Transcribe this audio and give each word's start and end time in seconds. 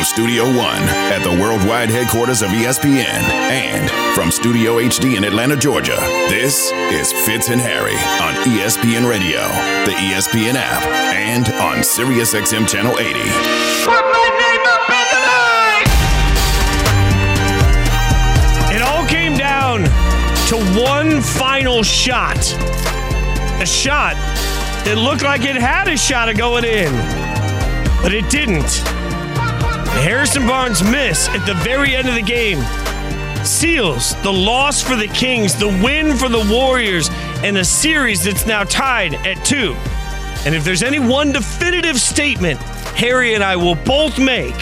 From 0.00 0.06
Studio 0.06 0.44
One 0.44 0.82
at 1.12 1.22
the 1.22 1.28
worldwide 1.38 1.90
headquarters 1.90 2.40
of 2.40 2.48
ESPN 2.48 3.04
and 3.04 3.90
from 4.14 4.30
Studio 4.30 4.76
HD 4.76 5.18
in 5.18 5.24
Atlanta, 5.24 5.56
Georgia, 5.56 5.96
this 6.30 6.72
is 6.72 7.12
Fitz 7.12 7.50
and 7.50 7.60
Harry 7.60 7.92
on 7.92 8.32
ESPN 8.48 9.06
Radio, 9.06 9.40
the 9.84 9.92
ESPN 9.92 10.54
app, 10.54 10.82
and 11.14 11.52
on 11.56 11.80
SiriusXM 11.80 12.66
Channel 12.66 12.98
80. 12.98 13.12
Put 13.12 14.02
my 14.08 14.30
name 14.40 14.64
up 14.72 14.88
in 14.88 15.06
the 15.12 15.20
line! 15.28 15.84
It 18.74 18.80
all 18.80 19.04
came 19.06 19.36
down 19.36 19.84
to 20.48 20.56
one 20.80 21.20
final 21.20 21.82
shot. 21.82 22.38
A 23.60 23.66
shot 23.66 24.14
that 24.86 24.96
looked 24.96 25.22
like 25.22 25.42
it 25.42 25.56
had 25.56 25.88
a 25.88 25.96
shot 25.98 26.30
of 26.30 26.38
going 26.38 26.64
in, 26.64 26.90
but 28.02 28.14
it 28.14 28.30
didn't. 28.30 28.82
Harrison 29.98 30.46
Barnes' 30.46 30.82
miss 30.82 31.28
at 31.28 31.44
the 31.46 31.54
very 31.54 31.94
end 31.94 32.08
of 32.08 32.14
the 32.14 32.22
game 32.22 32.58
seals 33.44 34.14
the 34.22 34.32
loss 34.32 34.82
for 34.82 34.96
the 34.96 35.08
Kings, 35.08 35.54
the 35.54 35.68
win 35.82 36.16
for 36.16 36.28
the 36.28 36.46
Warriors, 36.50 37.08
and 37.42 37.56
a 37.58 37.64
series 37.64 38.24
that's 38.24 38.46
now 38.46 38.64
tied 38.64 39.14
at 39.14 39.44
two. 39.44 39.74
And 40.44 40.54
if 40.54 40.64
there's 40.64 40.82
any 40.82 40.98
one 40.98 41.32
definitive 41.32 42.00
statement 42.00 42.58
Harry 42.96 43.34
and 43.34 43.44
I 43.44 43.56
will 43.56 43.76
both 43.76 44.18
make, 44.18 44.54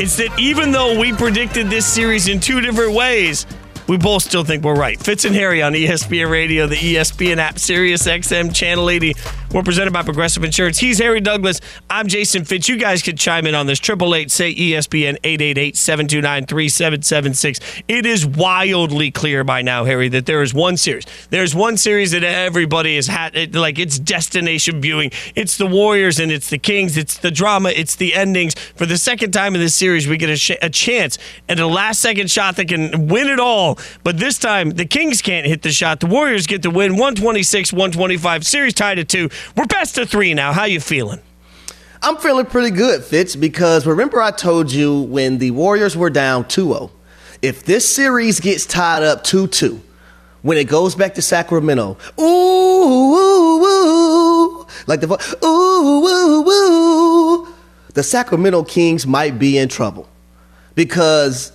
it's 0.00 0.16
that 0.16 0.34
even 0.38 0.72
though 0.72 0.98
we 0.98 1.12
predicted 1.12 1.68
this 1.68 1.86
series 1.86 2.28
in 2.28 2.40
two 2.40 2.60
different 2.60 2.94
ways, 2.94 3.46
we 3.88 3.96
both 3.96 4.22
still 4.22 4.44
think 4.44 4.62
we're 4.62 4.74
right. 4.74 4.98
Fitz 4.98 5.24
and 5.24 5.34
Harry 5.34 5.62
on 5.62 5.72
ESPN 5.72 6.30
Radio, 6.30 6.66
the 6.66 6.76
ESPN 6.76 7.38
app, 7.38 7.58
Sirius 7.58 8.06
XM, 8.06 8.54
Channel 8.54 8.88
80. 8.88 9.14
We're 9.52 9.64
presented 9.64 9.92
by 9.92 10.04
Progressive 10.04 10.44
Insurance. 10.44 10.78
He's 10.78 11.00
Harry 11.00 11.20
Douglas. 11.20 11.60
I'm 11.90 12.06
Jason 12.06 12.44
Fitz. 12.44 12.68
You 12.68 12.76
guys 12.76 13.02
could 13.02 13.18
chime 13.18 13.48
in 13.48 13.56
on 13.56 13.66
this. 13.66 13.80
Triple 13.80 14.14
eight 14.14 14.30
say 14.30 14.54
ESPN 14.54 15.20
888-729-3776. 15.22 17.82
It 17.88 18.06
is 18.06 18.24
wildly 18.24 19.10
clear 19.10 19.42
by 19.42 19.62
now, 19.62 19.84
Harry, 19.84 20.08
that 20.10 20.26
there 20.26 20.42
is 20.42 20.54
one 20.54 20.76
series. 20.76 21.04
There's 21.30 21.52
one 21.52 21.76
series 21.78 22.12
that 22.12 22.22
everybody 22.22 22.94
has 22.94 23.08
had 23.08 23.56
like 23.56 23.80
it's 23.80 23.98
destination 23.98 24.80
viewing. 24.80 25.10
It's 25.34 25.56
the 25.56 25.66
Warriors 25.66 26.20
and 26.20 26.30
it's 26.30 26.48
the 26.48 26.58
Kings. 26.58 26.96
It's 26.96 27.18
the 27.18 27.32
drama. 27.32 27.70
It's 27.70 27.96
the 27.96 28.14
endings. 28.14 28.54
For 28.54 28.86
the 28.86 28.98
second 28.98 29.32
time 29.32 29.56
in 29.56 29.60
this 29.60 29.74
series, 29.74 30.06
we 30.06 30.16
get 30.16 30.30
a, 30.30 30.36
sh- 30.36 30.52
a 30.62 30.70
chance 30.70 31.18
at 31.48 31.58
a 31.58 31.66
last 31.66 32.00
second 32.00 32.30
shot 32.30 32.54
that 32.54 32.68
can 32.68 33.08
win 33.08 33.26
it 33.26 33.40
all. 33.40 33.80
But 34.04 34.18
this 34.18 34.38
time, 34.38 34.70
the 34.70 34.86
Kings 34.86 35.20
can't 35.20 35.44
hit 35.44 35.62
the 35.62 35.72
shot. 35.72 35.98
The 35.98 36.06
Warriors 36.06 36.46
get 36.46 36.62
the 36.62 36.70
win 36.70 36.92
126 36.92 37.72
125. 37.72 38.46
Series 38.46 38.74
tied 38.74 39.00
at 39.00 39.08
two. 39.08 39.28
We're 39.56 39.66
best 39.66 39.98
of 39.98 40.08
three 40.10 40.34
now. 40.34 40.52
How 40.52 40.64
you 40.64 40.80
feeling? 40.80 41.20
I'm 42.02 42.16
feeling 42.16 42.46
pretty 42.46 42.70
good, 42.70 43.04
Fitz, 43.04 43.36
because 43.36 43.86
remember 43.86 44.22
I 44.22 44.30
told 44.30 44.72
you 44.72 45.02
when 45.02 45.38
the 45.38 45.50
Warriors 45.50 45.96
were 45.96 46.08
down 46.08 46.44
2-0, 46.44 46.90
if 47.42 47.64
this 47.64 47.86
series 47.86 48.40
gets 48.40 48.64
tied 48.64 49.02
up 49.02 49.22
2-2, 49.22 49.80
when 50.42 50.56
it 50.56 50.64
goes 50.68 50.94
back 50.94 51.14
to 51.16 51.22
Sacramento, 51.22 51.98
ooh, 52.18 52.22
ooh, 52.22 53.64
ooh, 53.64 54.66
like 54.86 55.00
the 55.00 55.08
ooh, 55.44 56.06
ooh, 56.06 56.48
ooh, 56.48 57.48
the 57.92 58.02
Sacramento 58.02 58.64
Kings 58.64 59.06
might 59.06 59.38
be 59.38 59.58
in 59.58 59.68
trouble 59.68 60.08
because 60.74 61.52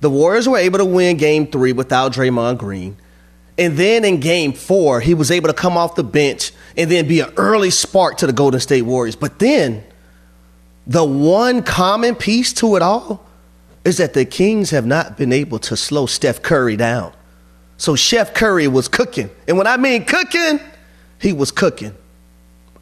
the 0.00 0.10
Warriors 0.10 0.48
were 0.48 0.58
able 0.58 0.78
to 0.78 0.84
win 0.84 1.16
game 1.16 1.46
three 1.46 1.72
without 1.72 2.12
Draymond 2.12 2.58
Green. 2.58 2.96
And 3.58 3.76
then 3.76 4.04
in 4.04 4.20
game 4.20 4.52
four, 4.52 5.00
he 5.00 5.14
was 5.14 5.30
able 5.30 5.48
to 5.48 5.54
come 5.54 5.76
off 5.76 5.94
the 5.94 6.04
bench 6.04 6.52
and 6.76 6.90
then 6.90 7.08
be 7.08 7.20
an 7.20 7.32
early 7.36 7.70
spark 7.70 8.18
to 8.18 8.26
the 8.26 8.32
Golden 8.32 8.60
State 8.60 8.82
Warriors. 8.82 9.16
But 9.16 9.38
then 9.38 9.82
the 10.86 11.04
one 11.04 11.62
common 11.62 12.14
piece 12.14 12.52
to 12.54 12.76
it 12.76 12.82
all 12.82 13.24
is 13.84 13.96
that 13.98 14.14
the 14.14 14.24
Kings 14.24 14.70
have 14.70 14.84
not 14.84 15.16
been 15.16 15.32
able 15.32 15.58
to 15.60 15.76
slow 15.76 16.06
Steph 16.06 16.42
Curry 16.42 16.76
down. 16.76 17.12
So 17.78 17.96
Chef 17.96 18.34
Curry 18.34 18.68
was 18.68 18.88
cooking. 18.88 19.30
And 19.46 19.56
when 19.56 19.66
I 19.66 19.76
mean 19.76 20.04
cooking, 20.04 20.60
he 21.20 21.32
was 21.32 21.50
cooking 21.50 21.94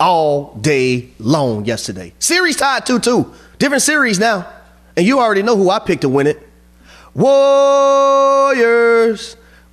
all 0.01 0.55
day 0.57 1.11
long 1.19 1.65
yesterday. 1.65 2.13
Series 2.19 2.57
tied 2.57 2.85
2 2.87 2.99
2. 3.01 3.33
Different 3.59 3.83
series 3.83 4.19
now. 4.19 4.49
And 4.97 5.07
you 5.07 5.21
already 5.21 5.43
know 5.43 5.57
who 5.57 5.71
I 5.71 5.79
picked 5.79 6.03
to 6.03 6.09
win 6.09 6.27
it. 6.27 6.41
Warriors, 7.15 8.57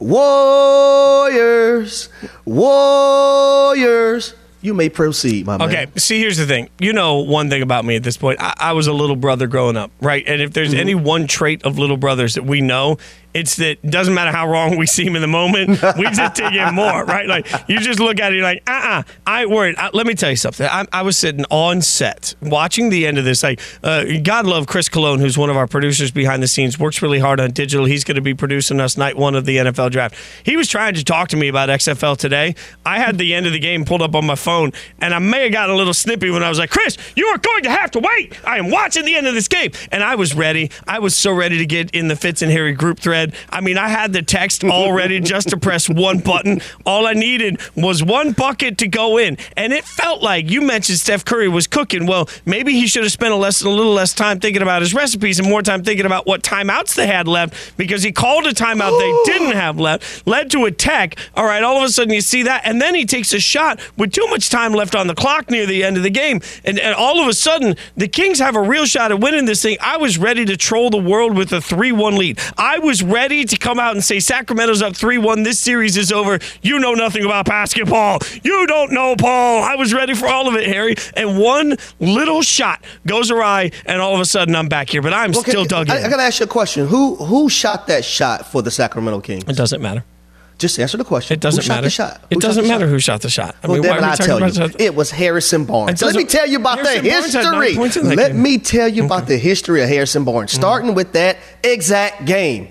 Warriors, 0.02 2.10
Warriors. 2.46 4.34
You 4.64 4.76
may 4.76 4.90
proceed, 4.90 5.48
my 5.48 5.58
man. 5.58 5.70
Okay, 5.70 5.88
see, 5.96 6.20
here's 6.20 6.38
the 6.38 6.46
thing. 6.46 6.70
You 6.80 6.94
know 6.94 7.18
one 7.18 7.50
thing 7.50 7.64
about 7.64 7.84
me 7.84 7.96
at 7.96 8.04
this 8.04 8.16
point. 8.16 8.40
I, 8.40 8.54
I 8.60 8.74
was 8.74 8.86
a 8.86 8.94
little 8.94 9.16
brother 9.16 9.48
growing 9.48 9.76
up, 9.76 9.90
right? 10.02 10.24
And 10.28 10.40
if 10.40 10.54
there's 10.54 10.70
Mm-hmm. 10.72 10.80
any 10.80 10.94
one 10.96 11.26
trait 11.26 11.64
of 11.64 11.80
little 11.80 11.98
brothers 11.98 12.36
that 12.36 12.46
we 12.46 12.62
know, 12.62 13.00
it's 13.34 13.56
that 13.58 13.80
it 13.84 13.90
doesn't 13.90 14.14
matter 14.14 14.32
how 14.32 14.48
wrong 14.48 14.78
we 14.78 14.86
seem 14.86 15.16
in 15.16 15.22
the 15.22 15.28
moment, 15.28 15.70
we 15.98 16.06
just 16.12 16.36
dig 16.36 16.54
in 16.54 16.74
more, 16.74 17.06
right? 17.06 17.28
Like 17.28 17.48
you 17.68 17.80
just 17.80 18.00
look 18.00 18.20
at 18.20 18.32
it, 18.32 18.36
you're 18.36 18.44
like, 18.44 18.64
uh, 18.68 18.82
uh 18.84 19.04
I 19.26 19.46
worried. 19.46 19.76
I, 19.78 19.90
let 19.94 20.08
me 20.08 20.14
tell 20.14 20.30
you 20.30 20.36
something. 20.36 20.68
I, 20.68 20.86
I 20.92 21.02
was 21.02 21.18
sitting 21.18 21.46
on 21.50 21.82
set 21.82 22.36
watching 22.42 22.90
the 22.90 23.08
end 23.08 23.18
of 23.18 23.26
this. 23.26 23.44
Like, 23.44 23.62
uh, 23.84 24.06
God 24.24 24.46
love 24.46 24.68
Chris 24.68 24.90
Cologne, 24.90 25.20
who's 25.20 25.38
one 25.38 25.50
of 25.50 25.58
our 25.58 25.68
producers 25.68 26.12
behind 26.12 26.44
the 26.44 26.48
scenes, 26.48 26.80
works 26.80 27.02
really 27.02 27.20
hard 27.20 27.40
on 27.40 27.52
digital. 27.52 27.86
He's 27.86 28.04
going 28.04 28.16
to 28.16 28.22
be 28.22 28.34
producing 28.34 28.80
us 28.80 28.98
night 28.98 29.18
one 29.18 29.36
of 29.36 29.46
the 29.46 29.58
NFL 29.58 29.92
draft. 29.92 30.16
He 30.44 30.58
was 30.58 30.68
trying 30.68 30.96
to 30.96 31.04
talk 31.04 31.30
to 31.30 31.38
me 31.38 31.48
about 31.48 31.70
XFL 31.70 32.18
today. 32.18 32.56
I 32.86 33.00
had 33.00 33.18
the 33.18 33.34
end 33.34 33.46
of 33.46 33.54
the 33.54 33.60
game 33.60 33.86
pulled 33.86 34.02
up 34.02 34.16
on 34.16 34.26
my 34.26 34.36
phone, 34.36 34.72
and 35.00 35.14
I 35.14 35.20
may 35.20 35.44
have 35.44 35.52
gotten 35.52 35.74
a 35.74 35.78
little 35.78 35.94
snippy 35.94 36.30
when 36.30 36.44
I 36.44 36.50
was 36.50 36.60
like, 36.60 36.70
Chris, 36.70 36.98
you 37.16 37.28
are 37.28 37.38
going 37.38 37.64
to 37.64 37.70
have 37.70 37.92
to 37.92 38.00
wait. 38.00 38.38
I 38.46 38.58
am 38.58 38.72
watching 38.72 39.06
the 39.06 39.16
end 39.16 39.28
of 39.28 39.34
this 39.34 39.48
game. 39.48 39.72
And 39.92 40.04
I 40.04 40.16
was 40.16 40.34
ready. 40.34 40.72
I 40.88 41.00
was 41.00 41.16
so 41.16 41.32
ready 41.32 41.58
to 41.58 41.66
get 41.66 41.92
in 41.92 42.08
the 42.08 42.16
Fitz 42.16 42.42
and 42.42 42.52
Harry 42.52 42.74
group 42.74 43.00
thread. 43.00 43.21
I 43.50 43.62
mean, 43.62 43.78
I 43.78 43.90
had 43.90 44.14
the 44.14 44.22
text 44.22 44.64
all 44.64 44.94
ready 44.94 45.20
just 45.20 45.50
to 45.50 45.58
press 45.58 45.90
one 45.90 46.20
button. 46.20 46.62
All 46.86 47.08
I 47.08 47.14
needed 47.14 47.60
was 47.76 48.04
one 48.04 48.32
bucket 48.34 48.78
to 48.80 48.88
go 48.88 49.18
in. 49.18 49.38
And 49.58 49.74
it 49.74 49.84
felt 49.84 50.22
like 50.22 50.50
you 50.50 50.62
mentioned 50.62 51.00
Steph 51.00 51.26
Curry 51.26 51.50
was 51.50 51.68
cooking. 51.68 52.06
Well, 52.06 52.30
maybe 52.46 52.74
he 52.74 52.88
should 52.88 53.04
have 53.04 53.12
spent 53.12 53.34
a, 53.34 53.38
less, 53.38 53.62
a 53.62 53.70
little 53.70 53.94
less 53.94 54.14
time 54.14 54.40
thinking 54.40 54.62
about 54.62 54.82
his 54.82 54.94
recipes 54.94 55.40
and 55.40 55.48
more 55.48 55.62
time 55.62 55.84
thinking 55.84 56.06
about 56.06 56.28
what 56.28 56.44
timeouts 56.44 56.96
they 56.96 57.08
had 57.08 57.28
left 57.28 57.78
because 57.78 58.04
he 58.04 58.12
called 58.12 58.46
a 58.46 58.54
timeout 58.54 58.98
they 58.98 59.32
didn't 59.32 59.54
have 59.54 59.80
left, 59.80 60.26
led 60.28 60.52
to 60.52 60.66
a 60.66 60.72
tech. 60.72 61.18
All 61.36 61.46
right, 61.46 61.64
all 61.64 61.78
of 61.78 61.84
a 61.84 61.90
sudden 61.90 62.14
you 62.14 62.22
see 62.22 62.44
that. 62.44 62.62
And 62.66 62.82
then 62.82 62.96
he 62.96 63.06
takes 63.06 63.34
a 63.34 63.40
shot 63.40 63.80
with 63.98 64.12
too 64.12 64.28
much 64.28 64.50
time 64.50 64.74
left 64.74 64.96
on 64.96 65.08
the 65.08 65.16
clock 65.16 65.50
near 65.50 65.66
the 65.66 65.84
end 65.84 65.98
of 65.98 66.04
the 66.04 66.10
game. 66.10 66.42
And, 66.64 66.80
and 66.80 66.96
all 66.96 67.22
of 67.22 67.28
a 67.28 67.34
sudden, 67.34 67.76
the 67.96 68.08
Kings 68.08 68.40
have 68.40 68.56
a 68.56 68.62
real 68.62 68.86
shot 68.86 69.12
at 69.12 69.20
winning 69.20 69.46
this 69.46 69.62
thing. 69.62 69.78
I 69.82 69.98
was 69.98 70.18
ready 70.18 70.46
to 70.46 70.58
troll 70.58 70.90
the 70.90 70.98
world 70.98 71.36
with 71.36 71.52
a 71.52 71.62
3 71.62 71.92
1 71.92 72.16
lead. 72.16 72.40
I 72.58 72.80
was 72.80 73.04
ready 73.12 73.46
to 73.46 73.58
come 73.58 73.80
out 73.80 73.94
and 73.94 74.04
say, 74.04 74.20
Sacramento's 74.20 74.82
up 74.82 74.96
3 74.96 75.18
1. 75.18 75.44
This 75.44 75.60
series 75.60 75.98
is 75.98 76.12
over. 76.12 76.40
You 76.62 76.80
know 76.80 76.94
nothing 76.94 77.24
about 77.26 77.46
basketball. 77.46 78.20
You 78.44 78.66
don't 78.68 78.92
know, 78.92 79.16
Paul. 79.16 79.64
I 79.64 79.76
was 79.76 79.94
ready 79.94 80.14
for 80.14 80.28
all 80.28 80.48
of 80.48 80.56
it, 80.56 80.68
Harry. 80.68 80.96
And 81.16 81.38
one 81.40 81.78
little 82.00 82.42
shot 82.42 82.84
goes 83.06 83.30
awry, 83.32 83.72
and 83.86 84.02
all 84.02 84.14
of 84.16 84.20
a 84.22 84.26
sudden 84.26 84.56
I'm 84.56 84.70
back 84.70 84.90
here. 84.90 85.02
But 85.02 85.14
I'm 85.14 85.32
Okay, 85.32 85.52
still 85.52 85.66
dug 85.66 85.88
in. 85.90 85.94
I, 85.96 86.06
I 86.06 86.10
gotta 86.10 86.24
ask 86.24 86.40
you 86.40 86.46
a 86.46 86.50
question. 86.50 86.88
Who 86.88 87.16
who 87.16 87.50
shot 87.50 87.88
that 87.88 88.04
shot 88.06 88.46
for 88.46 88.62
the 88.62 88.72
Sacramento 88.72 89.22
Kings? 89.22 89.44
it 89.48 89.56
doesn't 89.56 89.82
matter. 89.82 90.04
Just 90.58 90.78
answer 90.80 90.96
the 90.98 91.04
question. 91.04 91.34
It 91.34 91.40
doesn't 91.40 91.64
who 91.64 91.68
shot 91.68 91.74
matter. 91.74 91.86
The 91.88 91.90
shot? 91.90 92.22
It 92.30 92.36
shot 92.36 92.42
doesn't 92.42 92.68
matter 92.68 92.86
shot? 92.86 92.90
who 92.92 93.00
shot 93.00 93.22
the 93.22 93.30
shot. 93.32 93.56
I 93.64 93.68
Well, 93.68 93.74
mean, 93.78 93.82
then 93.82 94.00
why 94.02 94.12
I 94.12 94.16
tell 94.16 94.40
you, 94.40 94.52
that? 94.52 94.80
it 94.80 94.94
was 94.94 95.10
Harrison 95.10 95.66
Barnes. 95.66 96.02
Let 96.04 96.14
me 96.16 96.24
tell 96.26 96.46
you 96.48 96.58
about 96.60 96.78
Harrison 96.86 97.04
the 97.04 97.10
Barnes 97.10 97.34
had 97.34 97.44
nine 97.46 97.62
history. 97.64 97.76
points 97.78 97.98
in 97.98 98.08
that 98.10 98.16
Let 98.16 98.32
game. 98.34 98.42
me 98.44 98.58
tell 98.60 98.88
you 98.88 99.06
about 99.06 99.26
the 99.26 99.38
history 99.38 99.82
of 99.82 99.90
Harrison 99.90 100.24
Barnes, 100.24 100.52
starting 100.52 100.92
mm. 100.92 100.96
with 100.96 101.14
that 101.14 101.38
exact 101.64 102.26
game. 102.26 102.68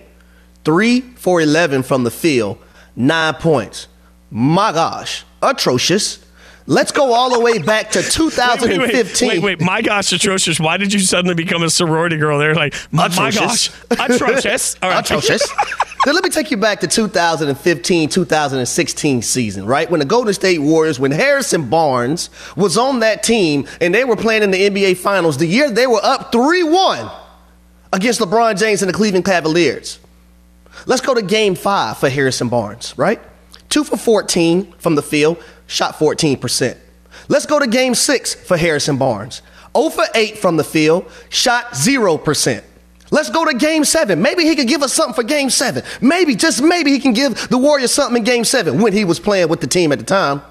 Three 0.65 1.00
for 1.00 1.41
11 1.41 1.82
from 1.84 2.04
the 2.04 2.10
field, 2.10 2.59
nine 2.94 3.34
points. 3.34 3.88
My 4.31 4.72
gosh, 4.72 5.25
atrocious. 5.43 6.25
Let's 6.66 6.93
go 6.93 7.12
all 7.12 7.32
the 7.32 7.41
way 7.41 7.59
back 7.59 7.91
to 7.93 7.98
Wait, 7.98 8.04
2015. 8.12 9.28
Wait, 9.28 9.38
wait, 9.43 9.59
wait, 9.59 9.60
my 9.66 9.82
gosh, 9.82 10.12
atrocious. 10.12 10.60
Why 10.60 10.76
did 10.76 10.93
you 10.93 11.00
suddenly 11.00 11.34
become 11.34 11.62
a 11.65 11.71
sorority 11.71 12.16
girl 12.16 12.39
there? 12.39 12.54
Like, 12.54 12.74
my, 12.92 13.09
my 13.09 13.33
gosh, 13.33 13.71
Atrocious. 13.91 14.77
right, 14.83 15.01
atrocious. 15.01 15.48
then 16.04 16.15
let 16.15 16.22
me 16.22 16.30
take 16.30 16.51
you 16.53 16.57
back 16.59 16.78
to 16.80 16.86
2015, 16.86 18.09
2016 18.10 19.22
season, 19.22 19.66
right? 19.66 19.91
When 19.91 19.98
the 19.98 20.06
Golden 20.06 20.33
State 20.33 20.60
Warriors, 20.60 21.01
when 21.01 21.10
Harrison 21.10 21.68
Barnes 21.68 22.30
was 22.54 22.78
on 22.78 23.01
that 23.01 23.24
team 23.24 23.66
and 23.80 23.92
they 23.92 24.04
were 24.04 24.16
playing 24.16 24.42
in 24.45 24.53
the 24.53 24.68
NBA 24.71 24.98
Finals, 24.98 25.39
the 25.39 25.47
year 25.47 25.71
they 25.71 25.89
were 25.89 26.01
up 26.04 26.30
3 26.30 26.63
1 26.63 27.10
against 27.95 28.21
LeBron 28.21 28.56
James 28.56 28.83
and 28.83 28.89
the 28.89 28.92
Cleveland 28.95 29.24
Cavaliers. 29.24 29.98
Let's 30.86 31.03
go 31.03 31.15
to 31.15 31.22
game 31.22 31.54
five 31.54 31.98
for 31.98 32.09
Harrison 32.09 32.48
Barnes, 32.48 32.94
right? 32.97 33.21
Two 33.68 33.84
for 33.84 33.97
14 33.97 34.72
from 34.78 34.94
the 34.94 35.03
field, 35.03 35.42
shot 35.66 35.94
14%. 35.94 36.77
Let's 37.28 37.47
go 37.47 37.59
to 37.59 37.66
game 37.66 37.94
six 37.94 38.34
for 38.34 38.56
Harrison 38.56 38.97
Barnes. 38.97 39.42
0 39.77 39.91
for 39.91 40.04
8 40.15 40.38
from 40.38 40.56
the 40.56 40.65
field, 40.65 41.10
shot 41.28 41.72
0%. 41.72 42.65
Let's 43.12 43.30
go 43.30 43.44
to 43.44 43.56
game 43.56 43.84
seven. 43.84 44.22
Maybe 44.22 44.44
he 44.44 44.54
could 44.54 44.68
give 44.68 44.82
us 44.82 44.92
something 44.92 45.15
for 45.15 45.24
game 45.24 45.50
seven. 45.50 45.82
Maybe, 46.00 46.36
just 46.36 46.62
maybe 46.62 46.92
he 46.92 47.00
can 47.00 47.12
give 47.12 47.48
the 47.48 47.59
Warriors 47.59 47.92
something 47.92 48.18
in 48.18 48.24
game 48.24 48.44
seven 48.44 48.80
when 48.80 48.92
he 48.92 49.04
was 49.04 49.18
playing 49.18 49.48
with 49.48 49.60
the 49.60 49.66
team 49.66 49.91
at 49.92 49.98
the 49.98 50.04
time. 50.04 50.42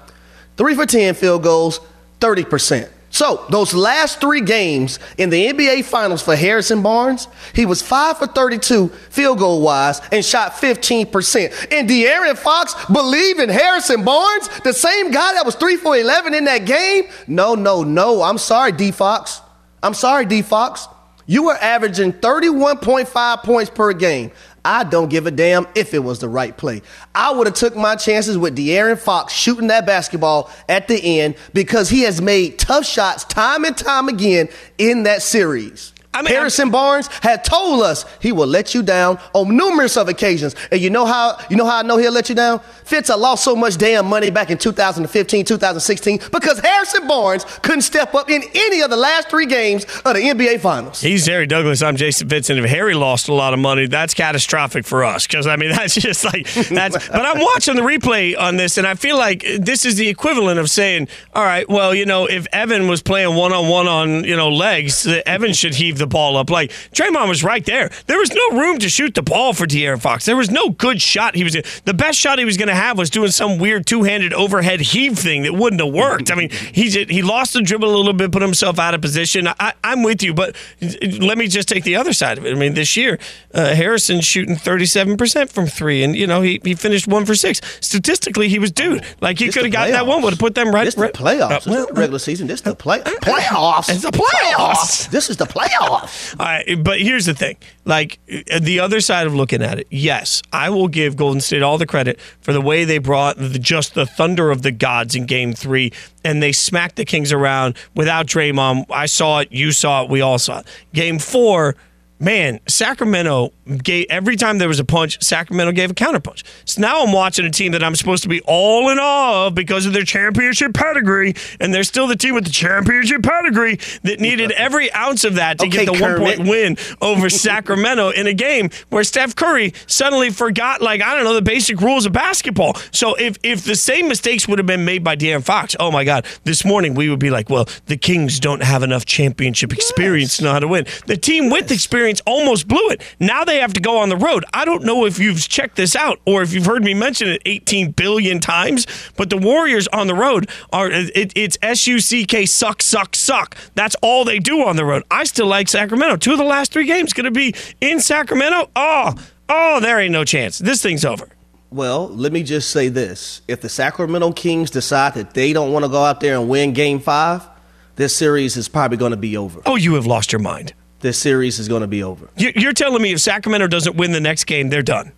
Three 0.56 0.74
for 0.74 0.84
10 0.84 1.14
field 1.14 1.42
goals, 1.42 1.80
30%. 2.20 2.88
So, 3.20 3.44
those 3.50 3.74
last 3.74 4.18
three 4.18 4.40
games 4.40 4.98
in 5.18 5.28
the 5.28 5.48
NBA 5.48 5.84
Finals 5.84 6.22
for 6.22 6.34
Harrison 6.34 6.80
Barnes, 6.80 7.28
he 7.54 7.66
was 7.66 7.82
5 7.82 8.16
for 8.16 8.26
32 8.26 8.88
field 8.88 9.38
goal 9.38 9.60
wise 9.60 10.00
and 10.10 10.24
shot 10.24 10.52
15%. 10.52 11.68
And 11.70 11.86
De'Aaron 11.86 12.38
Fox 12.38 12.74
believed 12.86 13.38
in 13.38 13.50
Harrison 13.50 14.04
Barnes, 14.04 14.48
the 14.64 14.72
same 14.72 15.10
guy 15.10 15.34
that 15.34 15.44
was 15.44 15.54
3 15.56 15.76
for 15.76 15.98
11 15.98 16.32
in 16.32 16.44
that 16.44 16.64
game? 16.64 17.10
No, 17.26 17.54
no, 17.54 17.82
no. 17.82 18.22
I'm 18.22 18.38
sorry, 18.38 18.72
D 18.72 18.90
Fox. 18.90 19.42
I'm 19.82 19.92
sorry, 19.92 20.24
D 20.24 20.40
Fox. 20.40 20.88
You 21.26 21.42
were 21.42 21.56
averaging 21.56 22.14
31.5 22.14 23.42
points 23.42 23.70
per 23.70 23.92
game. 23.92 24.32
I 24.64 24.84
don't 24.84 25.08
give 25.08 25.26
a 25.26 25.30
damn 25.30 25.66
if 25.74 25.94
it 25.94 26.00
was 26.00 26.18
the 26.18 26.28
right 26.28 26.56
play. 26.56 26.82
I 27.14 27.32
would 27.32 27.46
have 27.46 27.56
took 27.56 27.76
my 27.76 27.96
chances 27.96 28.36
with 28.36 28.56
De'Aaron 28.56 28.98
Fox 28.98 29.32
shooting 29.32 29.68
that 29.68 29.86
basketball 29.86 30.50
at 30.68 30.88
the 30.88 31.20
end 31.20 31.36
because 31.54 31.88
he 31.88 32.02
has 32.02 32.20
made 32.20 32.58
tough 32.58 32.84
shots 32.84 33.24
time 33.24 33.64
and 33.64 33.76
time 33.76 34.08
again 34.08 34.48
in 34.78 35.04
that 35.04 35.22
series. 35.22 35.92
I 36.12 36.22
mean, 36.22 36.34
Harrison 36.34 36.66
I'm, 36.66 36.72
Barnes 36.72 37.06
had 37.22 37.44
told 37.44 37.82
us 37.84 38.04
he 38.20 38.32
will 38.32 38.48
let 38.48 38.74
you 38.74 38.82
down 38.82 39.20
on 39.32 39.56
numerous 39.56 39.96
of 39.96 40.08
occasions. 40.08 40.56
And 40.72 40.80
you 40.80 40.90
know 40.90 41.06
how 41.06 41.38
you 41.48 41.56
know 41.56 41.64
how 41.66 41.78
I 41.78 41.82
know 41.82 41.98
he'll 41.98 42.12
let 42.12 42.28
you 42.28 42.34
down? 42.34 42.60
Fitz, 42.84 43.10
I 43.10 43.14
lost 43.14 43.44
so 43.44 43.54
much 43.54 43.76
damn 43.76 44.06
money 44.06 44.30
back 44.30 44.50
in 44.50 44.58
2015, 44.58 45.44
2016 45.44 46.20
because 46.32 46.58
Harrison 46.58 47.06
Barnes 47.06 47.44
couldn't 47.62 47.82
step 47.82 48.12
up 48.16 48.28
in 48.28 48.42
any 48.54 48.80
of 48.80 48.90
the 48.90 48.96
last 48.96 49.28
three 49.28 49.46
games 49.46 49.84
of 50.04 50.14
the 50.14 50.20
NBA 50.20 50.60
Finals. 50.60 51.00
He's 51.00 51.26
Harry 51.26 51.46
Douglas. 51.46 51.80
I'm 51.80 51.94
Jason 51.94 52.28
Fitz. 52.28 52.50
And 52.50 52.58
if 52.58 52.68
Harry 52.68 52.94
lost 52.94 53.28
a 53.28 53.34
lot 53.34 53.54
of 53.54 53.60
money, 53.60 53.86
that's 53.86 54.12
catastrophic 54.12 54.84
for 54.84 55.04
us 55.04 55.28
because 55.28 55.46
I 55.46 55.54
mean 55.54 55.70
that's 55.76 55.94
just 55.94 56.24
like 56.24 56.52
that's. 56.52 57.08
but 57.08 57.24
I'm 57.24 57.38
watching 57.38 57.76
the 57.76 57.82
replay 57.82 58.36
on 58.36 58.56
this, 58.56 58.78
and 58.78 58.86
I 58.86 58.94
feel 58.94 59.16
like 59.16 59.44
this 59.60 59.84
is 59.84 59.94
the 59.94 60.08
equivalent 60.08 60.58
of 60.58 60.68
saying, 60.68 61.06
all 61.34 61.44
right, 61.44 61.68
well, 61.68 61.94
you 61.94 62.04
know, 62.04 62.26
if 62.26 62.48
Evan 62.52 62.88
was 62.88 63.00
playing 63.00 63.36
one 63.36 63.52
on 63.52 63.68
one 63.68 63.86
on 63.86 64.24
you 64.24 64.34
know 64.34 64.48
legs, 64.48 65.06
Evan 65.06 65.52
should 65.52 65.76
heave 65.76 65.99
the 66.00 66.06
ball 66.06 66.36
up. 66.36 66.50
Like 66.50 66.70
Draymond 66.92 67.28
was 67.28 67.44
right 67.44 67.64
there. 67.64 67.90
There 68.06 68.18
was 68.18 68.32
no 68.32 68.58
room 68.58 68.78
to 68.80 68.88
shoot 68.88 69.14
the 69.14 69.22
ball 69.22 69.52
for 69.52 69.66
De'Aaron 69.66 70.00
Fox. 70.00 70.24
There 70.24 70.36
was 70.36 70.50
no 70.50 70.70
good 70.70 71.00
shot. 71.00 71.36
He 71.36 71.44
was 71.44 71.56
the 71.84 71.94
best 71.94 72.18
shot 72.18 72.38
he 72.38 72.44
was 72.44 72.56
going 72.56 72.68
to 72.68 72.74
have 72.74 72.98
was 72.98 73.10
doing 73.10 73.30
some 73.30 73.58
weird 73.58 73.86
two-handed 73.86 74.34
overhead 74.34 74.80
heave 74.80 75.18
thing 75.18 75.42
that 75.42 75.54
wouldn't 75.54 75.80
have 75.80 75.92
worked. 75.92 76.30
I 76.30 76.34
mean, 76.34 76.50
he 76.50 76.90
he 77.04 77.22
lost 77.22 77.52
the 77.52 77.62
dribble 77.62 77.88
a 77.88 77.96
little 77.96 78.12
bit, 78.12 78.32
put 78.32 78.42
himself 78.42 78.78
out 78.78 78.94
of 78.94 79.00
position. 79.00 79.46
I, 79.46 79.74
am 79.84 80.02
with 80.02 80.22
you, 80.22 80.34
but 80.34 80.56
let 80.80 81.38
me 81.38 81.46
just 81.46 81.68
take 81.68 81.84
the 81.84 81.96
other 81.96 82.12
side 82.12 82.38
of 82.38 82.46
it. 82.46 82.52
I 82.52 82.58
mean, 82.58 82.74
this 82.74 82.96
year 82.96 83.18
uh, 83.54 83.74
Harrison 83.74 84.20
shooting 84.20 84.56
37% 84.56 85.50
from 85.50 85.66
three, 85.66 86.02
and 86.02 86.16
you 86.16 86.26
know 86.26 86.40
he, 86.40 86.60
he 86.64 86.74
finished 86.74 87.06
one 87.06 87.26
for 87.26 87.34
six. 87.34 87.60
Statistically, 87.80 88.48
he 88.48 88.58
was 88.58 88.70
dude. 88.70 89.04
Like 89.20 89.38
he 89.38 89.50
could 89.50 89.64
have 89.64 89.72
gotten 89.72 89.92
that 89.92 90.06
one, 90.06 90.22
would 90.22 90.32
have 90.32 90.38
put 90.38 90.54
them 90.54 90.74
right. 90.74 90.84
This 90.84 90.96
right, 90.96 91.12
the 91.12 91.18
playoffs. 91.18 91.66
Uh, 91.66 91.70
well, 91.70 91.86
the 91.86 91.92
regular 91.94 92.18
season. 92.18 92.46
This 92.46 92.60
the 92.60 92.74
play 92.74 93.00
playoffs. 93.00 93.88
It's 93.88 94.02
the 94.02 94.10
playoffs. 94.10 95.10
This 95.10 95.30
is 95.30 95.36
the 95.36 95.46
playoffs. 95.46 95.89
All 96.38 96.46
right, 96.46 96.82
but 96.82 97.00
here's 97.00 97.26
the 97.26 97.34
thing. 97.34 97.56
Like 97.84 98.18
the 98.26 98.80
other 98.80 99.00
side 99.00 99.26
of 99.26 99.34
looking 99.34 99.62
at 99.62 99.78
it, 99.78 99.86
yes, 99.90 100.42
I 100.52 100.70
will 100.70 100.88
give 100.88 101.16
Golden 101.16 101.40
State 101.40 101.62
all 101.62 101.78
the 101.78 101.86
credit 101.86 102.20
for 102.40 102.52
the 102.52 102.60
way 102.60 102.84
they 102.84 102.98
brought 102.98 103.36
the, 103.36 103.58
just 103.58 103.94
the 103.94 104.06
thunder 104.06 104.50
of 104.50 104.62
the 104.62 104.70
gods 104.70 105.14
in 105.14 105.26
Game 105.26 105.52
Three, 105.52 105.92
and 106.24 106.42
they 106.42 106.52
smacked 106.52 106.96
the 106.96 107.04
Kings 107.04 107.32
around 107.32 107.76
without 107.94 108.26
Draymond. 108.26 108.86
I 108.90 109.06
saw 109.06 109.40
it, 109.40 109.48
you 109.50 109.72
saw 109.72 110.04
it, 110.04 110.10
we 110.10 110.20
all 110.20 110.38
saw 110.38 110.60
it. 110.60 110.66
Game 110.92 111.18
Four 111.18 111.76
man, 112.20 112.60
Sacramento 112.68 113.52
gave 113.82 114.06
every 114.10 114.36
time 114.36 114.58
there 114.58 114.68
was 114.68 114.78
a 114.78 114.84
punch, 114.84 115.22
Sacramento 115.22 115.72
gave 115.72 115.90
a 115.90 115.94
counterpunch. 115.94 116.44
So 116.64 116.80
now 116.80 117.02
I'm 117.02 117.12
watching 117.12 117.46
a 117.46 117.50
team 117.50 117.72
that 117.72 117.82
I'm 117.82 117.96
supposed 117.96 118.22
to 118.24 118.28
be 118.28 118.40
all 118.42 118.90
in 118.90 118.98
awe 118.98 119.46
of 119.46 119.54
because 119.54 119.86
of 119.86 119.92
their 119.92 120.04
championship 120.04 120.74
pedigree, 120.74 121.34
and 121.58 121.72
they're 121.72 121.82
still 121.82 122.06
the 122.06 122.16
team 122.16 122.34
with 122.34 122.44
the 122.44 122.50
championship 122.50 123.22
pedigree 123.22 123.78
that 124.02 124.20
needed 124.20 124.52
every 124.52 124.92
ounce 124.92 125.24
of 125.24 125.36
that 125.36 125.58
to 125.58 125.66
okay, 125.66 125.86
get 125.86 125.92
the 125.92 125.98
Kermit. 125.98 126.20
one 126.20 126.36
point 126.36 126.48
win 126.48 126.76
over 127.00 127.30
Sacramento 127.30 128.10
in 128.10 128.26
a 128.26 128.34
game 128.34 128.70
where 128.90 129.04
Steph 129.04 129.34
Curry 129.34 129.72
suddenly 129.86 130.30
forgot, 130.30 130.82
like 130.82 131.02
I 131.02 131.14
don't 131.14 131.24
know, 131.24 131.34
the 131.34 131.42
basic 131.42 131.80
rules 131.80 132.06
of 132.06 132.12
basketball. 132.12 132.74
So 132.92 133.14
if 133.14 133.38
if 133.42 133.64
the 133.64 133.76
same 133.76 134.08
mistakes 134.08 134.46
would 134.46 134.58
have 134.58 134.66
been 134.66 134.84
made 134.84 135.02
by 135.02 135.16
De'Aaron 135.16 135.44
Fox, 135.44 135.74
oh 135.80 135.90
my 135.90 136.04
God, 136.04 136.26
this 136.44 136.64
morning 136.64 136.94
we 136.94 137.08
would 137.08 137.18
be 137.18 137.30
like, 137.30 137.48
well, 137.48 137.68
the 137.86 137.96
Kings 137.96 138.40
don't 138.40 138.62
have 138.62 138.82
enough 138.82 139.06
championship 139.06 139.72
experience 139.72 140.32
yes. 140.32 140.36
to 140.38 140.44
know 140.44 140.52
how 140.52 140.58
to 140.58 140.68
win. 140.68 140.86
The 141.06 141.16
team 141.16 141.50
with 141.50 141.70
experience 141.70 142.09
experience 142.10 142.22
almost 142.26 142.68
blew 142.68 142.90
it. 142.90 143.00
Now 143.18 143.44
they 143.44 143.58
have 143.58 143.72
to 143.74 143.80
go 143.80 143.98
on 143.98 144.08
the 144.08 144.16
road. 144.16 144.44
I 144.52 144.64
don't 144.64 144.84
know 144.84 145.06
if 145.06 145.18
you've 145.18 145.40
checked 145.48 145.76
this 145.76 145.96
out 145.96 146.20
or 146.26 146.42
if 146.42 146.52
you've 146.52 146.66
heard 146.66 146.84
me 146.84 146.94
mention 146.94 147.28
it 147.28 147.42
18 147.46 147.92
billion 147.92 148.40
times, 148.40 148.86
but 149.16 149.30
the 149.30 149.36
Warriors 149.38 149.88
on 149.88 150.06
the 150.06 150.14
road 150.14 150.50
are 150.72 150.90
it, 150.90 151.32
it's 151.36 151.56
S 151.62 151.86
U 151.86 152.00
C 152.00 152.24
K 152.24 152.46
suck 152.46 152.82
suck 152.82 153.14
suck. 153.14 153.56
That's 153.74 153.96
all 154.02 154.24
they 154.24 154.38
do 154.38 154.66
on 154.66 154.76
the 154.76 154.84
road. 154.84 155.04
I 155.10 155.24
still 155.24 155.46
like 155.46 155.68
Sacramento. 155.68 156.16
Two 156.16 156.32
of 156.32 156.38
the 156.38 156.44
last 156.44 156.72
three 156.72 156.86
games 156.86 157.12
going 157.12 157.24
to 157.24 157.30
be 157.30 157.54
in 157.80 158.00
Sacramento. 158.00 158.70
Oh, 158.76 159.14
oh, 159.48 159.80
there 159.80 160.00
ain't 160.00 160.12
no 160.12 160.24
chance. 160.24 160.58
This 160.58 160.82
thing's 160.82 161.04
over. 161.04 161.28
Well, 161.70 162.08
let 162.08 162.32
me 162.32 162.42
just 162.42 162.70
say 162.70 162.88
this. 162.88 163.42
If 163.46 163.60
the 163.60 163.68
Sacramento 163.68 164.32
Kings 164.32 164.70
decide 164.70 165.14
that 165.14 165.34
they 165.34 165.52
don't 165.52 165.72
want 165.72 165.84
to 165.84 165.88
go 165.88 166.02
out 166.02 166.20
there 166.20 166.36
and 166.36 166.48
win 166.48 166.72
game 166.72 166.98
five, 166.98 167.48
this 167.94 168.16
series 168.16 168.56
is 168.56 168.68
probably 168.68 168.96
going 168.96 169.12
to 169.12 169.16
be 169.16 169.36
over. 169.36 169.60
Oh, 169.66 169.76
you 169.76 169.94
have 169.94 170.06
lost 170.06 170.32
your 170.32 170.40
mind 170.40 170.74
this 171.00 171.18
series 171.18 171.58
is 171.58 171.68
going 171.68 171.82
to 171.82 171.86
be 171.86 172.02
over. 172.02 172.28
You're 172.36 172.72
telling 172.72 173.02
me 173.02 173.12
if 173.12 173.20
Sacramento 173.20 173.66
doesn't 173.66 173.96
win 173.96 174.12
the 174.12 174.20
next 174.20 174.44
game, 174.44 174.68
they're 174.68 174.82
done? 174.82 175.12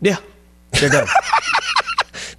Yeah, 0.00 0.16
they're 0.72 0.90
done. 0.90 1.06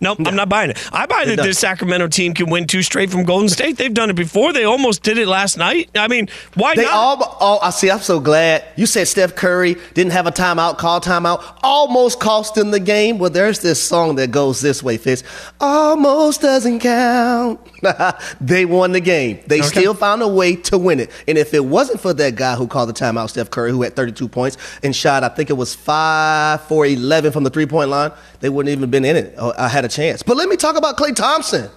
nope, 0.02 0.20
no. 0.20 0.30
I'm 0.30 0.36
not 0.36 0.50
buying 0.50 0.72
it. 0.72 0.90
I 0.92 1.06
buy 1.06 1.26
that 1.26 1.38
this 1.38 1.60
Sacramento 1.60 2.08
team 2.08 2.34
can 2.34 2.50
win 2.50 2.68
two 2.68 2.82
straight 2.82 3.10
from 3.10 3.24
Golden 3.24 3.50
State. 3.50 3.78
They've 3.78 3.94
done 3.94 4.10
it 4.10 4.16
before. 4.16 4.54
They 4.54 4.64
almost 4.64 5.04
did 5.04 5.18
it 5.18 5.28
last 5.28 5.58
night. 5.58 5.90
I 5.96 6.08
mean, 6.08 6.28
why 6.56 6.76
they 6.76 6.84
not? 6.84 6.94
All, 6.94 7.24
all, 7.40 7.60
I 7.62 7.70
see. 7.70 7.90
I'm 7.90 8.00
so 8.00 8.20
glad 8.20 8.64
you 8.76 8.86
said 8.86 9.08
Steph 9.08 9.36
Curry 9.36 9.76
didn't 9.94 10.14
have 10.14 10.28
a 10.28 10.32
timeout, 10.32 10.78
call 10.78 11.00
timeout, 11.00 11.60
almost 11.64 12.20
cost 12.20 12.56
them 12.56 12.72
the 12.72 12.80
game. 12.80 13.20
Well, 13.20 13.30
there's 13.30 13.60
this 13.60 13.82
song 13.82 14.16
that 14.16 14.32
goes 14.32 14.62
this 14.62 14.82
way, 14.84 14.98
Fitz. 14.98 15.24
Almost 15.60 16.42
doesn't 16.42 16.80
count. 16.80 17.60
they 18.42 18.66
won 18.66 18.92
the 18.92 19.00
game. 19.00 19.40
They 19.48 19.60
okay. 19.60 19.68
still 19.68 19.94
found 19.94 20.22
a 20.22 20.28
way 20.28 20.56
to 20.56 20.78
win 20.78 21.00
it. 21.00 21.12
And 21.28 21.38
if 21.38 21.54
it 21.54 21.64
wasn't 21.66 22.00
for 22.00 22.14
that 22.14 22.36
guy 22.36 22.56
who 22.56 22.68
called 22.68 22.90
the 22.90 22.94
timeout, 22.94 23.30
Steph 23.30 23.50
Curry, 23.50 23.72
who 23.72 23.82
had 23.82 23.96
32 23.96 24.28
points 24.28 24.58
and 24.84 24.96
shot, 24.96 25.24
I 25.24 25.30
think 25.30 25.50
it 25.50 25.54
was 25.54 25.76
five 25.76 26.62
for 26.64 26.86
11 26.86 27.32
from 27.32 27.44
the 27.44 27.50
three 27.50 27.66
point 27.66 27.90
line, 27.90 28.12
they 28.42 28.50
wouldn't 28.50 28.76
even 28.76 28.90
been 28.90 29.06
in 29.06 29.16
it. 29.16 29.36
I 29.40 29.70
had 29.70 29.86
a 29.86 29.88
chance. 29.88 30.24
But 30.24 30.36
let 30.36 30.50
me 30.50 30.58
talk 30.58 30.76
about 30.76 30.98
Klay 30.98 31.16
Thompson. 31.16 31.70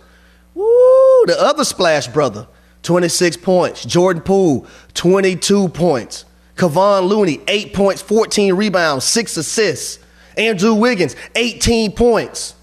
Woo, 0.55 1.25
the 1.27 1.37
other 1.39 1.65
splash 1.65 2.09
brother, 2.09 2.47
26 2.83 3.37
points. 3.39 3.85
Jordan 3.85 4.23
Poole, 4.23 4.67
22 4.95 5.69
points. 5.69 6.25
Kevon 6.57 7.09
Looney, 7.09 7.41
8 7.49 7.75
points, 7.75 8.01
14 8.03 8.55
rebounds, 8.55 9.05
6 9.05 9.37
assists. 9.37 9.99
Andrew 10.37 10.75
Wiggins, 10.75 11.17
18 11.35 11.93
points. 11.93 12.55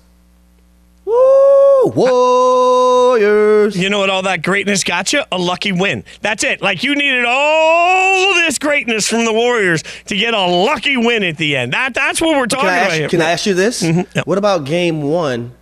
Woo! 1.06 1.61
Warriors. 1.86 3.78
You 3.78 3.90
know 3.90 4.00
what 4.00 4.10
all 4.10 4.24
that 4.24 4.44
greatness 4.44 4.84
got 4.84 5.14
you? 5.14 5.24
A 5.32 5.38
lucky 5.38 5.72
win. 5.72 6.04
That's 6.22 6.44
it. 6.44 6.62
Like 6.62 6.84
you 6.84 6.96
needed 6.96 7.26
all 7.26 8.34
this 8.36 8.58
greatness 8.58 9.08
from 9.08 9.26
the 9.26 9.34
Warriors 9.34 9.84
to 10.06 10.16
get 10.16 10.34
a 10.34 10.46
lucky 10.46 10.98
win 10.98 11.24
at 11.24 11.38
the 11.38 11.56
end. 11.56 11.74
That 11.74 11.94
that's 11.94 12.22
what 12.22 12.38
we're 12.38 12.48
talking 12.48 12.70
can 12.70 12.86
about. 12.86 12.92
here. 12.94 13.10
Can 13.10 13.22
I 13.22 13.32
ask 13.32 13.46
you 13.46 13.54
this? 13.54 13.84
Mm-hmm. 13.84 14.20
What 14.26 14.38
about 14.38 14.66
game 14.66 15.02
one 15.04 15.54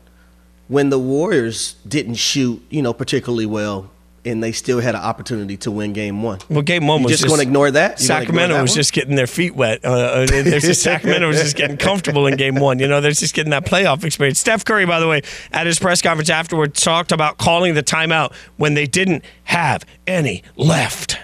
when 0.68 0.90
the 0.90 1.00
Warriors 1.00 1.76
didn't 1.88 2.16
shoot, 2.16 2.62
you 2.70 2.82
know, 2.82 2.94
particularly 2.94 3.46
well 3.46 3.90
and 4.26 4.44
they 4.44 4.52
still 4.52 4.80
had 4.80 4.96
an 4.96 5.02
opportunity 5.02 5.58
to 5.58 5.72
win 5.72 5.94
game 5.94 6.22
one. 6.24 6.40
Well, 6.50 6.62
game 6.62 6.88
one 6.88 7.04
was 7.04 7.12
just, 7.12 7.24
just 7.24 7.30
going 7.30 7.40
to 7.40 7.48
ignore 7.48 7.72
that. 7.72 8.00
You 8.00 8.06
Sacramento 8.06 8.44
ignore 8.46 8.58
that 8.58 8.62
was 8.62 8.72
one? 8.72 8.76
just 8.76 8.94
getting 8.94 9.16
their 9.16 9.28
feet 9.28 9.56
wet. 9.56 9.84
Uh, 9.84 9.90
uh 9.90 10.26
just, 10.28 10.82
Sacramento 10.84 11.28
was 11.28 11.42
just 11.42 11.56
getting 11.56 11.78
comfortable 11.78 12.28
in 12.28 12.36
game 12.38 12.56
one. 12.56 12.80
You 12.80 12.88
know, 12.88 13.02
they're 13.02 13.12
just 13.12 13.34
getting 13.34 13.52
that 13.52 13.66
playoff 13.66 14.04
experience. 14.04 14.40
Steph 14.40 14.66
Curry, 14.66 14.86
by 14.86 15.00
the 15.00 15.08
way, 15.08 15.22
at 15.52 15.66
his 15.66 15.80
press 15.80 16.02
conference 16.02 16.30
afterward, 16.30 16.76
talked 16.76 17.12
about 17.12 17.38
calling 17.38 17.74
the 17.74 17.84
timeout 17.84 18.34
when 18.58 18.74
they 18.74 18.86
didn't 18.86 19.24
have 19.46 19.86
any 20.08 20.44
left. 20.56 21.18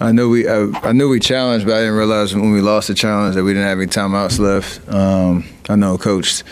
I 0.00 0.10
knew 0.10 0.28
we 0.30 0.48
I, 0.48 0.68
I, 0.82 0.92
knew 0.92 1.08
we 1.08 1.20
challenged, 1.20 1.64
but 1.64 1.74
I 1.74 1.80
didn't 1.80 1.94
realize 1.94 2.34
when 2.34 2.50
we 2.50 2.60
lost 2.60 2.88
the 2.88 2.94
challenge 2.94 3.36
that 3.36 3.44
we 3.44 3.52
didn't 3.52 3.68
have 3.68 3.78
any 3.78 3.86
timeouts 3.86 4.40
left. 4.40 4.88
Um, 4.92 5.44
I 5.68 5.76
know 5.76 5.96
Coach 5.96 6.42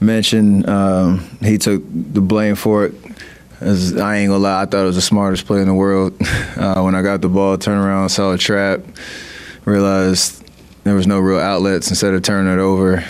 mentioned 0.00 0.68
um, 0.68 1.20
he 1.40 1.56
took 1.56 1.82
the 1.86 2.20
blame 2.20 2.54
for 2.54 2.86
it 2.86 3.01
as 3.62 3.96
I 3.96 4.18
ain't 4.18 4.28
gonna 4.28 4.42
lie, 4.42 4.62
I 4.62 4.66
thought 4.66 4.82
it 4.82 4.86
was 4.86 4.96
the 4.96 5.02
smartest 5.02 5.46
play 5.46 5.60
in 5.60 5.66
the 5.68 5.74
world. 5.74 6.14
Uh, 6.52 6.82
when 6.82 6.94
I 6.94 7.02
got 7.02 7.20
the 7.22 7.28
ball, 7.28 7.56
turned 7.56 7.82
around, 7.82 8.10
saw 8.10 8.34
a 8.34 8.38
trap, 8.38 8.80
realized 9.64 10.44
there 10.84 10.94
was 10.94 11.06
no 11.06 11.18
real 11.18 11.40
outlets. 11.40 11.88
Instead 11.88 12.14
of 12.14 12.22
turning 12.22 12.52
it 12.52 12.58
over, 12.60 13.02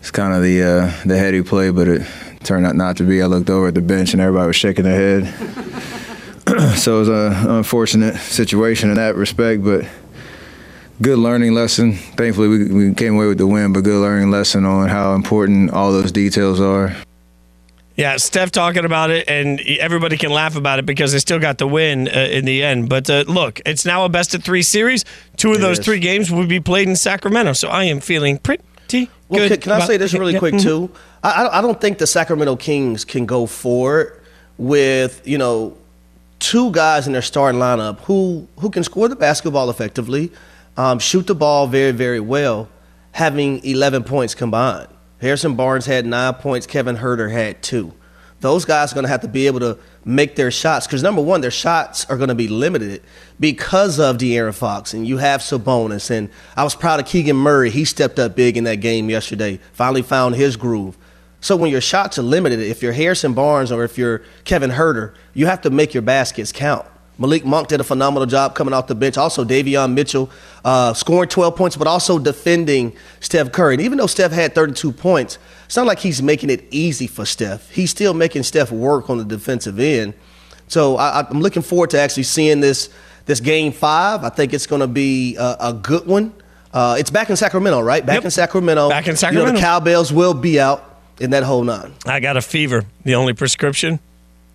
it's 0.00 0.10
kind 0.10 0.34
of 0.34 0.42
the 0.42 0.62
uh, 0.62 0.92
the 1.06 1.16
heady 1.16 1.42
play, 1.42 1.70
but 1.70 1.86
it 1.88 2.06
turned 2.42 2.66
out 2.66 2.74
not 2.74 2.96
to 2.98 3.04
be. 3.04 3.22
I 3.22 3.26
looked 3.26 3.48
over 3.48 3.68
at 3.68 3.74
the 3.74 3.80
bench 3.80 4.12
and 4.12 4.20
everybody 4.20 4.48
was 4.48 4.56
shaking 4.56 4.84
their 4.84 5.22
head. 5.22 6.76
so 6.76 6.96
it 6.96 6.98
was 6.98 7.08
an 7.08 7.50
unfortunate 7.50 8.16
situation 8.16 8.90
in 8.90 8.96
that 8.96 9.14
respect, 9.14 9.62
but 9.64 9.86
good 11.00 11.18
learning 11.18 11.54
lesson. 11.54 11.94
Thankfully, 11.94 12.48
we, 12.48 12.64
we 12.88 12.94
came 12.94 13.14
away 13.14 13.28
with 13.28 13.38
the 13.38 13.46
win, 13.46 13.72
but 13.72 13.84
good 13.84 14.00
learning 14.00 14.30
lesson 14.30 14.64
on 14.64 14.88
how 14.88 15.14
important 15.14 15.70
all 15.70 15.92
those 15.92 16.12
details 16.12 16.60
are. 16.60 16.96
Yeah, 17.98 18.16
Steph 18.16 18.52
talking 18.52 18.84
about 18.84 19.10
it, 19.10 19.28
and 19.28 19.60
everybody 19.60 20.16
can 20.16 20.30
laugh 20.30 20.54
about 20.54 20.78
it 20.78 20.86
because 20.86 21.10
they 21.12 21.18
still 21.18 21.40
got 21.40 21.58
the 21.58 21.66
win 21.66 22.06
uh, 22.06 22.12
in 22.30 22.44
the 22.44 22.62
end. 22.62 22.88
But 22.88 23.10
uh, 23.10 23.24
look, 23.26 23.60
it's 23.66 23.84
now 23.84 24.04
a 24.04 24.08
best 24.08 24.34
of 24.36 24.44
three 24.44 24.62
series. 24.62 25.04
Two 25.36 25.50
of 25.50 25.56
It 25.56 25.60
those 25.62 25.80
is. 25.80 25.84
three 25.84 25.98
games 25.98 26.30
will 26.30 26.46
be 26.46 26.60
played 26.60 26.86
in 26.88 26.94
Sacramento, 26.94 27.54
so 27.54 27.66
I 27.68 27.84
am 27.84 27.98
feeling 27.98 28.38
pretty 28.38 29.10
Well, 29.28 29.40
good. 29.48 29.60
can, 29.60 29.60
can 29.62 29.72
I 29.72 29.84
say 29.84 29.96
this 29.96 30.14
really 30.14 30.34
Yeah, 30.34 30.38
quick 30.38 30.58
too? 30.58 30.90
I, 31.24 31.30
I- 31.46 31.58
I 31.58 31.60
don't 31.60 31.80
think 31.80 31.98
the 31.98 32.06
Sacramento 32.06 32.54
Kings 32.54 33.04
can 33.04 33.26
go 33.26 33.46
forward 33.46 34.22
with 34.58 35.20
you 35.26 35.36
know 35.38 35.76
two 36.38 36.70
guys 36.70 37.08
in 37.08 37.12
their 37.12 37.22
starting 37.22 37.60
lineup 37.60 37.98
who 38.02 38.46
who 38.60 38.70
can 38.70 38.84
score 38.84 39.08
the 39.08 39.16
basketball 39.16 39.70
effectively, 39.70 40.30
um, 40.76 41.00
shoot 41.00 41.26
the 41.26 41.34
ball 41.34 41.66
very 41.66 41.90
very 41.90 42.20
well, 42.20 42.68
having 43.10 43.58
11 43.64 44.04
points 44.04 44.36
combined. 44.36 44.86
Harrison 45.20 45.54
Barnes 45.54 45.86
had 45.86 46.06
nine 46.06 46.34
points. 46.34 46.66
Kevin 46.66 46.96
Huerter 46.96 47.30
had 47.30 47.62
two. 47.62 47.92
Those 48.40 48.64
guys 48.64 48.92
are 48.92 48.94
going 48.94 49.04
to 49.04 49.10
have 49.10 49.22
to 49.22 49.28
be 49.28 49.48
able 49.48 49.60
to 49.60 49.78
make 50.04 50.36
their 50.36 50.52
shots 50.52 50.86
because 50.86 51.02
number 51.02 51.20
one, 51.20 51.40
their 51.40 51.50
shots 51.50 52.04
are 52.08 52.16
going 52.16 52.28
to 52.28 52.36
be 52.36 52.46
limited 52.46 53.02
because 53.40 53.98
of 53.98 54.16
De'Aaron 54.16 54.54
Fox, 54.54 54.94
and 54.94 55.06
you 55.06 55.18
have 55.18 55.40
Sabonis. 55.40 56.10
And 56.10 56.30
I 56.56 56.62
was 56.62 56.76
proud 56.76 57.00
of 57.00 57.06
Keegan 57.06 57.36
Murray; 57.36 57.70
he 57.70 57.84
stepped 57.84 58.18
up 58.18 58.36
big 58.36 58.56
in 58.56 58.64
that 58.64 58.76
game 58.76 59.10
yesterday. 59.10 59.58
Finally 59.72 60.02
found 60.02 60.36
his 60.36 60.56
groove. 60.56 60.96
So 61.40 61.56
when 61.56 61.70
your 61.70 61.80
shots 61.80 62.18
are 62.18 62.22
limited, 62.22 62.60
if 62.60 62.82
you're 62.82 62.92
Harrison 62.92 63.32
Barnes 63.32 63.72
or 63.72 63.84
if 63.84 63.98
you're 63.98 64.22
Kevin 64.44 64.70
Huerter, 64.70 65.14
you 65.34 65.46
have 65.46 65.60
to 65.62 65.70
make 65.70 65.94
your 65.94 66.02
baskets 66.02 66.52
count. 66.52 66.86
Malik 67.18 67.44
Monk 67.44 67.68
did 67.68 67.80
a 67.80 67.84
phenomenal 67.84 68.26
job 68.26 68.54
coming 68.54 68.72
off 68.72 68.86
the 68.86 68.94
bench. 68.94 69.16
Also, 69.18 69.44
Davion 69.44 69.92
Mitchell 69.94 70.30
uh, 70.64 70.94
scoring 70.94 71.28
12 71.28 71.56
points, 71.56 71.76
but 71.76 71.86
also 71.88 72.18
defending 72.18 72.94
Steph 73.20 73.50
Curry. 73.52 73.74
And 73.74 73.82
even 73.82 73.98
though 73.98 74.06
Steph 74.06 74.30
had 74.32 74.54
32 74.54 74.92
points, 74.92 75.38
it's 75.66 75.76
not 75.76 75.86
like 75.86 75.98
he's 75.98 76.22
making 76.22 76.48
it 76.50 76.64
easy 76.70 77.06
for 77.08 77.26
Steph. 77.26 77.70
He's 77.70 77.90
still 77.90 78.14
making 78.14 78.44
Steph 78.44 78.70
work 78.70 79.10
on 79.10 79.18
the 79.18 79.24
defensive 79.24 79.78
end. 79.80 80.14
So 80.68 80.96
I, 80.96 81.20
I'm 81.28 81.40
looking 81.40 81.62
forward 81.62 81.90
to 81.90 82.00
actually 82.00 82.22
seeing 82.24 82.60
this 82.60 82.88
this 83.26 83.40
game 83.40 83.72
five. 83.72 84.24
I 84.24 84.28
think 84.30 84.54
it's 84.54 84.66
going 84.66 84.80
to 84.80 84.86
be 84.86 85.36
a, 85.36 85.56
a 85.60 85.72
good 85.74 86.06
one. 86.06 86.32
Uh, 86.72 86.96
it's 86.98 87.10
back 87.10 87.28
in 87.30 87.36
Sacramento, 87.36 87.80
right? 87.80 88.04
Back 88.04 88.16
Yep. 88.16 88.24
in 88.26 88.30
Sacramento. 88.30 88.88
Back 88.90 89.08
in 89.08 89.16
Sacramento. 89.16 89.46
You 89.48 89.52
know, 89.54 89.58
the 89.58 89.62
cowbells 89.64 90.12
will 90.12 90.34
be 90.34 90.60
out 90.60 91.00
in 91.18 91.30
that 91.30 91.42
whole 91.42 91.64
nine. 91.64 91.94
I 92.06 92.20
got 92.20 92.36
a 92.36 92.42
fever. 92.42 92.84
The 93.04 93.14
only 93.16 93.32
prescription 93.32 93.98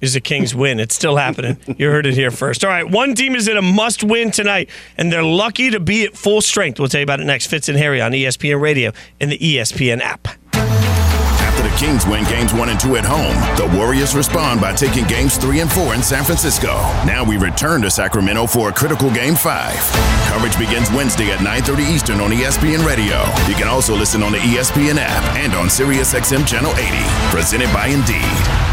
is 0.04 0.14
the 0.14 0.22
Kings 0.22 0.54
win. 0.54 0.80
It's 0.80 0.94
still 0.94 1.16
happening. 1.16 1.58
You 1.78 1.90
heard 1.90 2.06
it 2.06 2.14
here 2.14 2.30
first. 2.30 2.64
All 2.64 2.70
right, 2.70 2.88
one 2.88 3.16
team 3.16 3.36
is 3.36 3.48
in 3.48 3.58
a 3.58 3.62
must 3.62 4.04
win 4.04 4.32
tonight, 4.32 4.70
and 4.98 5.12
they're 5.12 5.24
lucky 5.24 5.72
to 5.72 5.80
be 5.80 6.04
at 6.06 6.16
full 6.16 6.42
strength. 6.42 6.78
We'll 6.78 6.90
tell 6.90 7.00
you 7.00 7.06
about 7.06 7.22
it 7.22 7.26
next. 7.26 7.48
Fitz 7.48 7.70
and 7.70 7.78
Harry 7.78 8.02
on 8.02 8.12
ESPN 8.12 8.62
Radio 8.62 8.92
and 9.20 9.32
the 9.32 9.38
ESPN 9.38 10.02
app. 10.02 10.28
After 10.54 11.64
the 11.64 11.76
Kings 11.78 12.06
win 12.06 12.26
games 12.26 12.54
one 12.54 12.70
and 12.70 12.80
two 12.80 12.98
at 12.98 13.06
home, 13.06 13.36
the 13.58 13.78
Warriors 13.78 14.14
respond 14.14 14.60
by 14.60 14.74
taking 14.74 15.06
games 15.06 15.38
three 15.38 15.62
and 15.62 15.72
four 15.72 15.94
in 15.94 16.04
San 16.04 16.24
Francisco. 16.24 16.74
Now 17.06 17.24
we 17.28 17.38
return 17.38 17.82
to 17.84 17.90
Sacramento 17.90 18.48
for 18.48 18.70
a 18.70 18.74
critical 18.74 19.10
game 19.12 19.36
five. 19.36 19.80
Coverage 20.28 20.58
begins 20.60 20.92
Wednesday 20.92 21.32
at 21.32 21.40
9:30 21.40 21.84
Eastern 21.94 22.20
on 22.20 22.32
ESPN 22.32 22.86
Radio. 22.86 23.24
You 23.48 23.56
can 23.56 23.68
also 23.68 23.96
listen 23.96 24.22
on 24.22 24.34
the 24.34 24.40
ESPN 24.40 24.98
app 24.98 25.24
and 25.38 25.54
on 25.54 25.68
SiriusXM 25.68 26.46
Channel 26.46 26.74
80. 26.76 27.32
Presented 27.32 27.72
by 27.72 27.88
Indeed. 27.88 28.73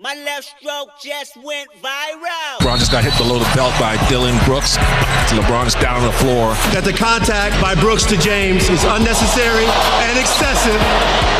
My 0.00 0.14
left 0.14 0.54
stroke 0.54 0.94
just 1.02 1.34
went 1.42 1.66
viral. 1.82 2.62
LeBron 2.62 2.78
just 2.78 2.94
got 2.94 3.02
hit 3.02 3.18
below 3.18 3.42
the 3.42 3.50
belt 3.50 3.74
by 3.82 3.98
Dillon 4.06 4.38
Brooks. 4.46 4.78
LeBron 5.34 5.66
is 5.66 5.74
down 5.82 5.98
on 5.98 6.06
the 6.06 6.14
floor. 6.22 6.54
that 6.70 6.86
the 6.86 6.94
contact 6.94 7.58
by 7.58 7.74
Brooks 7.74 8.06
to 8.06 8.16
James 8.22 8.70
is 8.70 8.86
unnecessary 8.86 9.66
and 10.06 10.14
excessive. 10.14 10.78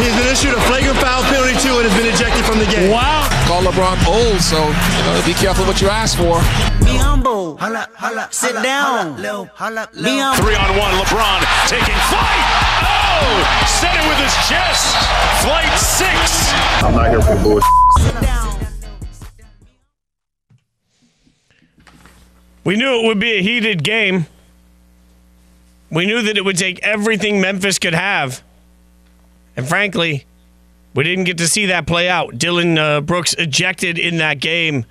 He's 0.02 0.10
been 0.18 0.26
issued 0.26 0.58
a 0.58 0.62
flagrant 0.66 0.98
foul 0.98 1.22
penalty 1.30 1.54
too 1.62 1.70
and 1.78 1.86
has 1.86 1.94
been 1.94 2.10
ejected 2.10 2.42
from 2.42 2.58
the 2.58 2.66
game. 2.66 2.90
Wow. 2.90 3.30
Call 3.46 3.62
LeBron 3.62 3.94
old, 4.10 4.42
so 4.42 4.58
you 4.58 5.02
know, 5.06 5.22
be 5.22 5.38
careful 5.38 5.62
what 5.62 5.78
you 5.78 5.86
ask 5.86 6.18
for. 6.18 6.42
Be 6.82 6.98
humble. 6.98 7.62
Holla, 7.62 7.86
holla, 7.94 8.26
Sit 8.34 8.58
down. 8.58 9.22
Be 9.22 9.22
humble. 9.54 10.34
Three 10.42 10.58
on 10.58 10.70
one, 10.74 10.98
LeBron 10.98 11.46
taking 11.70 11.94
flight. 12.10 12.42
Oh, 13.22 13.38
set 13.70 13.94
it 13.94 14.02
with 14.02 14.18
his 14.18 14.34
chest. 14.50 14.98
Flight 15.46 15.70
six. 15.78 16.50
I'm 16.82 16.98
not 16.98 17.06
here 17.06 17.22
Sit 17.22 18.18
down. 18.18 18.37
We 22.68 22.76
knew 22.76 23.00
it 23.00 23.06
would 23.06 23.18
be 23.18 23.38
a 23.38 23.42
heated 23.42 23.82
game. 23.82 24.26
We 25.90 26.04
knew 26.04 26.20
that 26.20 26.36
it 26.36 26.44
would 26.44 26.58
take 26.58 26.78
everything 26.82 27.40
Memphis 27.40 27.78
could 27.78 27.94
have. 27.94 28.42
And 29.56 29.66
frankly, 29.66 30.26
we 30.92 31.02
didn't 31.02 31.24
get 31.24 31.38
to 31.38 31.48
see 31.48 31.64
that 31.64 31.86
play 31.86 32.10
out. 32.10 32.36
Dillon 32.36 32.76
uh, 32.76 33.00
Brooks 33.00 33.32
ejected 33.38 33.98
in 33.98 34.18
that 34.18 34.40
game, 34.40 34.84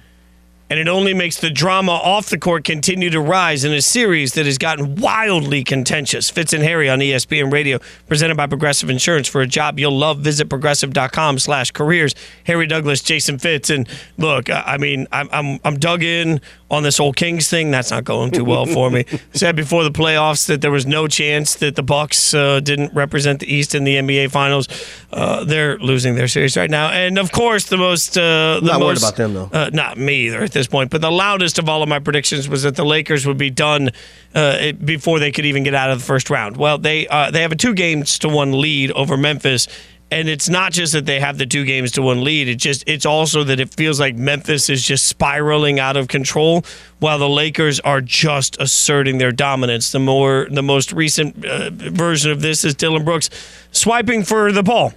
and 0.69 0.79
it 0.79 0.87
only 0.87 1.13
makes 1.13 1.39
the 1.39 1.49
drama 1.49 1.93
off 1.93 2.27
the 2.29 2.37
court 2.37 2.63
continue 2.63 3.09
to 3.09 3.21
rise 3.21 3.63
in 3.63 3.73
a 3.73 3.81
series 3.81 4.33
that 4.33 4.45
has 4.45 4.57
gotten 4.57 4.95
wildly 4.95 5.63
contentious. 5.63 6.29
Fitz 6.29 6.51
and 6.53 6.63
Harry 6.63 6.89
on 6.89 6.99
ESPN 6.99 7.51
Radio, 7.51 7.79
presented 8.07 8.35
by 8.35 8.47
Progressive 8.47 8.89
Insurance. 8.89 9.27
For 9.27 9.41
a 9.41 9.47
job 9.47 9.79
you'll 9.79 9.97
love, 9.97 10.19
visit 10.19 10.49
progressive.com 10.49 11.39
slash 11.39 11.71
careers. 11.71 12.15
Harry 12.45 12.67
Douglas, 12.67 13.01
Jason 13.01 13.39
Fitz. 13.39 13.69
And 13.69 13.87
look, 14.17 14.49
I 14.49 14.77
mean, 14.77 15.07
I'm, 15.11 15.29
I'm, 15.31 15.59
I'm 15.63 15.79
dug 15.79 16.03
in 16.03 16.41
on 16.69 16.83
this 16.83 16.97
whole 16.97 17.13
Kings 17.13 17.49
thing. 17.49 17.71
That's 17.71 17.91
not 17.91 18.03
going 18.03 18.31
too 18.31 18.43
well 18.43 18.65
for 18.65 18.91
me. 18.91 19.05
Said 19.33 19.55
before 19.55 19.83
the 19.83 19.91
playoffs 19.91 20.47
that 20.47 20.61
there 20.61 20.71
was 20.71 20.85
no 20.85 21.07
chance 21.07 21.55
that 21.55 21.75
the 21.75 21.83
Bucks 21.83 22.33
uh, 22.33 22.59
didn't 22.59 22.93
represent 22.93 23.39
the 23.39 23.53
East 23.53 23.73
in 23.73 23.85
the 23.85 23.95
NBA 23.95 24.31
Finals. 24.31 24.67
Uh, 25.11 25.45
they're 25.45 25.77
losing 25.79 26.15
their 26.15 26.27
series 26.27 26.57
right 26.57 26.69
now, 26.69 26.89
and 26.89 27.17
of 27.17 27.31
course, 27.31 27.65
the 27.69 27.77
most 27.77 28.17
uh, 28.17 28.59
the 28.61 28.67
Not 28.67 28.81
worried 28.81 28.97
about 28.97 29.15
them, 29.15 29.33
though. 29.33 29.49
Uh, 29.53 29.69
not 29.71 29.97
me 29.97 30.27
either 30.27 30.47
this 30.57 30.67
point. 30.67 30.89
But 30.89 31.01
the 31.01 31.11
loudest 31.11 31.59
of 31.59 31.69
all 31.69 31.81
of 31.83 31.89
my 31.89 31.99
predictions 31.99 32.49
was 32.49 32.63
that 32.63 32.75
the 32.75 32.85
Lakers 32.85 33.25
would 33.25 33.37
be 33.37 33.49
done 33.49 33.91
uh, 34.35 34.71
before 34.73 35.19
they 35.19 35.31
could 35.31 35.45
even 35.45 35.63
get 35.63 35.73
out 35.73 35.89
of 35.91 35.99
the 35.99 36.05
first 36.05 36.29
round. 36.29 36.57
Well, 36.57 36.77
they 36.77 37.07
uh, 37.07 37.31
they 37.31 37.41
have 37.41 37.51
a 37.51 37.55
two 37.55 37.73
games 37.73 38.19
to 38.19 38.29
one 38.29 38.59
lead 38.59 38.91
over 38.91 39.15
Memphis. 39.17 39.67
And 40.09 40.29
it's 40.29 40.47
not 40.47 40.71
just 40.71 40.93
that 40.93 41.05
they 41.05 41.19
have 41.19 41.37
the 41.37 41.45
two 41.45 41.65
games 41.65 41.91
to 41.91 42.01
one 42.01 42.23
lead. 42.23 42.47
It 42.47 42.55
just 42.55 42.85
it's 42.87 43.05
also 43.05 43.43
that 43.43 43.59
it 43.59 43.73
feels 43.75 43.99
like 43.99 44.15
Memphis 44.15 44.69
is 44.69 44.81
just 44.81 45.05
spiraling 45.05 45.81
out 45.81 45.97
of 45.97 46.07
control, 46.07 46.63
while 46.99 47.19
the 47.19 47.27
Lakers 47.27 47.81
are 47.81 47.99
just 47.99 48.55
asserting 48.61 49.17
their 49.17 49.33
dominance. 49.33 49.91
The 49.91 49.99
more 49.99 50.47
the 50.49 50.63
most 50.63 50.93
recent 50.93 51.43
uh, 51.45 51.71
version 51.71 52.31
of 52.31 52.39
this 52.41 52.63
is 52.63 52.73
Dillon 52.73 53.03
Brooks 53.03 53.29
swiping 53.73 54.23
for 54.23 54.53
the 54.53 54.63
ball, 54.63 54.93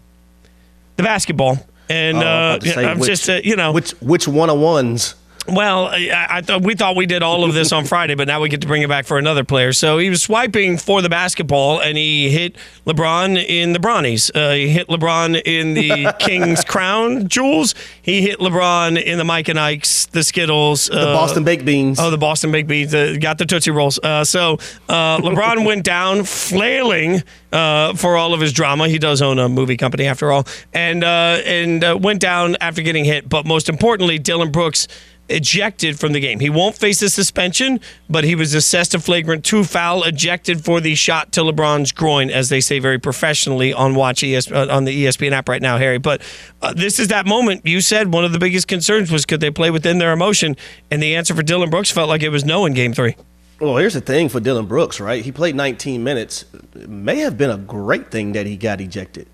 the 0.95 1.03
basketball, 1.03 1.59
and 1.89 2.19
Oh, 2.19 2.21
I'm 2.21 2.27
uh, 2.27 2.55
about 2.55 2.61
to 2.61 2.69
say 2.71 2.87
I'm 2.87 2.99
which- 3.01 3.09
just 3.09 3.29
uh, 3.29 3.41
you 3.43 3.57
know 3.57 3.73
Which 3.73 3.91
which 4.01 4.29
one 4.29 4.49
on 4.49 4.61
ones? 4.61 5.17
Well, 5.49 5.87
I, 5.87 6.27
I 6.29 6.41
thought 6.43 6.63
we 6.63 6.75
thought 6.75 6.97
we 6.97 7.07
did 7.07 7.23
all 7.23 7.45
of 7.45 7.55
this 7.55 7.73
on 7.73 7.85
Friday, 7.87 8.15
but 8.15 8.29
now 8.29 8.41
we 8.41 8.49
get 8.49 8.61
to 8.61 8.67
bring 8.67 8.83
it 8.83 8.89
back 8.89 9.07
for 9.07 9.19
another 9.19 9.43
player. 9.43 9.73
So 9.73 9.99
he 9.99 10.11
was 10.11 10.23
swiping 10.23 10.77
for 10.77 11.03
the 11.03 11.09
basketball, 11.09 11.81
and 11.81 11.97
he 11.97 12.31
hit 12.31 12.57
LeBron 12.87 13.43
in 13.43 13.73
the 13.73 13.79
Bronnies. 13.79 14.31
Uh, 14.35 14.55
he 14.55 14.69
hit 14.69 14.89
LeBron 14.89 15.41
in 15.45 15.75
the 15.75 16.15
King's 16.21 16.63
Crown 16.65 17.27
jewels. 17.29 17.75
He 18.03 18.23
hit 18.23 18.39
LeBron 18.39 19.03
in 19.03 19.19
the 19.19 19.25
Mike 19.25 19.49
and 19.49 19.59
Ike's, 19.59 20.07
the 20.07 20.23
Skittles, 20.23 20.87
The 20.87 20.97
Boston 20.97 21.43
baked 21.43 21.65
beans. 21.65 21.99
Oh, 21.99 22.11
the 22.11 22.19
Boston 22.19 22.53
Baked 22.53 22.69
Beans 22.69 22.95
uh, 22.95 23.17
got 23.21 23.39
the 23.39 23.47
Tootsie 23.47 23.71
Rolls. 23.71 23.99
Uh, 24.03 24.25
so 24.25 24.55
uh, 24.89 25.19
LeBron 25.21 25.65
went 25.65 25.85
down 25.85 26.25
flailing 26.25 27.23
uh, 27.53 27.95
for 27.95 28.17
all 28.17 28.35
of 28.35 28.41
his 28.41 28.53
drama. 28.53 28.89
He 28.89 28.99
does 28.99 29.23
own 29.23 29.39
a 29.39 29.49
movie 29.49 29.77
company 29.77 30.07
after 30.07 30.31
all, 30.31 30.47
and 30.73 31.03
uh, 31.03 31.41
and 31.45 31.83
uh, 31.83 31.99
went 32.01 32.21
down 32.21 32.57
after 32.61 32.83
getting 32.83 33.05
hit. 33.05 33.29
But 33.29 33.47
most 33.47 33.69
importantly, 33.69 34.19
Dillon 34.19 34.51
Brooks 34.51 34.87
ejected 35.31 35.99
from 35.99 36.13
the 36.13 36.21
game. 36.21 36.41
He 36.41 36.51
won't 36.51 36.77
face 36.77 37.01
a 37.03 37.09
suspension, 37.09 37.81
but 38.09 38.25
he 38.25 38.35
was 38.35 38.55
assessed 38.55 38.95
a 38.95 39.01
flagrant 39.01 39.45
two 39.45 39.65
foul, 39.65 40.03
ejected 40.05 40.65
for 40.65 40.81
the 40.81 40.95
shot 40.95 41.33
to 41.33 41.41
LeBron's 41.41 41.93
groin, 41.93 42.31
as 42.31 42.49
they 42.49 42.61
say 42.61 42.79
very 42.79 42.99
professionally 42.99 43.73
on 43.73 43.95
Watch 43.95 44.23
ES, 44.23 44.51
uh, 44.51 44.67
on 44.71 44.85
the 44.85 45.05
ESPN 45.05 45.33
app 45.33 45.49
right 45.49 45.63
now, 45.63 45.79
Harry. 45.79 45.99
But 45.99 46.23
uh, 46.61 46.73
this 46.75 46.99
is 46.99 47.09
that 47.09 47.27
moment. 47.27 47.65
You 47.65 47.81
said 47.81 48.13
one 48.13 48.25
of 48.25 48.33
the 48.33 48.39
biggest 48.39 48.69
concerns 48.69 49.11
was 49.11 49.25
could 49.25 49.41
they 49.41 49.51
play 49.51 49.71
within 49.71 49.99
their 49.99 50.13
emotion, 50.13 50.57
and 50.91 51.03
the 51.03 51.15
answer 51.15 51.35
for 51.35 51.43
Dillon 51.43 51.71
Brooks 51.71 51.91
felt 51.91 52.09
like 52.09 52.23
it 52.23 52.31
was 52.31 52.45
no 52.45 52.67
in 52.67 52.75
Game 52.75 52.93
Three. 52.93 53.17
Well, 53.61 53.77
here's 53.77 53.93
the 53.93 54.01
thing 54.01 54.31
for 54.31 54.41
Dillon 54.41 54.65
Brooks, 54.65 55.01
right? 55.01 55.23
He 55.23 55.33
played 55.33 55.55
19 55.55 56.03
minutes. 56.03 56.47
It 56.75 56.89
may 56.89 57.19
have 57.19 57.37
been 57.37 57.51
a 57.51 57.59
great 57.59 58.11
thing 58.11 58.33
that 58.33 58.47
he 58.47 58.57
got 58.57 58.81
ejected 58.81 59.29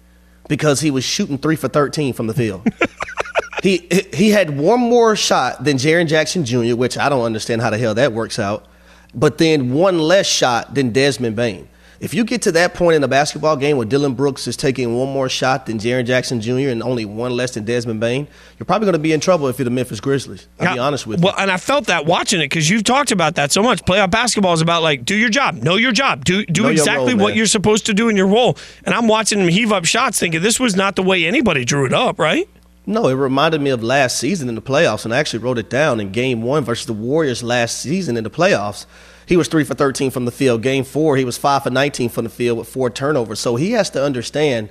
because 0.48 0.80
he 0.80 0.90
was 0.90 1.04
shooting 1.04 1.38
three 1.38 1.54
for 1.54 1.68
13 1.68 2.12
from 2.12 2.26
the 2.26 2.34
field. 2.34 2.66
He 3.62 3.88
he 4.12 4.30
had 4.30 4.58
one 4.58 4.80
more 4.80 5.16
shot 5.16 5.64
than 5.64 5.76
Jaren 5.76 6.06
Jackson 6.06 6.44
Jr., 6.44 6.76
which 6.76 6.98
I 6.98 7.08
don't 7.08 7.24
understand 7.24 7.62
how 7.62 7.70
the 7.70 7.78
hell 7.78 7.94
that 7.94 8.12
works 8.12 8.38
out. 8.38 8.66
But 9.14 9.38
then 9.38 9.72
one 9.72 9.98
less 9.98 10.26
shot 10.26 10.74
than 10.74 10.90
Desmond 10.92 11.36
Bane. 11.36 11.68
If 11.98 12.12
you 12.12 12.24
get 12.24 12.42
to 12.42 12.52
that 12.52 12.74
point 12.74 12.96
in 12.96 13.04
a 13.04 13.08
basketball 13.08 13.56
game 13.56 13.76
where 13.76 13.86
Dillon 13.86 14.14
Brooks 14.14 14.46
is 14.46 14.56
taking 14.56 14.98
one 14.98 15.08
more 15.08 15.28
shot 15.28 15.66
than 15.66 15.78
Jaren 15.78 16.04
Jackson 16.04 16.40
Jr. 16.40 16.68
and 16.68 16.82
only 16.82 17.04
one 17.04 17.32
less 17.32 17.54
than 17.54 17.64
Desmond 17.64 18.00
Bane, 18.00 18.28
you're 18.58 18.66
probably 18.66 18.86
going 18.86 18.92
to 18.94 18.98
be 18.98 19.12
in 19.12 19.20
trouble 19.20 19.48
if 19.48 19.58
you're 19.58 19.64
the 19.64 19.70
Memphis 19.70 20.00
Grizzlies. 20.00 20.46
I'll 20.60 20.74
be 20.74 20.78
honest 20.78 21.06
with 21.06 21.22
well, 21.22 21.34
you. 21.34 21.42
and 21.42 21.50
I 21.50 21.56
felt 21.56 21.86
that 21.86 22.04
watching 22.04 22.40
it 22.40 22.44
because 22.44 22.68
you've 22.68 22.84
talked 22.84 23.12
about 23.12 23.36
that 23.36 23.50
so 23.50 23.62
much. 23.62 23.82
Playoff 23.84 24.10
basketball 24.10 24.52
is 24.52 24.60
about 24.60 24.82
like 24.82 25.04
do 25.04 25.16
your 25.16 25.30
job, 25.30 25.54
know 25.54 25.76
your 25.76 25.92
job, 25.92 26.24
do 26.24 26.44
do 26.44 26.64
Know 26.64 26.68
exactly 26.68 27.14
role, 27.14 27.24
what 27.24 27.36
you're 27.36 27.46
supposed 27.46 27.86
to 27.86 27.94
do 27.94 28.08
in 28.08 28.16
your 28.16 28.26
role. 28.26 28.58
And 28.84 28.94
I'm 28.94 29.08
watching 29.08 29.40
him 29.40 29.48
heave 29.48 29.72
up 29.72 29.86
shots, 29.86 30.18
thinking 30.18 30.42
this 30.42 30.60
was 30.60 30.76
not 30.76 30.96
the 30.96 31.02
way 31.02 31.24
anybody 31.24 31.64
drew 31.64 31.86
it 31.86 31.94
up, 31.94 32.18
right? 32.18 32.48
No, 32.88 33.08
it 33.08 33.14
reminded 33.14 33.60
me 33.60 33.70
of 33.70 33.82
last 33.82 34.16
season 34.16 34.48
in 34.48 34.54
the 34.54 34.62
playoffs, 34.62 35.04
and 35.04 35.12
I 35.12 35.18
actually 35.18 35.40
wrote 35.40 35.58
it 35.58 35.68
down 35.68 35.98
in 35.98 36.12
game 36.12 36.42
one 36.42 36.62
versus 36.62 36.86
the 36.86 36.92
Warriors 36.92 37.42
last 37.42 37.80
season 37.80 38.16
in 38.16 38.22
the 38.22 38.30
playoffs. 38.30 38.86
He 39.26 39.36
was 39.36 39.48
three 39.48 39.64
for 39.64 39.74
13 39.74 40.12
from 40.12 40.24
the 40.24 40.30
field. 40.30 40.62
Game 40.62 40.84
four, 40.84 41.16
he 41.16 41.24
was 41.24 41.36
five 41.36 41.64
for 41.64 41.70
19 41.70 42.10
from 42.10 42.22
the 42.22 42.30
field 42.30 42.58
with 42.58 42.68
four 42.68 42.88
turnovers. 42.88 43.40
So 43.40 43.56
he 43.56 43.72
has 43.72 43.90
to 43.90 44.02
understand 44.02 44.68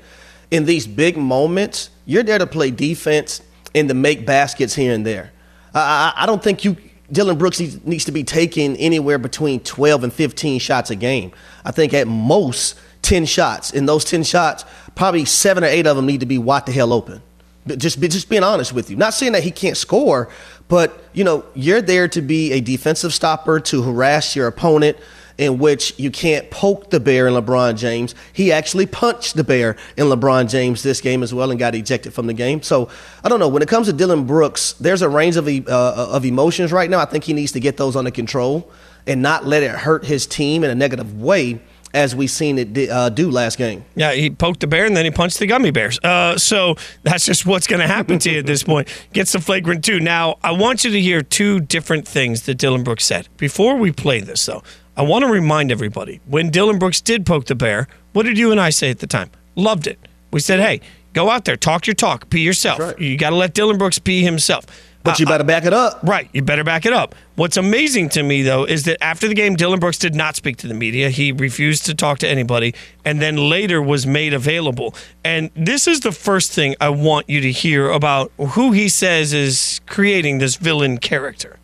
in 0.50 0.64
these 0.64 0.88
big 0.88 1.18
moments, 1.18 1.90
you're 2.06 2.24
there 2.24 2.40
to 2.40 2.48
play 2.48 2.72
defense 2.72 3.42
and 3.74 3.90
to 3.90 3.94
make 3.94 4.26
baskets 4.26 4.74
here 4.74 4.94
and 4.94 5.06
there. 5.06 5.34
I, 5.74 6.14
I, 6.16 6.26
don't 6.26 6.42
think 6.42 6.64
you. 6.64 6.78
Dillon 7.12 7.38
Brooks 7.38 7.60
needs, 7.60 8.06
to 8.06 8.12
be 8.14 8.24
taking 8.24 8.78
anywhere 8.78 9.18
between 9.18 9.60
12 9.60 10.06
and 10.06 10.14
15 10.14 10.60
shots 10.60 10.90
a 10.90 10.96
game. 10.96 11.34
I 11.66 11.72
think 11.72 11.94
at 11.94 12.08
most 12.08 12.80
10 13.02 13.26
shots. 13.26 13.72
In 13.72 13.86
those 13.86 14.06
10 14.06 14.24
shots, 14.24 14.64
probably 14.96 15.26
seven 15.26 15.64
or 15.66 15.68
eight 15.68 15.86
of 15.86 15.98
them 15.98 16.06
need 16.06 16.22
to 16.22 16.26
be 16.26 16.38
wide 16.38 16.66
the 16.66 16.72
hell 16.72 16.94
open. 16.94 17.22
Just, 17.68 18.00
be, 18.00 18.08
just 18.08 18.30
being 18.30 18.44
honest 18.44 18.74
with 18.74 18.90
you. 18.90 18.96
Not 18.96 19.14
saying 19.14 19.32
that 19.32 19.44
he 19.44 19.52
can't 19.52 19.78
score, 19.78 20.30
but 20.68 21.04
you 21.14 21.24
know 21.24 21.44
you're 21.54 21.82
there 21.82 22.08
to 22.10 22.22
be 22.22 22.52
a 22.54 22.62
defensive 22.62 23.14
stopper 23.14 23.60
to 23.60 23.82
harass 23.82 24.36
your 24.36 24.48
opponent. 24.48 24.98
In 25.38 25.58
which 25.58 26.00
you 26.00 26.12
can't 26.12 26.50
poke 26.50 26.92
the 26.92 27.00
bear 27.02 27.28
in 27.28 27.34
LeBron 27.34 27.76
James. 27.76 28.16
He 28.32 28.54
actually 28.54 28.86
punched 28.86 29.36
the 29.36 29.44
bear 29.44 29.76
in 29.98 30.06
LeBron 30.06 30.50
James 30.50 30.82
this 30.82 31.02
game 31.02 31.24
as 31.24 31.34
well 31.34 31.52
and 31.52 31.60
got 31.60 31.76
ejected 31.76 32.14
from 32.14 32.28
the 32.28 32.34
game. 32.34 32.62
So 32.62 32.88
I 33.22 33.28
don't 33.28 33.42
know. 33.42 33.50
When 33.50 33.62
it 33.62 33.68
comes 33.68 33.88
to 33.88 33.94
Dillon 33.94 34.26
Brooks, 34.26 34.76
there's 34.80 35.02
a 35.02 35.10
range 35.10 35.36
of 35.36 35.50
e- 35.50 35.66
uh, 35.68 36.08
of 36.10 36.24
emotions 36.24 36.72
right 36.72 36.90
now. 36.90 37.00
I 37.00 37.06
think 37.06 37.26
he 37.26 37.34
needs 37.34 37.52
to 37.52 37.60
get 37.60 37.76
those 37.76 37.98
under 37.98 38.12
control 38.12 38.72
and 39.08 39.22
not 39.22 39.46
let 39.46 39.62
it 39.62 39.72
hurt 39.72 40.06
his 40.06 40.26
team 40.26 40.64
in 40.64 40.70
a 40.70 40.76
negative 40.76 41.20
way, 41.22 41.60
as 41.96 42.16
we 42.16 42.28
seen 42.28 42.60
it 42.60 42.90
uh, 42.90 43.10
do 43.10 43.32
last 43.32 43.58
game. 43.58 43.86
Yeah, 43.96 44.12
he 44.12 44.30
poked 44.30 44.60
the 44.60 44.68
bear 44.68 44.86
and 44.86 44.96
then 44.96 45.06
he 45.06 45.12
punched 45.12 45.40
the 45.40 45.48
gummy 45.48 45.72
bears. 45.72 45.98
Uh, 46.04 46.38
so 46.38 46.76
that's 47.04 47.26
just 47.26 47.46
what's 47.46 47.66
going 47.66 47.80
to 47.80 47.88
happen 47.88 48.20
to 48.20 48.32
you 48.32 48.40
at 48.40 48.46
this 48.46 48.62
point. 48.64 48.88
Gets 49.14 49.32
the 49.32 49.40
flagrant 49.40 49.84
two. 49.84 50.00
Now, 50.00 50.36
I 50.44 50.52
want 50.52 50.84
you 50.84 50.92
to 50.92 51.02
hear 51.02 51.22
two 51.22 51.62
different 51.62 52.08
things 52.08 52.44
that 52.44 52.56
Dillon 52.56 52.84
Brooks 52.84 53.06
said. 53.06 53.30
Before 53.38 53.78
we 53.78 53.92
play 53.92 54.20
this, 54.20 54.46
though, 54.46 54.62
I 54.98 55.02
want 55.02 55.26
to 55.26 55.32
remind 55.32 55.72
everybody 55.72 56.20
when 56.26 56.50
Dillon 56.52 56.78
Brooks 56.78 57.02
did 57.02 57.26
poke 57.26 57.46
the 57.46 57.56
bear, 57.56 57.88
what 58.14 58.24
did 58.24 58.38
you 58.38 58.52
and 58.52 58.60
I 58.60 58.70
say 58.70 58.92
at 58.92 59.00
the 59.00 59.08
time? 59.08 59.32
Loved 59.56 59.88
it. 59.88 59.98
We 60.32 60.42
said, 60.42 60.60
hey, 60.60 60.82
go 61.14 61.30
out 61.30 61.46
there, 61.46 61.56
talk 61.56 61.88
your 61.88 61.96
talk, 61.96 62.30
be 62.30 62.42
yourself. 62.42 62.80
right. 62.80 63.00
You 63.00 63.18
got 63.18 63.30
to 63.32 63.36
let 63.38 63.54
Dillon 63.54 63.78
Brooks 63.78 64.00
be 64.00 64.22
himself. 64.22 64.66
But 65.06 65.20
you 65.20 65.26
better 65.26 65.44
back 65.44 65.66
it 65.66 65.74
up. 65.74 66.00
Right. 66.04 66.28
You 66.34 66.42
better 66.42 66.64
back 66.64 66.86
it 66.86 66.94
up. 66.94 67.16
What's 67.36 67.58
amazing 67.58 68.10
to 68.10 68.24
me, 68.24 68.42
though, 68.42 68.66
is 68.66 68.84
that 68.84 69.02
after 69.04 69.28
the 69.28 69.34
game, 69.34 69.56
Dillon 69.56 69.80
Brooks 69.80 69.98
did 69.98 70.16
not 70.16 70.36
speak 70.36 70.58
to 70.58 70.68
the 70.68 70.74
media. 70.74 71.10
He 71.10 71.32
refused 71.32 71.86
to 71.86 71.94
talk 71.94 72.20
to 72.20 72.28
anybody 72.28 72.74
and 73.04 73.22
then 73.22 73.38
later 73.38 73.82
was 73.82 74.06
made 74.08 74.34
available. 74.34 74.96
And 75.24 75.50
this 75.56 75.88
is 75.88 76.02
the 76.02 76.12
first 76.12 76.52
thing 76.52 76.76
I 76.82 76.90
want 76.90 77.30
you 77.30 77.42
to 77.42 77.52
hear 77.52 77.90
about 77.90 78.32
who 78.38 78.72
he 78.72 78.90
says 78.90 79.34
is 79.34 79.80
creating 79.86 80.40
this 80.40 80.56
villain 80.56 80.98
character. 80.98 81.58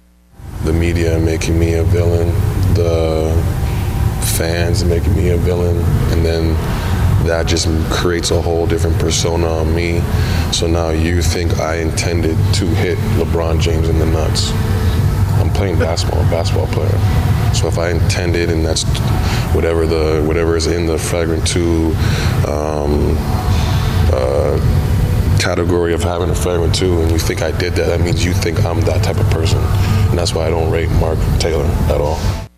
the 0.63 0.73
media 0.73 1.17
making 1.19 1.57
me 1.57 1.73
a 1.75 1.83
villain, 1.83 2.27
the 2.75 3.33
fans 4.37 4.83
making 4.85 5.15
me 5.15 5.29
a 5.29 5.37
villain, 5.37 5.77
and 6.11 6.23
then 6.25 6.55
that 7.25 7.47
just 7.47 7.67
creates 7.91 8.31
a 8.31 8.41
whole 8.41 8.65
different 8.65 8.97
persona 8.99 9.47
on 9.47 9.73
me. 9.73 10.01
So 10.51 10.67
now 10.67 10.89
you 10.89 11.21
think 11.21 11.59
I 11.59 11.77
intended 11.77 12.37
to 12.55 12.65
hit 12.65 12.97
LeBron 13.17 13.59
James 13.61 13.89
in 13.89 13.99
the 13.99 14.05
nuts. 14.05 14.51
I'm 15.39 15.49
playing 15.51 15.79
basketball, 15.79 16.25
a 16.25 16.29
basketball 16.29 16.67
player. 16.67 16.97
So 17.53 17.67
if 17.67 17.77
I 17.77 17.89
intended, 17.89 18.49
and 18.49 18.65
that's 18.65 18.83
whatever 19.53 19.85
the 19.85 20.23
whatever 20.25 20.55
is 20.55 20.67
in 20.67 20.85
the 20.85 20.97
flagrant 20.97 21.45
two 21.45 21.93
um, 22.47 23.15
uh, 24.13 24.57
category 25.39 25.93
of 25.93 26.03
having 26.03 26.29
a 26.29 26.35
flagrant 26.35 26.73
two, 26.73 27.01
and 27.01 27.11
you 27.11 27.19
think 27.19 27.41
I 27.41 27.51
did 27.57 27.73
that, 27.73 27.87
that 27.87 28.01
means 28.01 28.23
you 28.23 28.33
think 28.33 28.63
I'm 28.63 28.79
that 28.81 29.03
type 29.03 29.17
of 29.17 29.29
person, 29.31 29.59
and 30.09 30.17
that's 30.17 30.33
why 30.33 30.47
I 30.47 30.49
don't 30.49 30.71
rate 30.71 30.89
Mark 30.91 31.19
Taylor 31.39 31.65
at 31.65 31.99
all. 31.99 32.50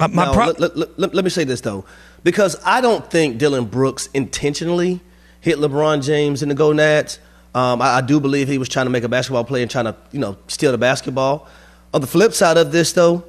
Uh, 0.00 0.08
my 0.08 0.26
Now, 0.26 0.32
pro- 0.32 0.46
let, 0.46 0.76
let- 0.76 0.98
let- 0.98 1.14
let 1.14 1.24
me 1.24 1.30
say 1.30 1.44
this 1.44 1.60
though, 1.60 1.84
because 2.24 2.56
I 2.64 2.80
don't 2.80 3.08
think 3.10 3.38
Dillon 3.38 3.64
Brooks 3.64 4.08
intentionally 4.14 5.00
hit 5.40 5.58
LeBron 5.58 6.04
James 6.04 6.42
in 6.42 6.48
the 6.48 6.54
gonads. 6.54 7.18
Um, 7.54 7.80
I, 7.82 7.96
I 7.96 8.00
do 8.00 8.20
believe 8.20 8.48
he 8.48 8.58
was 8.58 8.68
trying 8.68 8.86
to 8.86 8.90
make 8.90 9.04
a 9.04 9.08
basketball 9.08 9.44
play 9.44 9.62
and 9.62 9.70
trying 9.70 9.86
to, 9.86 9.96
you 10.12 10.20
know, 10.20 10.36
steal 10.46 10.70
the 10.72 10.78
basketball. 10.78 11.48
On 11.94 12.00
the 12.00 12.06
flip 12.06 12.32
side 12.34 12.56
of 12.58 12.70
this, 12.70 12.92
though, 12.92 13.24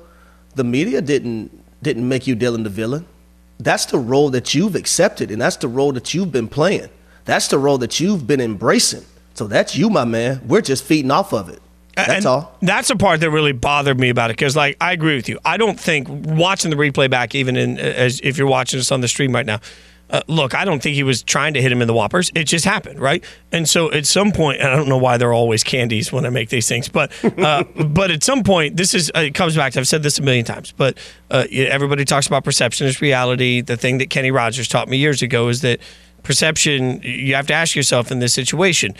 the 0.55 0.63
media 0.63 1.01
didn't 1.01 1.51
didn't 1.81 2.07
make 2.07 2.27
you 2.27 2.35
Dillon 2.35 2.63
the 2.63 2.69
villain. 2.69 3.05
That's 3.59 3.85
the 3.85 3.97
role 3.97 4.29
that 4.31 4.53
you've 4.53 4.75
accepted, 4.75 5.31
and 5.31 5.41
that's 5.41 5.55
the 5.57 5.67
role 5.67 5.91
that 5.93 6.13
you've 6.13 6.31
been 6.31 6.47
playing. 6.47 6.89
That's 7.25 7.47
the 7.47 7.57
role 7.57 7.77
that 7.79 7.99
you've 7.99 8.25
been 8.27 8.41
embracing. 8.41 9.05
So 9.33 9.47
that's 9.47 9.75
you, 9.75 9.89
my 9.89 10.03
man. 10.05 10.41
We're 10.45 10.61
just 10.61 10.83
feeding 10.83 11.11
off 11.11 11.33
of 11.33 11.49
it. 11.49 11.61
That's 12.07 12.17
and 12.17 12.25
all. 12.25 12.57
That's 12.61 12.87
the 12.87 12.95
part 12.95 13.19
that 13.21 13.31
really 13.31 13.51
bothered 13.51 13.99
me 13.99 14.09
about 14.09 14.29
it 14.29 14.33
because, 14.33 14.55
like, 14.55 14.77
I 14.81 14.93
agree 14.93 15.15
with 15.15 15.29
you. 15.29 15.39
I 15.45 15.57
don't 15.57 15.79
think 15.79 16.07
watching 16.09 16.71
the 16.71 16.77
replay 16.77 17.09
back, 17.09 17.35
even 17.35 17.55
in 17.55 17.77
as 17.79 18.19
if 18.23 18.37
you're 18.37 18.47
watching 18.47 18.79
us 18.79 18.91
on 18.91 19.01
the 19.01 19.07
stream 19.07 19.33
right 19.33 19.45
now. 19.45 19.59
Uh, 20.11 20.21
look, 20.27 20.55
I 20.55 20.65
don't 20.65 20.81
think 20.81 20.95
he 20.95 21.03
was 21.03 21.21
trying 21.21 21.53
to 21.53 21.61
hit 21.61 21.71
him 21.71 21.81
in 21.81 21.87
the 21.87 21.93
whoppers. 21.93 22.31
It 22.33 22.45
just 22.45 22.65
happened, 22.65 22.99
right? 22.99 23.23
And 23.51 23.69
so 23.69 23.91
at 23.91 24.07
some 24.07 24.31
point, 24.31 24.59
and 24.59 24.67
I 24.67 24.75
don't 24.75 24.89
know 24.89 24.97
why 24.97 25.17
they're 25.17 25.33
always 25.33 25.63
candies 25.63 26.11
when 26.11 26.25
I 26.25 26.29
make 26.29 26.49
these 26.49 26.67
things, 26.67 26.89
but 26.89 27.11
uh, 27.37 27.63
but 27.85 28.09
at 28.09 28.23
some 28.23 28.43
point, 28.43 28.75
this 28.75 28.95
is 28.95 29.11
uh, 29.15 29.19
it 29.19 29.35
comes 29.35 29.55
back 29.55 29.73
to 29.73 29.79
I've 29.79 29.87
said 29.87 30.01
this 30.01 30.17
a 30.17 30.23
million 30.23 30.45
times, 30.45 30.71
but 30.71 30.97
uh, 31.29 31.45
everybody 31.51 32.05
talks 32.05 32.25
about 32.25 32.43
perception 32.43 32.87
is 32.87 33.01
reality. 33.01 33.61
The 33.61 33.77
thing 33.77 33.99
that 33.99 34.09
Kenny 34.09 34.31
Rogers 34.31 34.67
taught 34.67 34.87
me 34.87 34.97
years 34.97 35.21
ago 35.21 35.47
is 35.47 35.61
that 35.61 35.79
perception 36.23 37.01
you 37.03 37.35
have 37.35 37.47
to 37.47 37.53
ask 37.53 37.75
yourself 37.75 38.11
in 38.11 38.19
this 38.19 38.33
situation 38.33 38.93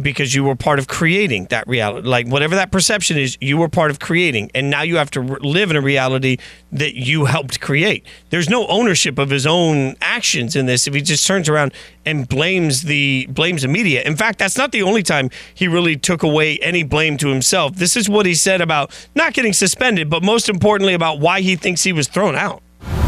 because 0.00 0.34
you 0.34 0.44
were 0.44 0.54
part 0.54 0.78
of 0.78 0.86
creating 0.86 1.46
that 1.46 1.66
reality 1.66 2.06
like 2.06 2.26
whatever 2.28 2.54
that 2.54 2.70
perception 2.70 3.16
is 3.16 3.36
you 3.40 3.56
were 3.56 3.68
part 3.68 3.90
of 3.90 3.98
creating 3.98 4.50
and 4.54 4.70
now 4.70 4.82
you 4.82 4.96
have 4.96 5.10
to 5.10 5.20
live 5.20 5.70
in 5.70 5.76
a 5.76 5.80
reality 5.80 6.36
that 6.70 6.94
you 6.94 7.24
helped 7.24 7.60
create. 7.60 8.06
There's 8.30 8.48
no 8.48 8.66
ownership 8.68 9.18
of 9.18 9.30
his 9.30 9.46
own 9.46 9.96
actions 10.00 10.56
in 10.56 10.66
this 10.66 10.86
if 10.86 10.94
he 10.94 11.02
just 11.02 11.26
turns 11.26 11.48
around 11.48 11.72
and 12.06 12.28
blames 12.28 12.82
the 12.82 13.26
blames 13.30 13.62
the 13.62 13.68
media. 13.68 14.02
In 14.02 14.16
fact 14.16 14.38
that's 14.38 14.56
not 14.56 14.72
the 14.72 14.82
only 14.82 15.02
time 15.02 15.30
he 15.54 15.68
really 15.68 15.96
took 15.96 16.22
away 16.22 16.58
any 16.58 16.82
blame 16.82 17.16
to 17.18 17.28
himself. 17.28 17.76
This 17.76 17.96
is 17.96 18.08
what 18.08 18.26
he 18.26 18.34
said 18.34 18.60
about 18.60 18.92
not 19.14 19.34
getting 19.34 19.52
suspended 19.52 20.08
but 20.08 20.22
most 20.22 20.48
importantly 20.48 20.94
about 20.94 21.20
why 21.20 21.40
he 21.40 21.56
thinks 21.56 21.82
he 21.82 21.92
was 21.92 22.08
thrown 22.08 22.34
out 22.34 22.63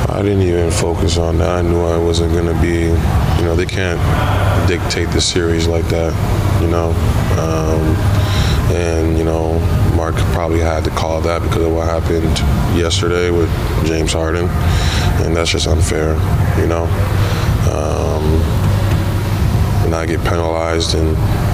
I 0.08 0.22
didn't 0.22 0.42
even 0.42 0.70
focus 0.70 1.18
on 1.18 1.38
that. 1.38 1.48
I 1.48 1.62
knew 1.62 1.84
I 1.84 1.98
wasn't 1.98 2.32
going 2.32 2.46
to 2.46 2.60
be, 2.62 2.84
you 2.84 3.44
know, 3.44 3.56
they 3.56 3.66
can't 3.66 3.98
dictate 4.68 5.08
the 5.10 5.20
series 5.20 5.66
like 5.66 5.84
that, 5.88 6.12
you 6.62 6.68
know. 6.68 6.90
Um, 7.38 7.96
and, 8.74 9.18
you 9.18 9.24
know, 9.24 9.58
Mark 9.96 10.14
probably 10.32 10.60
had 10.60 10.84
to 10.84 10.90
call 10.90 11.20
that 11.22 11.42
because 11.42 11.64
of 11.64 11.72
what 11.72 11.86
happened 11.86 12.38
yesterday 12.78 13.30
with 13.30 13.50
James 13.84 14.12
Harden. 14.12 14.48
And 15.24 15.36
that's 15.36 15.50
just 15.50 15.66
unfair, 15.66 16.14
you 16.58 16.66
know. 16.66 16.84
Um, 17.72 18.55
and 19.86 19.94
I 19.94 20.04
get 20.04 20.20
penalized 20.24 20.94
and, 20.94 21.08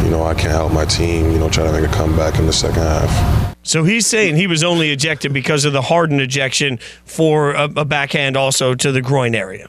you 0.04 0.10
know, 0.10 0.24
I 0.24 0.34
can't 0.34 0.52
help 0.52 0.72
my 0.72 0.86
team, 0.86 1.30
you 1.30 1.38
know, 1.38 1.48
try 1.48 1.64
to 1.64 1.72
make 1.72 1.88
a 1.88 1.92
comeback 1.92 2.38
in 2.38 2.46
the 2.46 2.52
second 2.52 2.82
half. 2.82 3.56
So 3.62 3.84
he's 3.84 4.06
saying 4.06 4.36
he 4.36 4.48
was 4.48 4.64
only 4.64 4.90
ejected 4.90 5.32
because 5.32 5.64
of 5.64 5.72
the 5.72 5.82
Harden 5.82 6.18
ejection 6.18 6.78
for 7.04 7.52
a, 7.52 7.64
a 7.64 7.84
backhand 7.84 8.36
also 8.36 8.74
to 8.74 8.90
the 8.90 9.02
groin 9.02 9.34
area. 9.34 9.68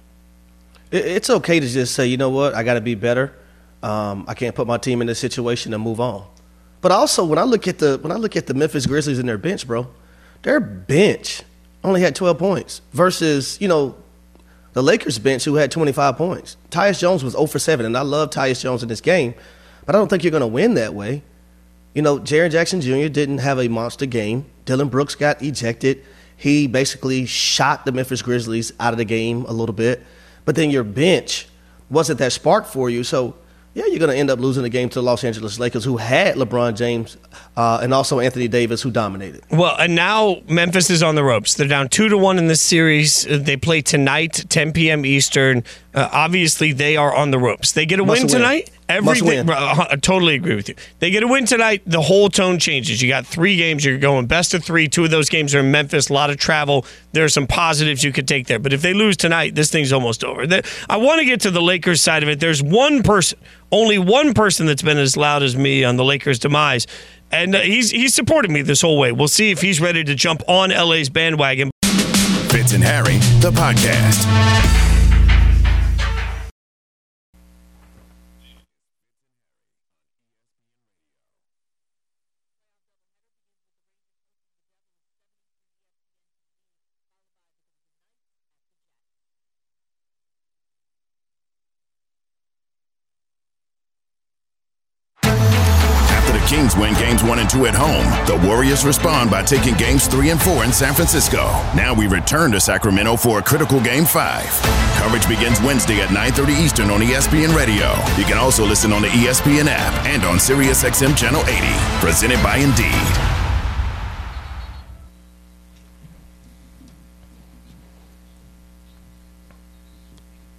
It's 0.92 1.30
okay 1.30 1.60
to 1.60 1.68
just 1.68 1.94
say, 1.94 2.08
you 2.08 2.18
know 2.18 2.30
what, 2.30 2.56
I 2.56 2.64
got 2.64 2.76
to 2.76 2.82
be 2.82 2.96
better. 2.96 3.34
Um, 3.84 4.26
I 4.28 4.34
can't 4.34 4.56
put 4.56 4.66
my 4.66 4.78
team 4.78 5.02
in 5.02 5.08
this 5.08 5.20
situation 5.20 5.74
and 5.74 5.84
move 5.84 6.00
on. 6.00 6.26
But 6.82 6.92
also, 6.92 7.26
when 7.26 7.38
I 7.38 7.44
look 7.44 7.68
at 7.68 7.80
the 7.80 7.98
when 8.02 8.12
I 8.12 8.16
look 8.16 8.36
at 8.36 8.48
the 8.48 8.54
Memphis 8.54 8.86
Grizzlies 8.86 9.20
and 9.20 9.28
their 9.28 9.38
bench, 9.38 9.66
bro, 9.66 9.88
their 10.44 10.60
bench 10.60 11.42
only 11.84 12.02
had 12.02 12.16
12 12.16 12.38
points 12.38 12.82
versus 12.92 13.58
you 13.60 13.68
know 13.68 13.96
the 14.74 14.84
Lakers 14.84 15.20
bench 15.20 15.46
who 15.46 15.56
had 15.56 15.72
25 15.72 16.18
points. 16.18 16.58
Tyus 16.70 17.00
Jones 17.00 17.24
was 17.24 17.34
0 17.34 17.46
for 17.46 17.60
7, 17.60 17.86
and 17.86 17.98
I 17.98 18.02
love 18.02 18.30
Tyus 18.30 18.62
Jones 18.62 18.84
in 18.84 18.90
this 18.90 19.02
game, 19.02 19.34
but 19.86 19.96
I 19.96 20.00
don't 20.00 20.10
think 20.10 20.24
you're 20.24 20.32
going 20.32 20.42
to 20.42 20.48
win 20.48 20.74
that 20.74 20.94
way. 20.94 21.24
You 21.94 22.02
know, 22.02 22.20
Jaren 22.20 22.52
Jackson 22.52 22.82
Jr. 22.82 23.08
didn't 23.08 23.38
have 23.38 23.60
a 23.60 23.68
monster 23.68 24.08
game. 24.08 24.46
Dillon 24.66 24.90
Brooks 24.90 25.16
got 25.16 25.42
ejected. 25.42 26.04
He 26.36 26.68
basically 26.68 27.26
shot 27.26 27.86
the 27.86 27.92
Memphis 27.92 28.22
Grizzlies 28.22 28.74
out 28.80 28.94
of 28.94 28.98
the 28.98 29.06
game 29.06 29.46
a 29.48 29.54
little 29.54 29.76
bit. 29.76 30.04
But 30.46 30.56
then 30.56 30.72
your 30.72 30.84
bench 30.84 31.48
wasn't 31.90 32.20
that 32.20 32.34
spark 32.34 32.66
for 32.66 32.90
you. 32.90 33.04
So 33.04 33.36
Yeah, 33.76 33.86
you're 33.88 33.98
going 33.98 34.12
to 34.12 34.16
end 34.18 34.30
up 34.30 34.40
losing 34.40 34.62
the 34.62 34.70
game 34.70 34.88
to 34.90 34.96
the 35.00 35.04
Los 35.04 35.24
Angeles 35.24 35.58
Lakers, 35.58 35.84
who 35.84 35.98
had 35.98 36.36
LeBron 36.36 36.76
James 36.76 37.18
uh, 37.58 37.80
and 37.82 37.92
also 37.92 38.20
Anthony 38.20 38.48
Davis, 38.48 38.84
who 38.84 38.92
dominated. 38.92 39.42
Well, 39.50 39.76
and 39.80 39.96
now 39.96 40.42
Memphis 40.48 40.92
is 40.92 41.02
on 41.02 41.16
the 41.16 41.24
ropes. 41.24 41.56
They're 41.56 41.68
down 41.68 41.90
two 41.90 42.08
to 42.10 42.18
one 42.18 42.38
in 42.38 42.48
this 42.48 42.62
series. 42.62 43.26
Uh, 43.26 43.40
They 43.42 43.58
play 43.58 43.82
tonight, 43.82 44.46
10 44.50 44.74
p.m. 44.74 45.08
Eastern. 45.08 45.64
Uh, 45.96 46.08
obviously, 46.12 46.72
they 46.72 46.98
are 46.98 47.16
on 47.16 47.32
the 47.32 47.40
ropes. 47.40 47.72
They 47.72 47.88
get 47.88 48.00
a 48.00 48.06
Must 48.06 48.22
win 48.22 48.28
win. 48.28 48.36
tonight. 48.36 48.66
Must 48.70 48.83
Everything. 48.94 49.28
win. 49.28 49.46
Bro, 49.46 49.56
I 49.58 49.96
totally 50.02 50.36
agree 50.36 50.56
with 50.56 50.70
you. 50.70 50.76
They 51.00 51.12
get 51.12 51.24
a 51.24 51.28
win 51.28 51.46
tonight. 51.46 51.82
The 51.86 52.02
whole 52.02 52.30
tone 52.30 52.60
changes. 52.60 53.02
You 53.02 53.10
got 53.10 53.26
three 53.26 53.58
games. 53.58 53.84
You're 53.84 53.98
going 53.98 54.26
best 54.28 54.54
of 54.54 54.64
three. 54.64 54.88
Two 54.88 55.04
of 55.06 55.12
those 55.12 55.30
games 55.30 55.54
are 55.56 55.60
in 55.60 55.72
Memphis. 55.72 56.10
A 56.10 56.14
lot 56.14 56.30
of 56.30 56.38
travel. 56.38 56.86
There 57.12 57.26
are 57.26 57.30
some 57.30 57.48
positives 57.48 58.04
you 58.04 58.12
could 58.12 58.28
take 58.28 58.48
there. 58.48 58.60
But 58.60 58.74
if 58.74 58.82
they 58.82 58.94
lose 58.94 59.18
tonight, 59.18 59.56
this 59.56 59.72
thing's 59.72 59.92
almost 59.92 60.24
over. 60.24 60.46
I 60.90 60.98
want 60.98 61.20
to 61.20 61.26
get 61.26 61.42
to 61.42 61.52
the 61.52 61.62
Lakers 61.62 62.02
side 62.02 62.24
of 62.24 62.30
it. 62.30 62.40
There's 62.40 62.62
one 62.62 63.04
person, 63.04 63.40
only 63.72 63.98
one 63.98 64.34
person 64.34 64.66
that's 64.66 64.82
been 64.82 64.98
as 64.98 65.18
loud 65.18 65.44
as 65.44 65.56
me 65.56 65.84
on 65.84 65.98
the 65.98 66.04
Lakers' 66.04 66.40
demise. 66.40 66.88
And 67.32 67.56
uh, 67.56 67.62
he's 67.62 67.90
he's 67.90 68.14
supported 68.14 68.52
me 68.52 68.62
this 68.62 68.82
whole 68.82 69.00
way. 69.00 69.12
We'll 69.12 69.28
see 69.28 69.50
if 69.50 69.62
he's 69.62 69.82
ready 69.82 70.04
to 70.04 70.14
jump 70.14 70.44
on 70.48 70.70
LA's 70.70 71.10
bandwagon. 71.10 71.72
Fitz 72.50 72.74
and 72.74 72.84
Harry, 72.84 73.18
the 73.42 73.52
podcast. 73.52 74.93
1 97.34 97.40
and 97.40 97.50
2 97.50 97.66
at 97.66 97.74
home, 97.74 98.06
the 98.28 98.48
Warriors 98.48 98.86
respond 98.86 99.32
by 99.32 99.42
taking 99.42 99.74
games 99.74 100.06
3 100.06 100.30
and 100.30 100.40
4 100.40 100.66
in 100.66 100.72
San 100.72 100.94
Francisco. 100.94 101.46
Now 101.76 101.92
we 101.98 102.06
return 102.06 102.52
to 102.52 102.60
Sacramento 102.60 103.16
for 103.16 103.40
a 103.40 103.42
critical 103.42 103.82
game 103.82 104.06
5. 104.06 104.46
Coverage 104.98 105.28
begins 105.28 105.60
Wednesday 105.62 106.00
at 106.00 106.10
9:30 106.10 106.54
Eastern 106.64 106.92
on 106.92 107.02
ESPN 107.02 107.56
Radio. 107.58 107.90
You 108.20 108.26
can 108.26 108.38
also 108.38 108.64
listen 108.64 108.94
on 108.94 109.02
the 109.02 109.08
ESPN 109.08 109.66
app 109.68 110.06
and 110.06 110.24
on 110.26 110.38
SiriusXM 110.38 111.18
channel 111.18 111.42
80. 111.48 111.74
Presented 112.06 112.38
by 112.44 112.58
Indeed. 112.58 112.94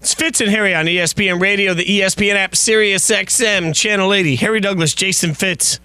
It's 0.00 0.12
Fitz 0.12 0.40
and 0.40 0.50
Harry 0.50 0.74
on 0.74 0.86
ESPN 0.86 1.40
Radio, 1.40 1.72
the 1.72 1.84
ESPN 1.84 2.34
app, 2.34 2.52
SiriusXM, 2.54 3.72
Channel 3.76 4.12
80. 4.12 4.36
Harry 4.36 4.58
Douglas, 4.58 4.92
Jason 4.92 5.34
Fitz. 5.34 5.78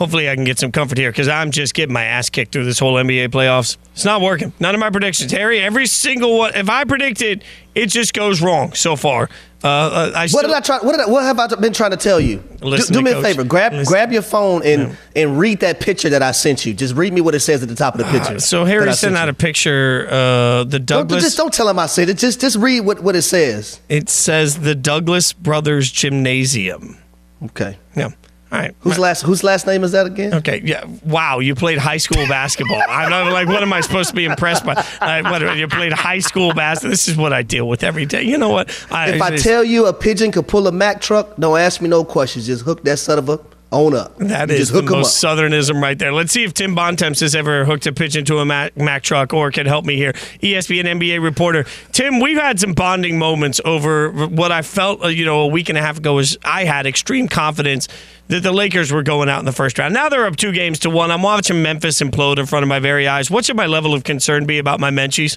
Hopefully, 0.00 0.30
I 0.30 0.34
can 0.34 0.44
get 0.44 0.58
some 0.58 0.72
comfort 0.72 0.96
here 0.96 1.10
because 1.12 1.28
I'm 1.28 1.50
just 1.50 1.74
getting 1.74 1.92
my 1.92 2.04
ass 2.04 2.30
kicked 2.30 2.52
through 2.52 2.64
this 2.64 2.78
whole 2.78 2.94
NBA 2.94 3.28
playoffs. 3.28 3.76
It's 3.92 4.06
not 4.06 4.22
working. 4.22 4.50
None 4.58 4.74
of 4.74 4.80
my 4.80 4.88
predictions, 4.88 5.30
Harry. 5.30 5.60
Every 5.60 5.86
single 5.86 6.38
one. 6.38 6.54
If 6.54 6.70
I 6.70 6.84
predict 6.84 7.20
it, 7.20 7.42
it 7.74 7.88
just 7.88 8.14
goes 8.14 8.40
wrong 8.40 8.72
so 8.72 8.96
far. 8.96 9.28
Uh, 9.62 9.66
uh, 9.68 10.12
I 10.16 10.28
What 10.28 10.40
did 10.46 10.52
I 10.52 10.60
try? 10.60 10.78
What 10.78 10.92
did 10.92 11.02
I, 11.02 11.06
What 11.06 11.22
have 11.24 11.38
I 11.38 11.46
been 11.56 11.74
trying 11.74 11.90
to 11.90 11.98
tell 11.98 12.18
you? 12.18 12.42
Do, 12.62 12.78
do 12.78 13.02
me 13.02 13.12
Coach. 13.12 13.20
a 13.20 13.22
favor. 13.22 13.44
Grab 13.44 13.72
Listen. 13.74 13.92
grab 13.92 14.10
your 14.10 14.22
phone 14.22 14.62
and 14.64 14.96
and 15.14 15.38
read 15.38 15.60
that 15.60 15.80
picture 15.80 16.08
that 16.08 16.22
I 16.22 16.30
sent 16.32 16.64
you. 16.64 16.72
Just 16.72 16.94
read 16.94 17.12
me 17.12 17.20
what 17.20 17.34
it 17.34 17.40
says 17.40 17.62
at 17.62 17.68
the 17.68 17.74
top 17.74 17.94
of 17.94 17.98
the 17.98 18.04
picture. 18.10 18.36
Uh, 18.36 18.38
So 18.38 18.64
Harry 18.64 18.90
sent 18.94 19.16
out 19.18 19.26
you. 19.26 19.32
a 19.32 19.34
picture. 19.34 20.06
Uh, 20.10 20.64
the 20.64 20.78
Don't, 20.78 21.08
Douglas. 21.08 21.24
just 21.24 21.36
don't 21.36 21.52
tell 21.52 21.68
him 21.68 21.78
I 21.78 21.84
said 21.84 22.08
it. 22.08 22.16
Just 22.16 22.40
just 22.40 22.56
read 22.56 22.80
what, 22.80 23.02
what 23.02 23.14
it 23.16 23.20
says. 23.22 23.80
it 23.90 24.08
says 24.08 24.60
the 24.60 24.74
Douglas 24.74 25.34
Brothers 25.34 25.92
Gymnasium. 25.92 26.96
Okay. 27.44 27.76
Yeah. 27.94 28.12
All 28.52 28.58
right. 28.58 28.74
Whose 28.80 28.98
last 28.98 29.22
whose 29.22 29.44
last 29.44 29.66
name 29.66 29.84
is 29.84 29.92
that 29.92 30.06
again? 30.06 30.34
Okay, 30.34 30.60
yeah. 30.64 30.84
Wow, 31.04 31.38
you 31.38 31.54
played 31.54 31.78
high 31.78 31.98
school 31.98 32.26
basketball. 32.26 32.82
I'm 32.88 33.08
not 33.08 33.32
like, 33.32 33.46
what 33.46 33.62
am 33.62 33.72
I 33.72 33.80
supposed 33.80 34.10
to 34.10 34.16
be 34.16 34.24
impressed 34.24 34.64
by? 34.64 34.74
What, 35.22 35.56
you 35.56 35.68
played 35.68 35.92
high 35.92 36.18
school 36.18 36.52
basketball. 36.52 36.90
This 36.90 37.06
is 37.06 37.16
what 37.16 37.32
I 37.32 37.42
deal 37.42 37.68
with 37.68 37.84
every 37.84 38.06
day. 38.06 38.22
You 38.22 38.38
know 38.38 38.48
what? 38.48 38.68
If 38.70 39.22
I 39.22 39.36
tell 39.36 39.62
you 39.62 39.86
a 39.86 39.92
pigeon 39.92 40.32
could 40.32 40.48
pull 40.48 40.66
a 40.66 40.72
Mack 40.72 41.00
truck, 41.00 41.36
don't 41.36 41.58
ask 41.58 41.80
me 41.80 41.88
no 41.88 42.04
questions. 42.04 42.46
Just 42.46 42.64
hook 42.64 42.82
that 42.82 42.98
son 42.98 43.18
of 43.18 43.28
a 43.28 43.38
on 43.70 43.94
up. 43.94 44.16
that 44.18 44.48
You 44.48 44.54
is 44.54 44.60
just 44.60 44.72
the 44.72 44.80
hook 44.80 44.90
'em 44.90 44.98
most 44.98 45.22
southernism 45.22 45.80
right 45.80 45.98
there. 45.98 46.12
Let's 46.12 46.32
see 46.32 46.44
if 46.44 46.52
Tim 46.54 46.74
Bontemps 46.74 47.20
has 47.20 47.34
ever 47.34 47.64
hooked 47.64 47.86
a 47.86 47.92
pitch 47.92 48.16
into 48.16 48.38
a 48.38 48.44
Mac, 48.44 48.76
Mac 48.76 49.02
truck 49.02 49.32
or 49.32 49.50
can 49.50 49.66
help 49.66 49.84
me 49.84 49.96
here. 49.96 50.12
ESPN 50.42 50.86
NBA 50.86 51.22
reporter 51.22 51.64
Tim, 51.92 52.20
we've 52.20 52.38
had 52.38 52.58
some 52.58 52.72
bonding 52.72 53.18
moments 53.18 53.60
over 53.64 54.10
what 54.10 54.50
I 54.52 54.62
felt, 54.62 55.04
uh, 55.04 55.08
you 55.08 55.24
know, 55.24 55.40
a 55.40 55.46
week 55.46 55.68
and 55.68 55.78
a 55.78 55.82
half 55.82 55.98
ago 55.98 56.14
was 56.14 56.36
I 56.44 56.64
had 56.64 56.86
extreme 56.86 57.28
confidence 57.28 57.86
that 58.28 58.42
the 58.42 58.52
Lakers 58.52 58.92
were 58.92 59.02
going 59.02 59.28
out 59.28 59.40
in 59.40 59.44
the 59.44 59.52
first 59.52 59.78
round. 59.78 59.94
Now 59.94 60.08
they're 60.08 60.26
up 60.26 60.36
two 60.36 60.52
games 60.52 60.78
to 60.80 60.90
one. 60.90 61.10
I'm 61.10 61.22
watching 61.22 61.62
Memphis 61.62 62.00
implode 62.00 62.38
in 62.38 62.46
front 62.46 62.62
of 62.62 62.68
my 62.68 62.78
very 62.78 63.06
eyes. 63.06 63.30
What 63.30 63.44
should 63.44 63.56
my 63.56 63.66
level 63.66 63.94
of 63.94 64.04
concern 64.04 64.46
be 64.46 64.58
about 64.58 64.80
my 64.80 64.90
Menchies? 64.90 65.36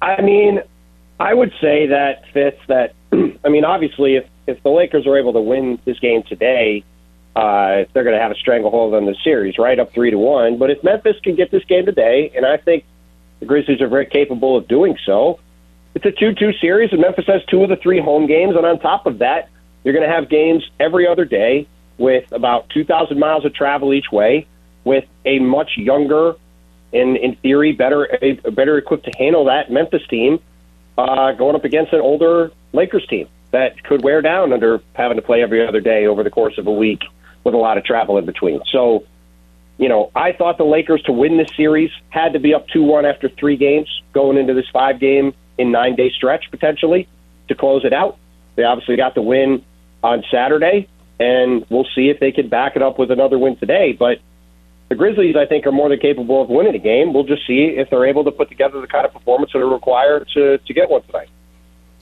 I 0.00 0.20
mean, 0.20 0.60
I 1.20 1.32
would 1.32 1.52
say 1.60 1.86
that 1.86 2.24
fits 2.32 2.60
That 2.68 2.94
I 3.12 3.48
mean, 3.48 3.64
obviously, 3.64 4.16
if 4.16 4.26
if 4.46 4.62
the 4.62 4.70
Lakers 4.70 5.06
are 5.06 5.16
able 5.16 5.32
to 5.32 5.40
win 5.40 5.78
this 5.84 5.98
game 5.98 6.22
today, 6.22 6.84
uh, 7.36 7.84
they're 7.92 8.04
going 8.04 8.16
to 8.16 8.22
have 8.22 8.30
a 8.30 8.36
stranglehold 8.36 8.94
on 8.94 9.06
the 9.06 9.16
series, 9.24 9.58
right 9.58 9.78
up 9.78 9.92
three 9.92 10.10
to 10.10 10.18
one. 10.18 10.58
But 10.58 10.70
if 10.70 10.84
Memphis 10.84 11.16
can 11.22 11.34
get 11.34 11.50
this 11.50 11.64
game 11.64 11.84
today, 11.84 12.32
and 12.34 12.46
I 12.46 12.56
think 12.56 12.84
the 13.40 13.46
Grizzlies 13.46 13.80
are 13.80 13.88
very 13.88 14.06
capable 14.06 14.56
of 14.56 14.68
doing 14.68 14.96
so, 15.04 15.40
it's 15.94 16.04
a 16.04 16.12
two-two 16.12 16.52
series, 16.60 16.92
and 16.92 17.00
Memphis 17.00 17.26
has 17.26 17.44
two 17.46 17.62
of 17.62 17.68
the 17.68 17.76
three 17.76 18.00
home 18.00 18.26
games, 18.26 18.56
and 18.56 18.64
on 18.64 18.78
top 18.78 19.06
of 19.06 19.18
that, 19.18 19.48
you're 19.82 19.94
going 19.94 20.08
to 20.08 20.14
have 20.14 20.28
games 20.28 20.68
every 20.80 21.06
other 21.06 21.24
day 21.24 21.66
with 21.98 22.30
about 22.32 22.68
2,000 22.70 23.18
miles 23.18 23.44
of 23.44 23.54
travel 23.54 23.92
each 23.92 24.10
way, 24.10 24.46
with 24.84 25.04
a 25.24 25.38
much 25.38 25.72
younger 25.76 26.36
and 26.92 27.16
in 27.16 27.34
theory 27.36 27.72
better 27.72 28.08
better 28.52 28.78
equipped 28.78 29.04
to 29.04 29.12
handle 29.18 29.46
that 29.46 29.70
Memphis 29.70 30.02
team 30.08 30.38
uh, 30.96 31.32
going 31.32 31.56
up 31.56 31.64
against 31.64 31.92
an 31.92 32.00
older 32.00 32.52
Lakers 32.72 33.04
team 33.08 33.28
that 33.54 33.82
could 33.84 34.02
wear 34.02 34.20
down 34.20 34.52
under 34.52 34.80
having 34.94 35.16
to 35.16 35.22
play 35.22 35.42
every 35.42 35.66
other 35.66 35.80
day 35.80 36.06
over 36.06 36.22
the 36.22 36.30
course 36.30 36.58
of 36.58 36.66
a 36.66 36.72
week 36.72 37.00
with 37.44 37.54
a 37.54 37.58
lot 37.58 37.78
of 37.78 37.84
travel 37.84 38.18
in 38.18 38.26
between. 38.26 38.60
So, 38.70 39.04
you 39.78 39.88
know, 39.88 40.10
I 40.14 40.32
thought 40.32 40.58
the 40.58 40.64
Lakers 40.64 41.02
to 41.02 41.12
win 41.12 41.36
this 41.36 41.50
series 41.56 41.90
had 42.10 42.32
to 42.32 42.40
be 42.40 42.54
up 42.54 42.66
2 42.68 42.82
1 42.82 43.06
after 43.06 43.28
three 43.28 43.56
games 43.56 43.88
going 44.12 44.38
into 44.38 44.54
this 44.54 44.66
five 44.72 44.98
game 44.98 45.34
in 45.58 45.70
nine 45.70 45.94
day 45.94 46.10
stretch 46.10 46.50
potentially 46.50 47.08
to 47.48 47.54
close 47.54 47.84
it 47.84 47.92
out. 47.92 48.18
They 48.56 48.64
obviously 48.64 48.96
got 48.96 49.14
the 49.14 49.22
win 49.22 49.64
on 50.02 50.24
Saturday, 50.30 50.88
and 51.18 51.64
we'll 51.70 51.86
see 51.94 52.08
if 52.08 52.20
they 52.20 52.32
can 52.32 52.48
back 52.48 52.76
it 52.76 52.82
up 52.82 52.98
with 52.98 53.10
another 53.10 53.38
win 53.38 53.56
today. 53.56 53.92
But 53.92 54.18
the 54.88 54.94
Grizzlies, 54.94 55.36
I 55.36 55.46
think, 55.46 55.66
are 55.66 55.72
more 55.72 55.88
than 55.88 55.98
capable 55.98 56.42
of 56.42 56.48
winning 56.48 56.74
a 56.74 56.78
game. 56.78 57.12
We'll 57.12 57.24
just 57.24 57.46
see 57.46 57.74
if 57.76 57.90
they're 57.90 58.06
able 58.06 58.24
to 58.24 58.30
put 58.30 58.48
together 58.48 58.80
the 58.80 58.86
kind 58.86 59.06
of 59.06 59.12
performance 59.12 59.52
that 59.52 59.60
are 59.60 59.68
required 59.68 60.28
to, 60.34 60.58
to 60.58 60.74
get 60.74 60.90
one 60.90 61.02
tonight. 61.02 61.28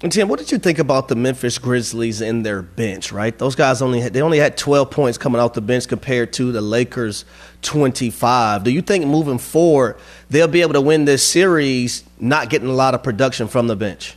And 0.02 0.10
Tim, 0.10 0.26
what 0.26 0.40
did 0.40 0.50
you 0.50 0.58
think 0.58 0.80
about 0.80 1.06
the 1.06 1.14
Memphis 1.14 1.58
Grizzlies 1.58 2.20
and 2.20 2.44
their 2.44 2.60
bench? 2.60 3.12
Right, 3.12 3.36
those 3.38 3.54
guys 3.54 3.80
only 3.80 4.00
had, 4.00 4.12
they 4.12 4.20
only 4.20 4.38
had 4.38 4.56
12 4.56 4.90
points 4.90 5.16
coming 5.16 5.40
off 5.40 5.52
the 5.52 5.60
bench 5.60 5.86
compared 5.86 6.32
to 6.34 6.50
the 6.50 6.60
Lakers 6.60 7.24
25. 7.62 8.64
Do 8.64 8.72
you 8.72 8.82
think 8.82 9.06
moving 9.06 9.38
forward 9.38 9.96
they'll 10.28 10.48
be 10.48 10.60
able 10.62 10.72
to 10.72 10.80
win 10.80 11.04
this 11.04 11.24
series, 11.24 12.02
not 12.18 12.50
getting 12.50 12.68
a 12.68 12.72
lot 12.72 12.94
of 12.94 13.04
production 13.04 13.46
from 13.46 13.68
the 13.68 13.76
bench? 13.76 14.16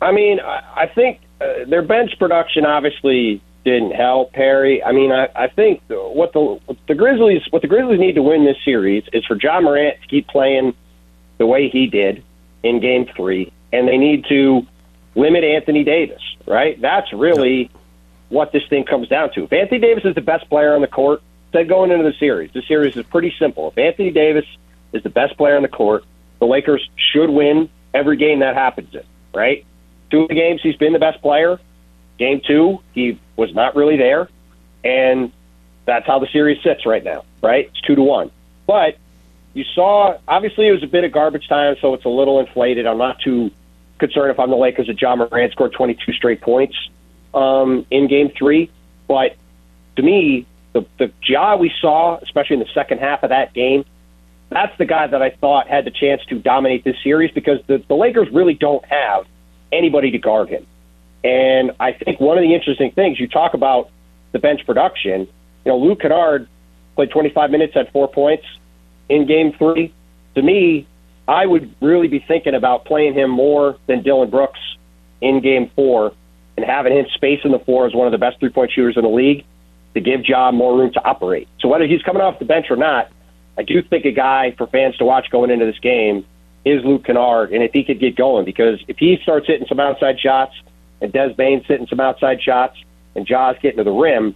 I 0.00 0.12
mean, 0.12 0.40
I, 0.40 0.86
think 0.94 1.20
uh, 1.40 1.64
their 1.66 1.82
bench 1.82 2.18
production 2.18 2.64
obviously 2.64 3.42
didn't 3.64 3.90
help 3.90 4.34
Harry. 4.34 4.82
I 4.82 4.92
mean, 4.92 5.12
I, 5.12 5.28
I 5.34 5.48
think 5.48 5.82
what 5.88 6.32
the 6.32 6.40
what 6.40 6.78
the 6.86 6.94
Grizzlies 6.94 7.42
what 7.50 7.62
the 7.62 7.68
Grizzlies 7.68 7.98
need 7.98 8.14
to 8.14 8.22
win 8.22 8.44
this 8.44 8.56
series 8.64 9.04
is 9.12 9.26
for 9.26 9.36
Ja 9.36 9.60
Morant 9.60 10.00
to 10.00 10.08
keep 10.08 10.28
playing 10.28 10.74
the 11.38 11.46
way 11.46 11.68
he 11.68 11.86
did 11.86 12.22
in 12.62 12.80
Game 12.80 13.06
Three, 13.16 13.52
and 13.72 13.88
they 13.88 13.98
need 13.98 14.24
to 14.28 14.66
limit 15.14 15.44
Anthony 15.44 15.84
Davis. 15.84 16.22
Right? 16.46 16.80
That's 16.80 17.12
really 17.12 17.70
what 18.28 18.52
this 18.52 18.62
thing 18.68 18.84
comes 18.84 19.08
down 19.08 19.32
to. 19.34 19.44
If 19.44 19.52
Anthony 19.52 19.80
Davis 19.80 20.04
is 20.04 20.14
the 20.14 20.20
best 20.20 20.48
player 20.48 20.74
on 20.74 20.80
the 20.80 20.86
court, 20.86 21.22
then 21.52 21.66
going 21.66 21.90
into 21.90 22.04
the 22.04 22.16
series, 22.18 22.52
the 22.52 22.62
series 22.62 22.96
is 22.96 23.06
pretty 23.06 23.34
simple. 23.38 23.68
If 23.68 23.78
Anthony 23.78 24.10
Davis 24.10 24.44
is 24.92 25.02
the 25.02 25.10
best 25.10 25.36
player 25.36 25.56
on 25.56 25.62
the 25.62 25.68
court, 25.68 26.04
the 26.40 26.46
Lakers 26.46 26.88
should 27.12 27.30
win 27.30 27.68
every 27.94 28.16
game 28.16 28.40
that 28.40 28.54
happens 28.54 28.94
in. 28.94 29.04
Right? 29.34 29.64
Two 30.10 30.22
of 30.22 30.28
the 30.28 30.34
games 30.34 30.60
he's 30.62 30.76
been 30.76 30.92
the 30.92 30.98
best 30.98 31.20
player. 31.20 31.58
Game 32.18 32.40
two, 32.46 32.80
he 32.92 33.18
was 33.36 33.54
not 33.54 33.76
really 33.76 33.96
there, 33.96 34.28
and 34.82 35.30
that's 35.84 36.06
how 36.06 36.18
the 36.18 36.26
series 36.32 36.62
sits 36.62 36.84
right 36.84 37.04
now. 37.04 37.24
Right? 37.42 37.66
It's 37.66 37.80
two 37.82 37.94
to 37.94 38.02
one. 38.02 38.30
But 38.66 38.96
you 39.54 39.64
saw, 39.74 40.18
obviously, 40.26 40.68
it 40.68 40.72
was 40.72 40.82
a 40.82 40.86
bit 40.86 41.04
of 41.04 41.12
garbage 41.12 41.48
time, 41.48 41.76
so 41.80 41.94
it's 41.94 42.04
a 42.04 42.08
little 42.08 42.40
inflated. 42.40 42.86
I'm 42.86 42.98
not 42.98 43.20
too 43.20 43.50
concerned 43.98 44.30
if 44.30 44.38
I'm 44.38 44.50
the 44.50 44.56
Lakers 44.56 44.86
that 44.86 45.00
Ja 45.00 45.16
Morant 45.16 45.52
scored 45.52 45.72
22 45.72 46.12
straight 46.12 46.40
points 46.40 46.76
um, 47.34 47.86
in 47.90 48.08
Game 48.08 48.30
Three. 48.36 48.70
But 49.06 49.36
to 49.96 50.02
me, 50.02 50.46
the 50.72 50.86
the 50.98 51.12
Ja 51.26 51.56
we 51.56 51.72
saw, 51.80 52.18
especially 52.18 52.54
in 52.54 52.60
the 52.60 52.72
second 52.74 52.98
half 52.98 53.22
of 53.22 53.30
that 53.30 53.54
game, 53.54 53.84
that's 54.50 54.76
the 54.78 54.86
guy 54.86 55.06
that 55.06 55.22
I 55.22 55.30
thought 55.30 55.68
had 55.68 55.84
the 55.84 55.90
chance 55.90 56.24
to 56.26 56.38
dominate 56.38 56.84
this 56.84 56.96
series 57.02 57.30
because 57.32 57.58
the, 57.66 57.82
the 57.88 57.94
Lakers 57.94 58.28
really 58.32 58.54
don't 58.54 58.84
have 58.86 59.26
anybody 59.72 60.10
to 60.12 60.18
guard 60.18 60.48
him. 60.48 60.66
And 61.24 61.72
I 61.80 61.92
think 61.92 62.20
one 62.20 62.38
of 62.38 62.42
the 62.42 62.54
interesting 62.54 62.92
things 62.92 63.18
you 63.18 63.28
talk 63.28 63.54
about 63.54 63.90
the 64.32 64.38
bench 64.38 64.64
production. 64.66 65.28
You 65.64 65.72
know, 65.72 65.78
Luke 65.78 66.00
Kennard 66.00 66.48
played 66.94 67.10
25 67.10 67.50
minutes 67.50 67.74
at 67.76 67.92
four 67.92 68.08
points 68.08 68.44
in 69.08 69.26
Game 69.26 69.52
Three. 69.52 69.92
To 70.34 70.42
me, 70.42 70.86
I 71.28 71.44
would 71.44 71.74
really 71.82 72.08
be 72.08 72.24
thinking 72.26 72.54
about 72.54 72.86
playing 72.86 73.12
him 73.12 73.30
more 73.30 73.76
than 73.86 74.02
Dillon 74.02 74.30
Brooks 74.30 74.58
in 75.20 75.40
Game 75.42 75.70
Four 75.76 76.14
and 76.56 76.64
having 76.64 76.96
him 76.96 77.06
space 77.14 77.40
in 77.44 77.52
the 77.52 77.58
floor 77.58 77.86
as 77.86 77.94
one 77.94 78.06
of 78.06 78.12
the 78.12 78.18
best 78.18 78.40
three 78.40 78.48
point 78.48 78.72
shooters 78.72 78.96
in 78.96 79.02
the 79.02 79.10
league 79.10 79.44
to 79.94 80.00
give 80.00 80.24
Ja 80.24 80.50
more 80.50 80.76
room 80.76 80.92
to 80.94 81.04
operate. 81.04 81.46
So 81.60 81.68
whether 81.68 81.86
he's 81.86 82.02
coming 82.02 82.22
off 82.22 82.38
the 82.38 82.46
bench 82.46 82.66
or 82.70 82.76
not, 82.76 83.10
I 83.58 83.62
do 83.62 83.82
think 83.82 84.06
a 84.06 84.12
guy 84.12 84.54
for 84.56 84.66
fans 84.68 84.96
to 84.96 85.04
watch 85.04 85.30
going 85.30 85.50
into 85.50 85.66
this 85.66 85.78
game 85.80 86.24
is 86.64 86.84
Luke 86.84 87.04
Kennard, 87.04 87.52
and 87.52 87.62
if 87.62 87.72
he 87.72 87.84
could 87.84 88.00
get 88.00 88.16
going, 88.16 88.44
because 88.44 88.82
if 88.88 88.98
he 88.98 89.18
starts 89.22 89.46
hitting 89.46 89.66
some 89.68 89.80
outside 89.80 90.18
shots 90.18 90.54
and 91.00 91.12
Des 91.12 91.34
Bane's 91.34 91.66
hitting 91.66 91.86
some 91.86 92.00
outside 92.00 92.42
shots 92.42 92.76
and 93.14 93.26
Ja's 93.26 93.56
getting 93.60 93.78
to 93.78 93.84
the 93.84 93.90
rim, 93.90 94.34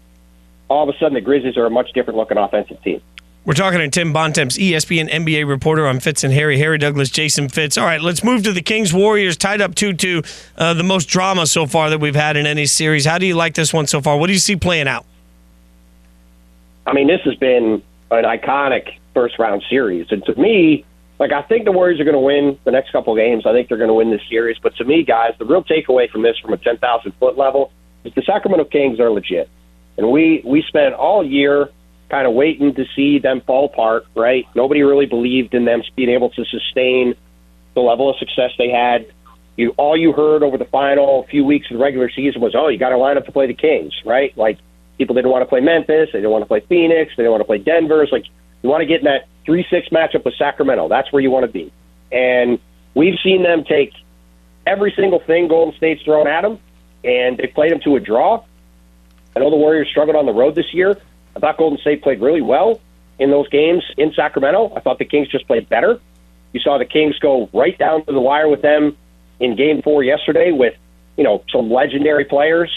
all 0.69 0.89
of 0.89 0.95
a 0.95 0.99
sudden 0.99 1.15
the 1.15 1.21
Grizzlies 1.21 1.57
are 1.57 1.67
a 1.67 1.71
much 1.71 1.93
different 1.93 2.17
looking 2.17 2.39
offensive 2.39 2.83
team. 2.83 3.01
We're 3.45 3.55
talking 3.55 3.81
to 3.81 3.89
Tim 3.89 4.13
Bontemps, 4.13 4.57
ESPN 4.57 5.11
NBA 5.11 5.49
reporter 5.49 5.89
on 5.89 5.99
Fitz 5.99 6.23
and 6.23 6.33
Harry, 6.33 6.59
Harry 6.59 6.79
Douglas, 6.79 7.11
Jason 7.11 7.49
Fitz. 7.49 7.77
All 7.77 7.85
right, 7.85 8.01
let's 8.01 8.23
move 8.23 8.45
to 8.45 8.53
the 8.53 8.63
Kings 8.63 8.95
Warriors, 8.95 9.37
tied 9.37 9.61
up 9.61 9.75
2 9.75 9.95
2. 9.95 10.23
Uh, 10.57 10.75
the 10.75 10.85
most 10.85 11.07
drama 11.07 11.45
so 11.49 11.67
far 11.67 11.91
that 11.91 11.99
we've 11.99 12.15
had 12.15 12.37
in 12.37 12.47
any 12.47 12.67
series. 12.67 13.05
How 13.05 13.19
do 13.19 13.27
you 13.27 13.35
like 13.35 13.55
this 13.55 13.73
one 13.73 13.89
so 13.89 14.01
far? 14.01 14.17
What 14.17 14.29
do 14.29 14.33
you 14.33 14.39
see 14.39 14.55
playing 14.55 14.87
out? 14.87 15.05
I 16.87 16.93
mean, 16.93 17.09
this 17.09 17.21
has 17.23 17.35
been 17.35 17.83
an 18.13 18.25
iconic 18.25 18.99
first 19.13 19.37
round 19.41 19.65
series. 19.69 20.07
And 20.11 20.25
to 20.27 20.37
me, 20.37 20.85
like 21.19 21.33
I 21.33 21.43
think 21.43 21.65
the 21.65 21.73
Warriors 21.73 21.99
are 21.99 22.05
going 22.05 22.15
to 22.15 22.21
win 22.21 22.57
the 22.63 22.71
next 22.71 22.93
couple 22.93 23.13
of 23.13 23.17
games. 23.17 23.45
I 23.45 23.53
think 23.53 23.69
they're 23.69 23.77
going 23.77 23.89
to 23.89 23.95
win 23.95 24.11
this 24.13 24.23
series. 24.29 24.59
But 24.63 24.77
to 24.77 24.85
me, 24.85 25.03
guys, 25.03 25.35
the 25.41 25.47
real 25.47 25.65
takeaway 25.65 26.09
from 26.09 26.23
this, 26.23 26.39
from 26.39 26.53
a 26.53 26.59
ten 26.59 26.79
thousand 26.79 27.11
foot 27.19 27.37
level, 27.37 27.73
is 28.05 28.15
the 28.15 28.23
Sacramento 28.23 28.67
Kings 28.67 29.01
are 29.01 29.11
legit. 29.11 29.49
And 29.99 30.13
we 30.13 30.43
we 30.45 30.63
spent 30.63 30.95
all 30.95 31.27
year 31.27 31.71
kind 32.13 32.27
of 32.27 32.35
waiting 32.35 32.75
to 32.75 32.85
see 32.95 33.19
them 33.19 33.41
fall 33.41 33.65
apart. 33.65 34.05
Right? 34.15 34.47
Nobody 34.55 34.83
really 34.83 35.07
believed 35.07 35.55
in 35.55 35.65
them 35.65 35.83
being 35.97 36.11
able 36.11 36.31
to 36.31 36.45
sustain 36.45 37.15
the 37.75 37.81
level 37.81 38.11
of 38.11 38.17
success 38.19 38.51
they 38.59 38.69
had. 38.69 39.07
You 39.57 39.71
all 39.77 39.97
you 39.97 40.13
heard 40.13 40.43
over 40.43 40.59
the 40.59 40.67
final 40.67 41.25
few 41.25 41.45
weeks 41.45 41.67
of 41.71 41.79
the 41.79 41.83
regular 41.83 42.11
season 42.11 42.41
was, 42.41 42.55
"Oh, 42.55 42.69
you 42.69 42.79
got 42.79 42.91
to 42.91 42.99
line 42.99 43.17
up 43.17 43.27
to 43.27 43.33
play 43.33 43.47
the 43.47 43.55
Kings." 43.55 43.95
Right? 44.05 44.37
Like 44.37 44.59
people 44.99 45.15
didn't 45.15 45.31
want 45.31 45.43
to 45.43 45.47
play 45.47 45.61
Memphis, 45.61 46.11
they 46.13 46.19
didn't 46.19 46.31
want 46.31 46.43
to 46.43 46.49
play 46.49 46.61
Phoenix, 46.61 47.13
they 47.17 47.23
didn't 47.23 47.33
want 47.33 47.41
to 47.41 47.47
play 47.47 47.59
Denver. 47.59 48.03
It's 48.03 48.13
like 48.13 48.27
you 48.63 48.69
want 48.69 48.83
to 48.83 48.87
get 48.87 49.01
in 49.01 49.07
that 49.07 49.27
three 49.45 49.67
six 49.71 49.89
matchup 49.89 50.25
with 50.25 50.35
Sacramento. 50.37 50.89
That's 50.89 51.11
where 51.13 51.23
you 51.23 51.31
want 51.31 51.47
to 51.47 51.53
be. 51.53 51.73
And 52.13 52.59
we've 52.95 53.19
seen 53.25 53.43
them 53.43 53.65
take 53.65 53.93
every 54.67 54.93
single 54.95 55.21
thing 55.21 55.49
Golden 55.49 55.75
State's 55.77 56.03
thrown 56.03 56.29
at 56.29 56.43
them, 56.43 56.59
and 57.05 57.39
they 57.39 57.47
played 57.47 57.73
them 57.73 57.81
to 57.81 57.97
a 57.97 58.01
draw. 58.01 58.45
I 59.35 59.41
know 59.41 59.51
the 59.51 59.57
Warriors 59.57 59.89
struggled 59.89 60.17
on 60.17 60.27
the 60.27 60.33
road 60.33 60.55
this 60.55 60.73
year. 60.75 61.01
I 61.37 61.41
thought 61.41 61.59
Golden 61.59 61.79
State 61.79 62.03
played 62.03 62.21
really 62.21 62.43
well 62.43 62.81
in 63.19 63.31
those 63.31 63.49
games 63.49 63.83
in 63.97 64.13
Sacramento. 64.15 64.73
I 64.77 64.81
thought 64.81 64.99
the 64.99 65.05
Kings 65.05 65.29
just 65.29 65.47
played 65.47 65.69
better. 65.69 66.01
You 66.53 66.61
saw 66.61 66.79
the 66.79 66.85
Kings 66.85 67.19
go 67.19 67.49
right 67.53 67.77
down 67.79 68.05
to 68.07 68.13
the 68.13 68.21
wire 68.21 68.49
with 68.49 68.63
them 68.63 68.97
in 69.41 69.57
Game 69.57 69.83
Four 69.83 70.03
yesterday, 70.03 70.53
with 70.53 70.75
you 71.17 71.25
know 71.25 71.43
some 71.51 71.71
legendary 71.71 72.25
players 72.25 72.71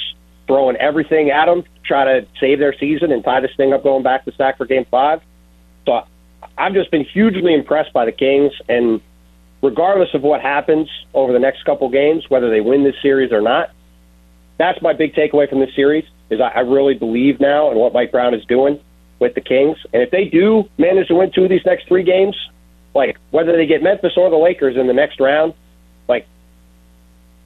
throwing 0.48 0.76
everything 0.78 1.32
at 1.32 1.48
them, 1.48 1.64
to 1.64 1.70
try 1.84 2.06
to 2.06 2.28
save 2.40 2.60
their 2.60 2.74
season 2.80 3.12
and 3.12 3.24
tie 3.24 3.42
this 3.42 3.52
thing 3.58 3.74
up 3.74 3.84
going 3.84 4.04
back 4.04 4.24
to 4.26 4.32
Sac 4.36 4.58
for 4.58 4.66
Game 4.66 4.86
Five. 4.90 5.22
So 5.86 6.04
I've 6.58 6.74
just 6.74 6.92
been 6.92 7.04
hugely 7.04 7.54
impressed 7.54 7.92
by 7.94 8.06
the 8.06 8.12
Kings, 8.12 8.54
and 8.70 9.02
regardless 9.62 10.10
of 10.14 10.22
what 10.22 10.42
happens 10.42 10.88
over 11.14 11.34
the 11.34 11.40
next 11.40 11.66
couple 11.66 11.90
games, 11.90 12.24
whether 12.30 12.50
they 12.50 12.62
win 12.62 12.84
this 12.84 12.96
series 13.02 13.32
or 13.32 13.42
not, 13.42 13.72
that's 14.58 14.82
my 14.82 14.94
big 14.94 15.14
takeaway 15.16 15.50
from 15.50 15.60
this 15.60 15.76
series. 15.76 16.06
Is 16.30 16.40
I, 16.42 16.50
I 16.56 16.60
really 16.62 16.96
believe 16.96 17.40
now 17.40 17.72
in 17.72 17.78
what 17.78 17.94
Mike 17.94 18.12
Brown 18.12 18.34
is 18.34 18.44
doing 18.46 18.80
with 19.20 19.36
the 19.36 19.42
Kings, 19.42 19.78
and 19.94 20.02
if 20.02 20.12
they 20.12 20.26
do 20.26 20.70
manage 20.78 21.08
to 21.08 21.16
win 21.16 21.32
two 21.32 21.44
of 21.44 21.50
these 21.50 21.66
next 21.66 21.88
three 21.88 22.04
games, 22.04 22.36
like 22.94 23.18
whether 23.32 23.56
they 23.56 23.66
get 23.66 23.82
Memphis 23.82 24.14
or 24.18 24.30
the 24.30 24.38
Lakers 24.38 24.78
in 24.78 24.88
the 24.88 24.94
next 24.94 25.20
round, 25.20 25.54
like 26.08 26.28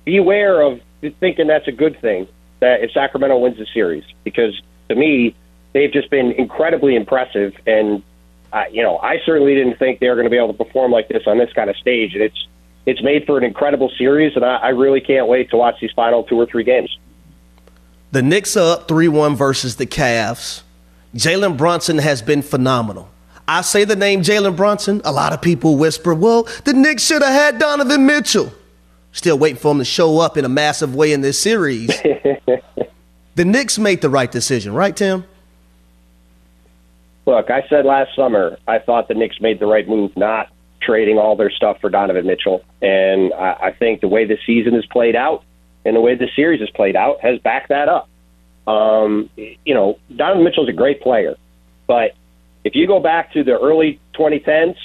beware 0.06 0.62
of 0.62 0.80
thinking 1.20 1.48
that's 1.48 1.68
a 1.68 1.72
good 1.72 2.00
thing 2.02 2.28
that 2.60 2.82
if 2.82 2.92
Sacramento 2.92 3.38
wins 3.38 3.58
the 3.58 3.68
series, 3.74 4.04
because 4.24 4.60
to 4.89 4.96
me 4.96 5.36
they've 5.74 5.92
just 5.92 6.10
been 6.10 6.32
incredibly 6.32 6.96
impressive 6.96 7.54
and 7.68 8.02
uh, 8.52 8.63
you 8.72 8.82
know, 8.82 8.98
I 8.98 9.18
certainly 9.26 9.54
didn't 9.54 9.78
think 9.78 10.00
they 10.00 10.10
were 10.10 10.15
going 10.15 10.26
to 10.26 10.32
be 10.32 10.38
able 10.38 10.54
to 10.54 10.63
perform 10.63 10.92
like 10.92 11.08
this 11.08 11.24
on 11.28 11.38
this 11.38 11.52
kind 11.54 11.70
of 11.70 11.76
stage. 11.78 12.13
And 12.13 12.24
it's 12.24 12.48
it's 12.86 13.04
made 13.04 13.26
for 13.26 13.38
an 13.38 13.44
incredible 13.44 13.92
series, 13.98 14.36
and 14.36 14.44
I, 14.44 14.56
I 14.56 14.70
really 14.70 15.02
can't 15.02 15.28
wait 15.28 15.52
to 15.52 15.58
watch 15.58 15.76
these 15.80 15.92
final 15.96 16.24
two 16.24 16.36
or 16.36 16.46
three 16.46 16.63
games. 16.63 16.98
The 18.12 18.24
Knicks 18.24 18.58
are 18.58 18.78
up 18.78 18.88
3 18.88 19.08
1 19.08 19.36
versus 19.36 19.76
the 19.76 19.86
Cavs. 19.86 20.63
Jalen 21.15 21.58
Brunson 21.58 22.00
has 22.00 22.22
been 22.22 22.41
phenomenal. 22.41 23.10
I 23.48 23.62
say 23.62 23.84
the 23.84 23.95
name 23.95 24.22
Jalen 24.22 24.56
Brunson, 24.56 25.02
a 25.04 25.12
lot 25.12 25.34
of 25.34 25.41
people 25.41 25.78
whisper, 25.78 26.13
well, 26.13 26.43
the 26.65 26.74
Knicks 26.74 27.04
should 27.04 27.22
have 27.22 27.34
had 27.34 27.60
Donovan 27.60 28.06
Mitchell. 28.06 28.54
Still 29.12 29.39
waiting 29.39 29.58
for 29.58 29.72
him 29.72 29.80
to 29.80 29.86
show 29.86 30.19
up 30.19 30.38
in 30.38 30.45
a 30.45 30.50
massive 30.50 30.93
way 30.93 31.13
in 31.13 31.22
this 31.22 31.39
series. 31.39 31.88
the 33.36 33.45
Knicks 33.45 33.80
made 33.80 34.02
the 34.02 34.10
right 34.10 34.32
decision, 34.32 34.74
right, 34.74 34.95
Tim? 34.95 35.26
Look, 37.26 37.50
I 37.50 37.67
said 37.69 37.86
last 37.86 38.15
summer 38.15 38.58
I 38.67 38.80
thought 38.80 39.08
the 39.08 39.13
Knicks 39.13 39.39
made 39.41 39.60
the 39.60 39.65
right 39.67 39.88
move 39.88 40.15
not 40.15 40.50
trading 40.82 41.17
all 41.17 41.36
their 41.36 41.52
stuff 41.52 41.80
for 41.82 41.89
Donovan 41.89 42.26
Mitchell. 42.26 42.63
And 42.82 43.34
I, 43.34 43.67
I 43.67 43.72
think 43.72 44.02
the 44.02 44.08
way 44.08 44.26
the 44.26 44.38
season 44.45 44.74
has 44.74 44.86
played 44.88 45.15
out 45.15 45.43
and 45.89 45.95
the 45.95 46.02
way 46.02 46.13
the 46.13 46.30
series 46.36 46.60
has 46.60 46.69
played 46.69 46.95
out 46.95 47.19
has 47.21 47.39
backed 47.39 47.69
that 47.69 47.89
up. 47.89 48.08
Um, 48.67 49.32
you 49.36 49.73
know, 49.73 49.97
Donovan 50.15 50.43
Mitchell's 50.43 50.69
a 50.69 50.73
great 50.73 51.02
player, 51.02 51.36
but 51.88 52.12
if 52.63 52.75
you 52.75 52.86
go 52.86 52.99
back 52.99 53.34
to 53.34 53.43
the 53.43 53.60
early 53.60 53.99
2010s, 54.13 54.75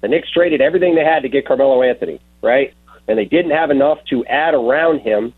the 0.00 0.06
Knicks 0.06 0.30
traded 0.30 0.60
everything 0.60 0.94
they 0.94 1.04
had 1.04 1.22
to 1.22 1.28
get 1.28 1.44
Carmelo 1.44 1.82
Anthony, 1.82 2.20
right? 2.40 2.72
And 3.08 3.18
they 3.18 3.24
didn't 3.24 3.50
have 3.50 3.70
enough 3.70 3.98
to 4.10 4.24
add 4.26 4.54
around 4.54 5.00
him 5.00 5.34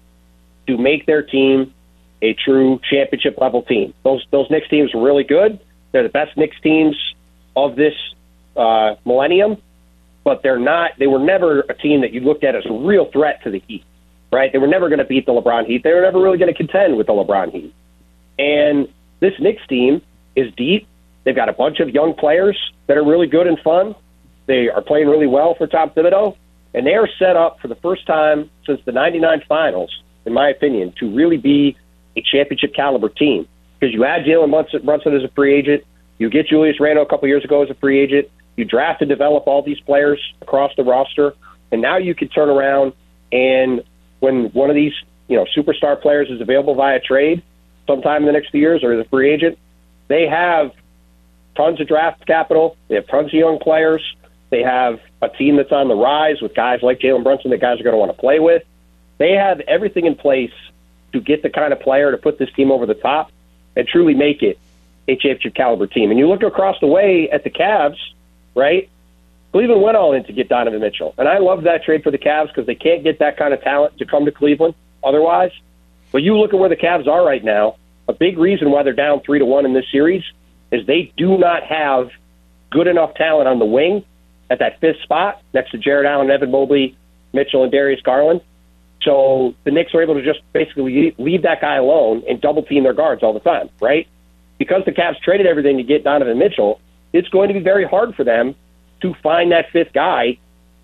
to 0.66 0.76
make 0.76 1.06
their 1.06 1.22
team 1.22 1.72
a 2.20 2.34
true 2.34 2.78
championship 2.90 3.38
level 3.38 3.62
team. 3.62 3.94
Those 4.02 4.26
those 4.30 4.50
Knicks 4.50 4.68
teams 4.68 4.92
were 4.92 5.02
really 5.02 5.24
good, 5.24 5.58
they're 5.92 6.02
the 6.02 6.10
best 6.10 6.36
Knicks 6.36 6.60
teams 6.60 6.94
of 7.56 7.74
this 7.74 7.94
uh, 8.54 8.96
millennium, 9.06 9.56
but 10.24 10.42
they're 10.42 10.58
not. 10.58 10.90
They 10.98 11.06
were 11.06 11.18
never 11.18 11.60
a 11.60 11.74
team 11.74 12.02
that 12.02 12.12
you 12.12 12.20
looked 12.20 12.44
at 12.44 12.54
as 12.54 12.66
a 12.66 12.72
real 12.72 13.10
threat 13.10 13.42
to 13.44 13.50
the 13.50 13.62
Heat, 13.66 13.84
right? 14.32 14.52
They 14.52 14.58
were 14.58 14.66
never 14.66 14.88
going 14.88 14.98
to 14.98 15.04
beat 15.04 15.26
the 15.26 15.32
LeBron 15.32 15.66
Heat. 15.66 15.82
They 15.82 15.92
were 15.92 16.02
never 16.02 16.20
really 16.20 16.38
going 16.38 16.52
to 16.52 16.56
contend 16.56 16.96
with 16.96 17.06
the 17.06 17.12
LeBron 17.12 17.52
Heat. 17.52 17.74
And 18.38 18.88
this 19.20 19.32
Knicks 19.40 19.66
team 19.66 20.02
is 20.34 20.52
deep. 20.56 20.86
They've 21.24 21.34
got 21.34 21.48
a 21.48 21.52
bunch 21.52 21.80
of 21.80 21.88
young 21.90 22.14
players 22.14 22.58
that 22.86 22.96
are 22.96 23.04
really 23.04 23.26
good 23.26 23.46
and 23.46 23.58
fun. 23.60 23.94
They 24.46 24.68
are 24.68 24.82
playing 24.82 25.08
really 25.08 25.26
well 25.26 25.54
for 25.54 25.66
Tom 25.66 25.90
Thibodeau, 25.90 26.36
and 26.74 26.86
they 26.86 26.94
are 26.94 27.08
set 27.18 27.36
up 27.36 27.60
for 27.60 27.68
the 27.68 27.74
first 27.76 28.06
time 28.06 28.50
since 28.64 28.80
the 28.84 28.92
'99 28.92 29.42
Finals, 29.48 29.90
in 30.24 30.32
my 30.32 30.48
opinion, 30.48 30.92
to 31.00 31.12
really 31.12 31.36
be 31.36 31.76
a 32.16 32.22
championship 32.22 32.74
caliber 32.74 33.08
team 33.08 33.48
because 33.78 33.92
you 33.92 34.04
add 34.04 34.24
Jalen 34.24 34.50
Brunson, 34.50 34.84
Brunson 34.84 35.14
as 35.14 35.22
a 35.22 35.28
free 35.34 35.54
agent, 35.54 35.84
you 36.18 36.30
get 36.30 36.46
Julius 36.46 36.80
Randle 36.80 37.04
a 37.04 37.08
couple 37.08 37.28
years 37.28 37.44
ago 37.44 37.62
as 37.62 37.70
a 37.70 37.74
free 37.74 38.00
agent, 38.00 38.28
you 38.56 38.64
draft 38.64 39.02
and 39.02 39.08
develop 39.08 39.46
all 39.46 39.62
these 39.62 39.80
players 39.80 40.20
across 40.40 40.72
the 40.76 40.84
roster, 40.84 41.34
and 41.70 41.82
now 41.82 41.98
you 41.98 42.14
can 42.14 42.28
turn 42.28 42.48
around 42.48 42.94
and 43.32 43.82
when 44.26 44.46
one 44.50 44.70
of 44.70 44.74
these 44.74 44.92
you 45.28 45.36
know 45.36 45.46
superstar 45.56 46.00
players 46.00 46.28
is 46.28 46.40
available 46.40 46.74
via 46.74 46.98
trade 47.00 47.42
sometime 47.86 48.22
in 48.22 48.26
the 48.26 48.32
next 48.32 48.50
few 48.50 48.60
years 48.60 48.82
or 48.82 48.92
as 48.92 49.06
a 49.06 49.08
free 49.08 49.30
agent, 49.30 49.56
they 50.08 50.26
have 50.26 50.72
tons 51.56 51.80
of 51.80 51.86
draft 51.86 52.26
capital, 52.26 52.76
they 52.88 52.96
have 52.96 53.06
tons 53.06 53.28
of 53.28 53.34
young 53.34 53.60
players, 53.60 54.02
they 54.50 54.62
have 54.62 55.00
a 55.22 55.28
team 55.28 55.56
that's 55.56 55.70
on 55.70 55.86
the 55.86 55.94
rise 55.94 56.42
with 56.42 56.54
guys 56.54 56.80
like 56.82 56.98
Jalen 56.98 57.22
Brunson 57.22 57.52
that 57.52 57.60
guys 57.60 57.78
are 57.80 57.84
going 57.84 57.94
to 57.94 57.98
want 57.98 58.10
to 58.10 58.18
play 58.18 58.40
with. 58.40 58.64
They 59.18 59.32
have 59.32 59.60
everything 59.60 60.06
in 60.06 60.16
place 60.16 60.52
to 61.12 61.20
get 61.20 61.42
the 61.42 61.50
kind 61.50 61.72
of 61.72 61.78
player 61.80 62.10
to 62.10 62.18
put 62.18 62.38
this 62.38 62.52
team 62.52 62.72
over 62.72 62.84
the 62.84 62.94
top 62.94 63.30
and 63.76 63.86
truly 63.86 64.14
make 64.14 64.42
it 64.42 64.58
a 65.06 65.14
championship 65.14 65.54
caliber 65.54 65.86
team. 65.86 66.10
And 66.10 66.18
you 66.18 66.28
look 66.28 66.42
across 66.42 66.78
the 66.80 66.88
way 66.88 67.30
at 67.30 67.44
the 67.44 67.50
Cavs, 67.50 67.98
right? 68.56 68.90
Cleveland 69.56 69.80
went 69.80 69.96
all 69.96 70.12
in 70.12 70.22
to 70.24 70.34
get 70.34 70.50
Donovan 70.50 70.82
Mitchell. 70.82 71.14
And 71.16 71.26
I 71.26 71.38
love 71.38 71.62
that 71.62 71.82
trade 71.82 72.02
for 72.02 72.10
the 72.10 72.18
Cavs 72.18 72.48
because 72.48 72.66
they 72.66 72.74
can't 72.74 73.02
get 73.02 73.20
that 73.20 73.38
kind 73.38 73.54
of 73.54 73.62
talent 73.62 73.96
to 73.96 74.04
come 74.04 74.26
to 74.26 74.30
Cleveland 74.30 74.74
otherwise. 75.02 75.50
But 76.12 76.22
you 76.22 76.36
look 76.36 76.52
at 76.52 76.60
where 76.60 76.68
the 76.68 76.76
Cavs 76.76 77.06
are 77.06 77.24
right 77.24 77.42
now, 77.42 77.76
a 78.06 78.12
big 78.12 78.36
reason 78.36 78.70
why 78.70 78.82
they're 78.82 78.92
down 78.92 79.22
three 79.24 79.38
to 79.38 79.46
one 79.46 79.64
in 79.64 79.72
this 79.72 79.86
series 79.90 80.22
is 80.70 80.86
they 80.86 81.10
do 81.16 81.38
not 81.38 81.62
have 81.62 82.10
good 82.70 82.86
enough 82.86 83.14
talent 83.14 83.48
on 83.48 83.58
the 83.58 83.64
wing 83.64 84.04
at 84.50 84.58
that 84.58 84.78
fifth 84.78 85.00
spot 85.00 85.40
next 85.54 85.70
to 85.70 85.78
Jarrett 85.78 86.04
Allen, 86.04 86.30
Evan 86.30 86.50
Mobley, 86.50 86.94
Mitchell, 87.32 87.62
and 87.62 87.72
Darius 87.72 88.02
Garland. 88.02 88.42
So 89.04 89.54
the 89.64 89.70
Knicks 89.70 89.94
are 89.94 90.02
able 90.02 90.16
to 90.16 90.22
just 90.22 90.40
basically 90.52 91.14
leave 91.16 91.42
that 91.44 91.62
guy 91.62 91.76
alone 91.76 92.24
and 92.28 92.42
double 92.42 92.62
team 92.62 92.82
their 92.82 92.92
guards 92.92 93.22
all 93.22 93.32
the 93.32 93.40
time, 93.40 93.70
right? 93.80 94.06
Because 94.58 94.82
the 94.84 94.92
Cavs 94.92 95.18
traded 95.20 95.46
everything 95.46 95.78
to 95.78 95.82
get 95.82 96.04
Donovan 96.04 96.38
Mitchell, 96.38 96.78
it's 97.14 97.28
going 97.30 97.48
to 97.48 97.54
be 97.54 97.60
very 97.60 97.86
hard 97.86 98.14
for 98.14 98.22
them 98.22 98.54
to 99.02 99.14
find 99.22 99.52
that 99.52 99.70
fifth 99.70 99.92
guy 99.92 100.38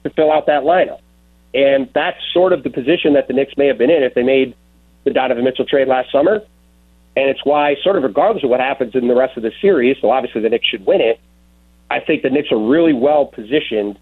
to 0.04 0.10
fill 0.10 0.32
out 0.32 0.46
that 0.46 0.62
lineup. 0.62 1.00
And 1.54 1.88
that's 1.94 2.18
sort 2.32 2.52
of 2.52 2.62
the 2.62 2.70
position 2.70 3.14
that 3.14 3.28
the 3.28 3.34
Knicks 3.34 3.56
may 3.56 3.66
have 3.66 3.78
been 3.78 3.90
in 3.90 4.02
if 4.02 4.14
they 4.14 4.22
made 4.22 4.54
the 5.04 5.10
Donovan 5.10 5.44
Mitchell 5.44 5.66
trade 5.66 5.88
last 5.88 6.10
summer. 6.10 6.42
And 7.14 7.28
it's 7.28 7.44
why, 7.44 7.76
sort 7.82 7.96
of 7.96 8.02
regardless 8.04 8.42
of 8.42 8.50
what 8.50 8.60
happens 8.60 8.94
in 8.94 9.06
the 9.06 9.14
rest 9.14 9.36
of 9.36 9.42
the 9.42 9.52
series, 9.60 9.98
so 10.00 10.10
obviously 10.10 10.40
the 10.40 10.48
Knicks 10.48 10.66
should 10.66 10.86
win 10.86 11.00
it, 11.00 11.20
I 11.90 12.00
think 12.00 12.22
the 12.22 12.30
Knicks 12.30 12.50
are 12.50 12.58
really 12.58 12.94
well 12.94 13.26
positioned 13.26 13.98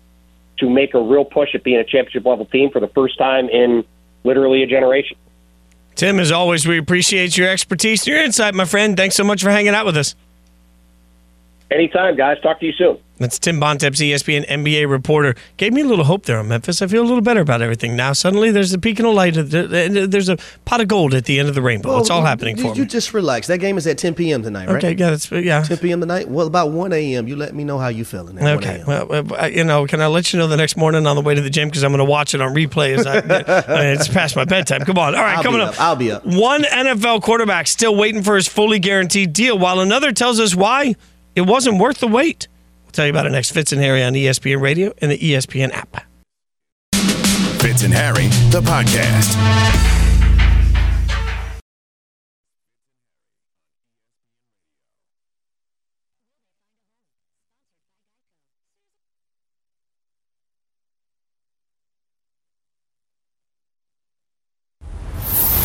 to 0.58 0.70
make 0.70 0.94
a 0.94 1.00
real 1.00 1.24
push 1.24 1.54
at 1.54 1.64
being 1.64 1.78
a 1.78 1.84
championship 1.84 2.24
level 2.24 2.44
team 2.44 2.70
for 2.70 2.78
the 2.78 2.86
first 2.88 3.18
time 3.18 3.48
in 3.48 3.84
literally 4.22 4.62
a 4.62 4.66
generation. 4.66 5.16
Tim, 5.96 6.20
as 6.20 6.30
always, 6.30 6.68
we 6.68 6.78
appreciate 6.78 7.36
your 7.36 7.48
expertise 7.48 8.02
and 8.02 8.14
your 8.14 8.22
insight, 8.22 8.54
my 8.54 8.64
friend. 8.64 8.96
Thanks 8.96 9.16
so 9.16 9.24
much 9.24 9.42
for 9.42 9.50
hanging 9.50 9.74
out 9.74 9.86
with 9.86 9.96
us. 9.96 10.14
Anytime, 11.70 12.16
guys. 12.16 12.38
Talk 12.40 12.60
to 12.60 12.66
you 12.66 12.72
soon. 12.72 12.98
That's 13.20 13.38
Tim 13.38 13.60
Bontemps, 13.60 14.00
ESPN 14.00 14.48
NBA 14.48 14.88
reporter. 14.88 15.34
Gave 15.58 15.74
me 15.74 15.82
a 15.82 15.84
little 15.84 16.06
hope 16.06 16.24
there 16.24 16.38
on 16.38 16.48
Memphis. 16.48 16.80
I 16.80 16.86
feel 16.86 17.02
a 17.02 17.04
little 17.04 17.20
better 17.20 17.42
about 17.42 17.60
everything 17.60 17.94
now. 17.94 18.14
Suddenly, 18.14 18.50
there's 18.50 18.72
a 18.72 18.78
beacon 18.78 19.04
of 19.04 19.12
light. 19.12 19.34
There's 19.34 20.30
a 20.30 20.38
pot 20.64 20.80
of 20.80 20.88
gold 20.88 21.12
at 21.12 21.26
the 21.26 21.38
end 21.38 21.50
of 21.50 21.54
the 21.54 21.60
rainbow. 21.60 21.90
Well, 21.90 22.00
it's 22.00 22.08
all 22.08 22.22
happening 22.22 22.56
you, 22.56 22.62
for 22.62 22.68
you 22.68 22.74
me. 22.74 22.78
You 22.80 22.86
just 22.86 23.12
relax. 23.12 23.46
That 23.48 23.58
game 23.58 23.76
is 23.76 23.86
at 23.86 23.98
10 23.98 24.14
p.m. 24.14 24.42
tonight, 24.42 24.68
right? 24.68 24.76
Okay, 24.76 24.92
yeah, 24.92 25.10
that's 25.10 25.30
yeah. 25.30 25.62
10 25.62 25.76
p.m. 25.78 26.00
tonight. 26.00 26.30
Well, 26.30 26.46
about 26.46 26.70
1 26.70 26.94
a.m. 26.94 27.28
You 27.28 27.36
let 27.36 27.54
me 27.54 27.62
know 27.62 27.78
how 27.78 27.88
you 27.88 28.06
feeling. 28.06 28.42
okay. 28.42 28.82
Well, 28.86 29.50
you 29.50 29.64
know, 29.64 29.86
can 29.86 30.00
I 30.00 30.06
let 30.06 30.32
you 30.32 30.38
know 30.38 30.46
the 30.46 30.56
next 30.56 30.78
morning 30.78 31.06
on 31.06 31.14
the 31.14 31.22
way 31.22 31.34
to 31.34 31.42
the 31.42 31.50
gym 31.50 31.68
because 31.68 31.84
I'm 31.84 31.92
going 31.92 31.98
to 31.98 32.10
watch 32.10 32.34
it 32.34 32.40
on 32.40 32.54
replay 32.54 32.98
as 32.98 33.06
I, 33.06 33.18
I 33.18 33.20
mean, 33.20 33.28
it's 34.00 34.08
past 34.08 34.34
my 34.34 34.46
bedtime. 34.46 34.80
Come 34.86 34.96
on. 34.96 35.14
All 35.14 35.20
right, 35.20 35.36
I'll 35.36 35.44
coming 35.44 35.60
up. 35.60 35.74
up. 35.74 35.80
I'll 35.80 35.96
be 35.96 36.10
up. 36.10 36.24
One 36.24 36.62
NFL 36.62 37.20
quarterback 37.20 37.66
still 37.66 37.94
waiting 37.94 38.22
for 38.22 38.36
his 38.36 38.48
fully 38.48 38.78
guaranteed 38.78 39.34
deal, 39.34 39.58
while 39.58 39.80
another 39.80 40.10
tells 40.12 40.40
us 40.40 40.54
why 40.54 40.94
it 41.40 41.46
wasn't 41.46 41.78
worth 41.78 41.98
the 41.98 42.06
wait. 42.06 42.48
We'll 42.84 42.92
tell 42.92 43.06
you 43.06 43.10
about 43.10 43.24
it 43.24 43.30
next. 43.30 43.52
Fitz 43.52 43.72
and 43.72 43.80
Harry 43.80 44.02
on 44.02 44.12
ESPN 44.12 44.60
Radio 44.60 44.92
and 44.98 45.10
the 45.10 45.18
ESPN 45.18 45.72
app. 45.72 46.04
Fitz 47.60 47.82
and 47.82 47.94
Harry, 47.94 48.26
the 48.50 48.60
podcast. 48.60 49.99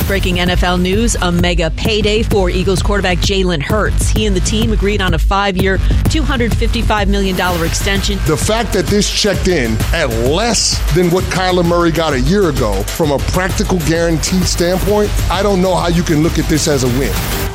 Breaking 0.08 0.36
NFL 0.36 0.82
news 0.82 1.16
a 1.16 1.32
mega 1.32 1.72
payday 1.72 2.22
for 2.22 2.52
Eagles 2.52 2.84
quarterback 2.84 3.18
Jalen 3.18 3.62
Hurts. 3.62 4.10
He 4.10 4.28
and 4.28 4.36
the 4.36 4.40
team 4.42 4.72
agreed 4.72 5.02
on 5.02 5.16
a 5.16 5.20
five 5.20 5.58
year, 5.58 5.80
$255 5.80 7.08
million 7.08 7.36
extension. 7.66 8.20
The 8.28 8.38
fact 8.38 8.72
that 8.74 8.86
this 8.86 9.10
checked 9.10 9.48
in 9.48 9.72
at 9.94 10.10
less 10.30 10.78
than 10.94 11.10
what 11.10 11.24
Kyler 11.26 11.68
Murray 11.68 11.92
got 11.92 12.14
a 12.14 12.20
year 12.22 12.50
ago, 12.50 12.84
from 12.84 13.12
a 13.12 13.18
practical 13.18 13.80
guarantee 13.80 14.42
standpoint, 14.42 15.10
I 15.32 15.42
don't 15.42 15.62
know 15.62 15.74
how 15.76 15.88
you 15.88 16.04
can 16.04 16.22
look 16.22 16.38
at 16.38 16.48
this 16.50 16.68
as 16.68 16.84
a 16.84 17.00
win. 17.00 17.55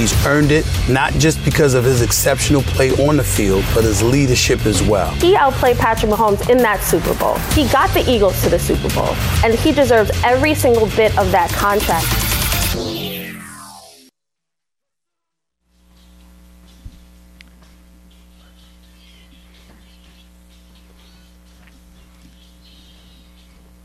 He's 0.00 0.26
earned 0.26 0.50
it 0.50 0.64
not 0.88 1.12
just 1.12 1.44
because 1.44 1.74
of 1.74 1.84
his 1.84 2.00
exceptional 2.00 2.62
play 2.62 2.90
on 3.06 3.18
the 3.18 3.22
field, 3.22 3.62
but 3.74 3.84
his 3.84 4.02
leadership 4.02 4.64
as 4.64 4.82
well. 4.82 5.10
He 5.16 5.36
outplayed 5.36 5.76
Patrick 5.76 6.10
Mahomes 6.10 6.48
in 6.48 6.56
that 6.56 6.82
Super 6.82 7.12
Bowl. 7.18 7.36
He 7.50 7.68
got 7.68 7.92
the 7.92 8.10
Eagles 8.10 8.42
to 8.42 8.48
the 8.48 8.58
Super 8.58 8.88
Bowl, 8.94 9.14
and 9.44 9.52
he 9.52 9.72
deserves 9.72 10.10
every 10.24 10.54
single 10.54 10.86
bit 10.96 11.14
of 11.18 11.30
that 11.32 11.50
contract. 11.50 12.06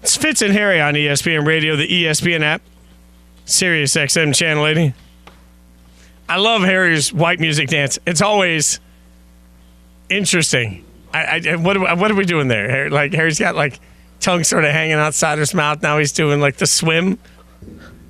It's 0.02 0.16
Fitz 0.16 0.42
and 0.42 0.54
Harry 0.54 0.80
on 0.80 0.94
ESPN 0.94 1.46
Radio, 1.46 1.76
the 1.76 1.90
ESPN 1.90 2.42
app, 2.42 2.62
Sirius 3.44 3.94
XM 3.96 4.34
channel 4.34 4.66
80. 4.66 4.94
I 6.28 6.38
love 6.38 6.64
Harry's 6.64 7.14
white 7.14 7.40
music 7.40 7.70
dance. 7.70 8.00
It's 8.06 8.22
always 8.22 8.80
interesting. 10.10 10.84
I, 11.14 11.42
I 11.46 11.56
what 11.56 11.80
what 11.80 12.12
are 12.12 12.16
we 12.16 12.26
doing 12.26 12.48
there? 12.48 12.70
Harry, 12.70 12.90
like 12.90 13.14
Harry's 13.14 13.40
got 13.40 13.56
like 13.56 13.80
tongue 14.20 14.44
sort 14.44 14.66
of 14.66 14.72
hanging 14.72 14.96
outside 14.96 15.38
his 15.38 15.54
mouth. 15.54 15.82
Now 15.82 15.98
he's 15.98 16.12
doing 16.12 16.42
like 16.42 16.58
the 16.58 16.68
swim. 16.68 17.20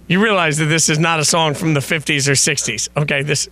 You 0.07 0.23
realize 0.23 0.57
that 0.57 0.65
this 0.65 0.87
is 0.89 0.99
not 0.99 1.19
a 1.19 1.25
song 1.25 1.55
from 1.55 1.73
the 1.73 1.79
50s 1.79 2.27
or 2.27 2.33
60s. 2.33 2.89
Okay, 2.95 3.23
this. 3.23 3.49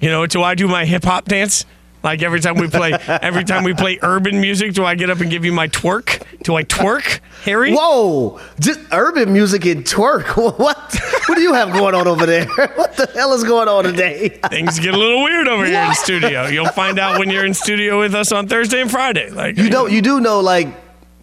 You 0.00 0.08
know, 0.08 0.26
do 0.26 0.42
I 0.42 0.54
do 0.54 0.66
my 0.66 0.86
hip 0.86 1.04
hop 1.04 1.26
dance? 1.26 1.66
Like 2.02 2.22
every 2.22 2.40
time 2.40 2.56
we 2.56 2.68
play, 2.68 2.92
every 2.92 3.44
time 3.44 3.62
we 3.64 3.74
play 3.74 3.98
urban 4.02 4.40
music, 4.40 4.72
do 4.72 4.84
I 4.84 4.94
get 4.94 5.10
up 5.10 5.20
and 5.20 5.30
give 5.30 5.44
you 5.44 5.52
my 5.52 5.68
twerk? 5.68 6.22
Do 6.42 6.56
I 6.56 6.64
twerk, 6.64 7.20
Harry? 7.44 7.74
Whoa! 7.74 8.40
Just 8.58 8.80
urban 8.90 9.32
music 9.32 9.66
and 9.66 9.84
twerk. 9.84 10.36
What? 10.60 10.98
What 11.26 11.36
do 11.36 11.42
you 11.42 11.52
have 11.52 11.72
going 11.72 11.94
on 11.94 12.06
over 12.08 12.26
there? 12.26 12.46
What 12.74 12.96
the 12.96 13.06
hell 13.14 13.32
is 13.34 13.44
going 13.44 13.68
on 13.68 13.84
today? 13.84 14.28
Things 14.48 14.78
get 14.78 14.94
a 14.94 14.98
little 14.98 15.22
weird 15.22 15.48
over 15.48 15.64
here 15.64 15.82
in 15.82 15.94
studio. 15.94 16.46
You'll 16.46 16.68
find 16.68 16.98
out 16.98 17.18
when 17.18 17.30
you're 17.30 17.44
in 17.44 17.54
studio 17.54 18.00
with 18.00 18.14
us 18.14 18.32
on 18.32 18.48
Thursday 18.48 18.80
and 18.80 18.90
Friday. 18.90 19.30
Like 19.30 19.58
you 19.58 19.70
know, 19.70 19.86
you 19.86 20.00
do 20.02 20.20
know 20.20 20.40
like 20.40 20.68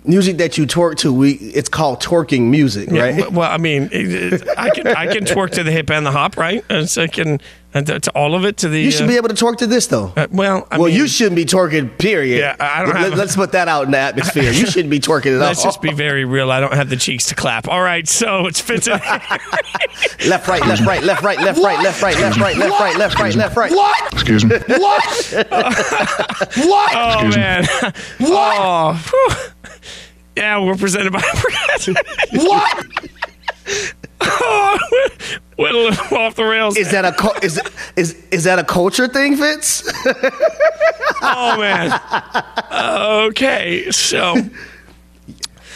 music 0.06 0.38
that 0.38 0.58
you 0.58 0.66
twerk 0.66 0.98
to. 0.98 1.12
We 1.14 1.34
it's 1.34 1.70
called 1.70 2.02
twerking 2.02 2.50
music, 2.50 2.90
right? 2.90 3.18
Yeah, 3.18 3.28
well, 3.28 3.52
I 3.52 3.58
mean, 3.58 3.90
I 4.58 4.70
can 4.70 4.88
I 4.88 5.08
can 5.08 5.26
twerk 5.26 5.52
to 5.52 5.64
the 5.64 5.72
hip 5.72 5.90
and 5.90 6.06
the 6.06 6.12
hop, 6.12 6.38
right? 6.38 6.64
And 6.70 6.90
so 6.90 7.04
I 7.04 7.08
can 7.08 7.40
to 7.86 8.12
all 8.12 8.36
of 8.36 8.46
it 8.46 8.58
to 8.58 8.70
the. 8.70 8.80
You 8.80 8.92
should 8.92 9.06
uh, 9.06 9.08
be 9.08 9.16
able 9.18 9.30
to 9.30 9.36
twerk 9.36 9.58
to 9.58 9.68
this 9.68 9.88
though. 9.88 10.14
Uh, 10.16 10.28
well, 10.32 10.68
I 10.72 10.78
well, 10.78 10.88
mean, 10.88 10.96
you 10.96 11.08
shouldn't 11.08 11.36
be 11.36 11.46
twerking. 11.46 11.98
Period. 11.98 12.40
Yeah, 12.40 12.56
I 12.60 12.84
don't 12.84 12.96
have. 12.96 13.14
Let, 13.14 13.28
us 13.28 13.36
put 13.36 13.52
that 13.54 13.68
out 13.68 13.86
in 13.86 13.92
the 13.92 13.98
atmosphere. 13.98 14.52
You 14.52 14.66
shouldn't 14.66 14.90
be 14.90 15.00
twerking 15.00 15.36
at 15.36 15.42
all. 15.42 15.48
Let's 15.48 15.64
just 15.64 15.82
be 15.82 15.94
very 15.94 16.26
real. 16.26 16.52
I 16.52 16.60
don't 16.60 16.74
have 16.74 16.90
the 16.90 16.96
cheeks 16.98 17.26
to 17.28 17.36
clap. 17.36 17.68
All 17.68 17.82
right, 17.82 18.08
so 18.08 18.48
it's 18.48 18.60
Fitz 18.62 18.88
in. 18.88 18.94
left, 18.94 20.48
right, 20.48 20.66
left, 20.66 20.82
right, 20.86 21.04
left, 21.04 21.24
right, 21.24 21.40
left, 21.40 21.60
right, 21.62 21.82
left, 21.84 22.02
right, 22.02 22.18
left, 22.18 22.38
right, 22.40 22.58
left, 22.58 22.80
right, 22.80 22.98
left, 22.98 23.20
right, 23.20 23.36
left, 23.36 23.58
right. 23.58 23.72
What? 23.72 24.14
Excuse 24.14 24.46
me. 24.46 24.58
What? 24.68 25.04
what? 25.48 26.94
Oh 27.00 27.14
Excuse 27.14 27.36
me. 27.36 27.42
man. 27.42 27.64
What? 28.20 28.58
Oh. 28.60 29.52
Yeah, 30.36 30.60
we're 30.64 30.76
presented 30.76 31.12
by 31.14 31.22
What? 32.34 32.86
Oh, 34.22 34.78
went 35.58 35.76
a 35.76 35.80
little 35.80 36.18
off 36.18 36.36
the 36.36 36.44
rails. 36.44 36.78
Is 36.78 36.92
that 36.92 37.06
a 37.06 37.46
is 37.46 37.60
is 37.96 38.16
is 38.32 38.44
that 38.46 38.60
a 38.60 38.64
culture 38.64 39.08
thing, 39.08 39.36
Fitz? 39.38 39.84
oh 41.22 41.58
man. 41.60 42.00
Okay, 43.28 43.92
so 43.92 44.36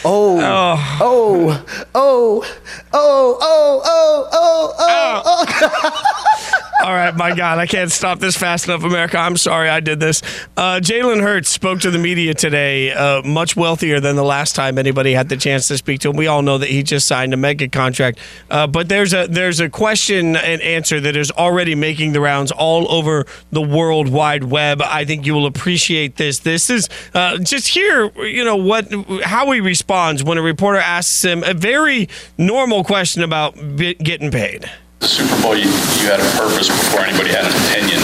Oh, 0.03 0.39
oh, 0.41 0.75
oh, 0.99 1.65
oh, 1.93 2.45
oh, 2.91 3.37
oh, 3.41 4.27
oh, 4.33 4.73
oh, 4.79 5.45
oh. 5.47 6.67
All 6.83 6.93
right, 6.93 7.15
my 7.15 7.35
God, 7.35 7.59
I 7.59 7.67
can't 7.67 7.91
stop 7.91 8.17
this 8.17 8.35
fast 8.35 8.65
enough, 8.65 8.83
America. 8.83 9.15
I'm 9.15 9.37
sorry 9.37 9.69
I 9.69 9.81
did 9.81 9.99
this. 9.99 10.23
Uh, 10.57 10.79
Jalen 10.81 11.21
Hurts 11.21 11.47
spoke 11.49 11.79
to 11.81 11.91
the 11.91 11.99
media 11.99 12.33
today, 12.33 12.91
uh, 12.91 13.21
much 13.21 13.55
wealthier 13.55 13.99
than 13.99 14.15
the 14.15 14.23
last 14.23 14.55
time 14.55 14.79
anybody 14.79 15.13
had 15.13 15.29
the 15.29 15.37
chance 15.37 15.67
to 15.67 15.77
speak 15.77 15.99
to 16.01 16.09
him. 16.09 16.15
We 16.15 16.25
all 16.25 16.41
know 16.41 16.57
that 16.57 16.69
he 16.69 16.81
just 16.81 17.07
signed 17.07 17.35
a 17.35 17.37
mega 17.37 17.67
contract, 17.67 18.17
uh, 18.49 18.65
but 18.65 18.89
there's 18.89 19.13
a 19.13 19.27
there's 19.27 19.59
a 19.59 19.69
question 19.69 20.35
and 20.35 20.59
answer 20.63 20.99
that 21.01 21.15
is 21.15 21.29
already 21.29 21.75
making 21.75 22.13
the 22.13 22.19
rounds 22.19 22.51
all 22.51 22.91
over 22.91 23.27
the 23.51 23.61
world 23.61 24.09
wide 24.09 24.45
web. 24.45 24.81
I 24.81 25.05
think 25.05 25.27
you 25.27 25.35
will 25.35 25.45
appreciate 25.45 26.15
this. 26.15 26.39
This 26.39 26.71
is 26.71 26.89
uh, 27.13 27.37
just 27.37 27.67
hear, 27.67 28.11
you 28.25 28.43
know, 28.43 28.55
what 28.55 28.91
how 29.23 29.51
he 29.51 29.59
responds 29.59 30.23
when 30.23 30.39
a 30.39 30.41
reporter 30.41 30.79
asks 30.79 31.23
him 31.23 31.43
a 31.43 31.53
very 31.53 32.09
normal 32.39 32.83
question 32.83 33.21
about 33.21 33.55
getting 33.77 34.31
paid. 34.31 34.67
The 35.01 35.07
Super 35.07 35.41
Bowl, 35.41 35.55
you, 35.55 35.65
you 35.65 36.07
had 36.13 36.19
a 36.19 36.29
purpose 36.37 36.67
before 36.67 37.01
anybody 37.01 37.31
had 37.31 37.45
an 37.45 37.51
opinion. 37.65 37.99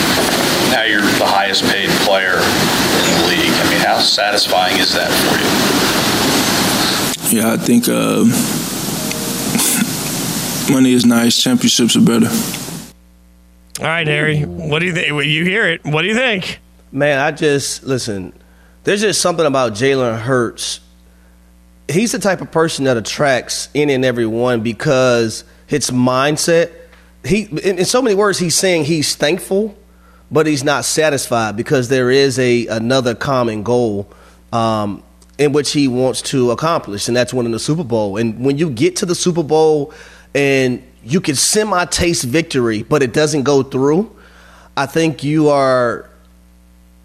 Now 0.73 0.81
you're 0.81 1.01
the 1.19 1.27
highest 1.27 1.63
paid 1.65 1.89
player 2.01 2.33
in 2.33 2.41
the 2.41 3.27
league. 3.29 3.53
I 3.53 3.69
mean, 3.69 3.81
how 3.85 3.99
satisfying 3.99 4.77
is 4.77 4.95
that 4.95 5.11
for 5.21 5.37
you? 5.37 5.45
Yeah, 7.37 7.53
I 7.53 7.57
think 7.57 7.87
uh, 7.87 8.25
money 10.73 10.93
is 10.93 11.05
nice. 11.05 11.39
Championships 11.39 11.95
are 11.95 12.01
better. 12.01 12.29
All 13.79 13.85
right, 13.85 14.07
Harry. 14.07 14.41
What 14.41 14.79
do 14.79 14.87
you 14.87 14.93
think? 14.93 15.07
You 15.07 15.45
hear 15.45 15.67
it. 15.67 15.85
What 15.85 16.01
do 16.01 16.07
you 16.07 16.15
think? 16.15 16.59
Man, 16.91 17.19
I 17.19 17.29
just 17.29 17.83
listen. 17.83 18.33
There's 18.85 19.01
just 19.01 19.21
something 19.21 19.45
about 19.45 19.73
Jalen 19.73 20.19
Hurts. 20.19 20.79
He's 21.87 22.11
the 22.11 22.17
type 22.17 22.41
of 22.41 22.51
person 22.51 22.85
that 22.85 22.97
attracts 22.97 23.69
any 23.75 23.93
and 23.93 24.03
every 24.03 24.25
one 24.25 24.61
because 24.61 25.43
his 25.67 25.91
mindset. 25.91 26.71
He, 27.27 27.43
in, 27.43 27.79
in 27.79 27.85
so 27.85 28.01
many 28.01 28.15
words, 28.15 28.39
he's 28.39 28.55
saying 28.55 28.85
he's 28.85 29.15
thankful, 29.15 29.75
but 30.31 30.47
he's 30.47 30.63
not 30.63 30.85
satisfied 30.85 31.55
because 31.55 31.89
there 31.89 32.09
is 32.11 32.37
a 32.39 32.67
another 32.67 33.15
common 33.15 33.63
goal 33.63 34.09
um, 34.51 35.03
in 35.37 35.51
which 35.51 35.71
he 35.71 35.87
wants 35.87 36.21
to 36.23 36.51
accomplish, 36.51 37.07
and 37.07 37.15
that's 37.15 37.33
winning 37.33 37.51
the 37.51 37.59
Super 37.59 37.83
Bowl. 37.83 38.17
And 38.17 38.43
when 38.43 38.57
you 38.57 38.69
get 38.69 38.95
to 38.97 39.05
the 39.05 39.15
Super 39.15 39.43
Bowl 39.43 39.93
and 40.33 40.83
you 41.03 41.21
can 41.21 41.35
semi 41.35 41.85
taste 41.85 42.23
victory, 42.23 42.83
but 42.83 43.03
it 43.03 43.13
doesn't 43.13 43.43
go 43.43 43.63
through, 43.63 44.15
I 44.75 44.85
think 44.85 45.23
you 45.23 45.49
are 45.49 46.09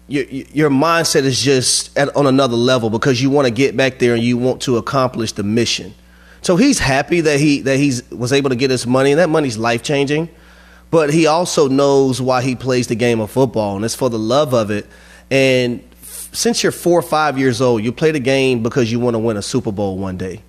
your, 0.07 0.25
your 0.25 0.69
mindset 0.69 1.23
is 1.23 1.41
just 1.41 1.97
at, 1.97 2.15
on 2.15 2.27
another 2.27 2.55
level 2.55 2.89
because 2.89 3.21
you 3.21 3.29
want 3.29 3.47
to 3.47 3.53
get 3.53 3.75
back 3.77 3.99
there 3.99 4.13
and 4.13 4.23
you 4.23 4.37
want 4.37 4.61
to 4.63 4.77
accomplish 4.77 5.31
the 5.31 5.43
mission. 5.43 5.93
So 6.43 6.57
he's 6.57 6.77
happy 6.77 7.21
that 7.21 7.39
he 7.39 7.61
that 7.61 7.77
he's 7.77 8.09
was 8.11 8.33
able 8.33 8.49
to 8.49 8.55
get 8.55 8.69
his 8.69 8.85
money, 8.85 9.11
and 9.11 9.19
that 9.19 9.29
money's 9.29 9.57
life 9.57 9.81
changing. 9.81 10.29
But 10.91 11.11
he 11.11 11.25
also 11.25 11.69
knows 11.69 12.21
why 12.21 12.43
he 12.43 12.55
plays 12.55 12.87
the 12.87 12.95
game 12.95 13.19
of 13.19 13.31
football, 13.31 13.77
and 13.77 13.85
it's 13.85 13.95
for 13.95 14.09
the 14.09 14.19
love 14.19 14.53
of 14.53 14.69
it. 14.69 14.85
And 15.31 15.81
since 16.03 16.61
you're 16.61 16.73
four 16.73 16.99
or 16.99 17.01
five 17.01 17.39
years 17.39 17.61
old, 17.61 17.83
you 17.83 17.91
play 17.91 18.11
the 18.11 18.19
game 18.19 18.61
because 18.61 18.91
you 18.91 18.99
want 18.99 19.15
to 19.15 19.19
win 19.19 19.37
a 19.37 19.41
Super 19.41 19.71
Bowl 19.71 19.97
one 19.97 20.17
day. 20.17 20.43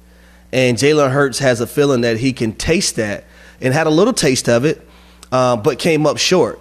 And 0.52 0.76
Jalen 0.76 1.10
Hurts 1.10 1.38
has 1.38 1.60
a 1.60 1.66
feeling 1.66 2.02
that 2.02 2.18
he 2.18 2.32
can 2.32 2.52
taste 2.52 2.96
that, 2.96 3.24
and 3.60 3.72
had 3.72 3.86
a 3.86 3.90
little 3.90 4.12
taste 4.12 4.48
of 4.48 4.64
it, 4.64 4.86
uh, 5.30 5.56
but 5.56 5.78
came 5.78 6.06
up 6.06 6.18
short. 6.18 6.58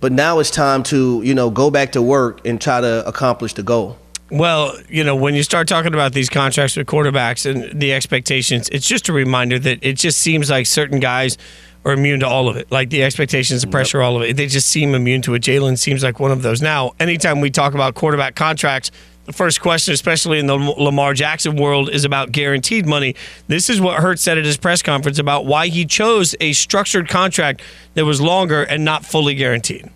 But 0.00 0.12
now 0.12 0.38
it's 0.38 0.52
time 0.52 0.84
to 0.84 1.20
you 1.24 1.34
know 1.34 1.50
go 1.50 1.72
back 1.72 1.92
to 1.92 2.02
work 2.02 2.46
and 2.46 2.60
try 2.60 2.80
to 2.80 3.06
accomplish 3.08 3.54
the 3.54 3.64
goal. 3.64 3.98
Well, 4.30 4.78
you 4.88 5.04
know, 5.04 5.16
when 5.16 5.34
you 5.34 5.42
start 5.42 5.68
talking 5.68 5.94
about 5.94 6.12
these 6.12 6.28
contracts 6.28 6.76
with 6.76 6.86
quarterbacks 6.86 7.50
and 7.50 7.80
the 7.80 7.94
expectations, 7.94 8.68
it's 8.70 8.86
just 8.86 9.08
a 9.08 9.12
reminder 9.12 9.58
that 9.58 9.78
it 9.80 9.94
just 9.94 10.18
seems 10.18 10.50
like 10.50 10.66
certain 10.66 11.00
guys 11.00 11.38
are 11.84 11.92
immune 11.92 12.20
to 12.20 12.26
all 12.28 12.48
of 12.48 12.56
it. 12.56 12.70
Like 12.70 12.90
the 12.90 13.02
expectations, 13.02 13.62
the 13.62 13.68
pressure, 13.68 14.02
all 14.02 14.16
of 14.16 14.22
it. 14.22 14.36
They 14.36 14.46
just 14.46 14.68
seem 14.68 14.94
immune 14.94 15.22
to 15.22 15.34
it. 15.34 15.42
Jalen 15.42 15.78
seems 15.78 16.02
like 16.02 16.20
one 16.20 16.30
of 16.30 16.42
those. 16.42 16.60
Now, 16.60 16.92
anytime 17.00 17.40
we 17.40 17.50
talk 17.50 17.72
about 17.72 17.94
quarterback 17.94 18.34
contracts, 18.34 18.90
the 19.24 19.32
first 19.32 19.60
question, 19.60 19.92
especially 19.92 20.38
in 20.38 20.46
the 20.46 20.56
Lamar 20.56 21.14
Jackson 21.14 21.56
world, 21.56 21.90
is 21.90 22.04
about 22.04 22.32
guaranteed 22.32 22.86
money. 22.86 23.14
This 23.46 23.68
is 23.68 23.80
what 23.80 24.00
Hurts 24.00 24.22
said 24.22 24.38
at 24.38 24.44
his 24.44 24.56
press 24.56 24.82
conference 24.82 25.18
about 25.18 25.44
why 25.46 25.68
he 25.68 25.84
chose 25.84 26.34
a 26.40 26.52
structured 26.54 27.08
contract 27.08 27.62
that 27.94 28.04
was 28.04 28.20
longer 28.20 28.62
and 28.62 28.84
not 28.84 29.04
fully 29.04 29.34
guaranteed. 29.34 29.88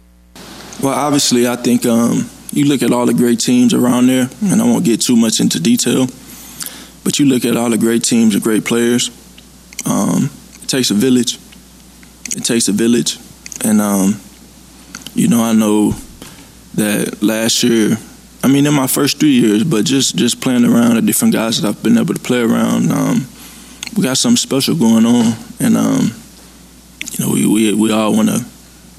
Well, 0.82 0.92
obviously, 0.92 1.48
I 1.48 1.56
think 1.56 1.86
um, 1.86 2.28
you 2.52 2.66
look 2.66 2.82
at 2.82 2.92
all 2.92 3.06
the 3.06 3.14
great 3.14 3.40
teams 3.40 3.72
around 3.72 4.08
there, 4.08 4.28
and 4.42 4.60
I 4.60 4.64
won't 4.64 4.84
get 4.84 5.00
too 5.00 5.16
much 5.16 5.40
into 5.40 5.58
detail, 5.58 6.06
but 7.02 7.18
you 7.18 7.26
look 7.26 7.44
at 7.44 7.56
all 7.56 7.70
the 7.70 7.78
great 7.78 8.04
teams 8.04 8.34
and 8.34 8.44
great 8.44 8.64
players. 8.64 9.10
Um, 9.86 10.30
it 10.62 10.68
takes 10.68 10.90
a 10.90 10.94
village. 10.94 11.38
It 12.36 12.44
takes 12.44 12.68
a 12.68 12.72
village, 12.72 13.18
and 13.64 13.80
um, 13.80 14.20
you 15.14 15.28
know 15.28 15.42
I 15.42 15.52
know 15.52 15.92
that 16.74 17.22
last 17.22 17.62
year. 17.62 17.96
I 18.44 18.48
mean, 18.48 18.66
in 18.66 18.74
my 18.74 18.88
first 18.88 19.20
three 19.20 19.38
years, 19.40 19.64
but 19.64 19.84
just 19.84 20.16
just 20.16 20.40
playing 20.40 20.64
around 20.64 20.96
the 20.96 21.02
different 21.02 21.32
guys 21.32 21.60
that 21.60 21.68
I've 21.68 21.82
been 21.82 21.96
able 21.96 22.14
to 22.14 22.20
play 22.20 22.40
around, 22.40 22.90
um, 22.92 23.26
we 23.96 24.02
got 24.02 24.18
something 24.18 24.36
special 24.36 24.74
going 24.74 25.06
on, 25.06 25.34
and 25.58 25.76
um, 25.76 26.12
you 27.12 27.24
know 27.24 27.32
we 27.32 27.46
we, 27.46 27.74
we 27.74 27.92
all 27.92 28.14
want 28.14 28.28
to 28.28 28.44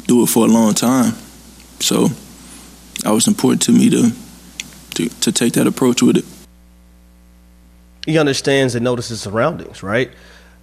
do 0.08 0.24
it 0.24 0.28
for 0.28 0.46
a 0.46 0.50
long 0.50 0.74
time. 0.74 1.14
So 1.80 2.10
it 3.06 3.12
was 3.12 3.28
important 3.28 3.62
to 3.64 3.72
me 3.72 3.90
to, 3.90 4.12
to 4.96 5.10
to 5.10 5.32
take 5.32 5.54
that 5.54 5.68
approach 5.68 6.02
with 6.02 6.18
it. 6.18 6.26
He 8.06 8.18
understands 8.18 8.76
and 8.76 8.84
notices 8.84 9.22
surroundings, 9.22 9.82
right? 9.84 10.12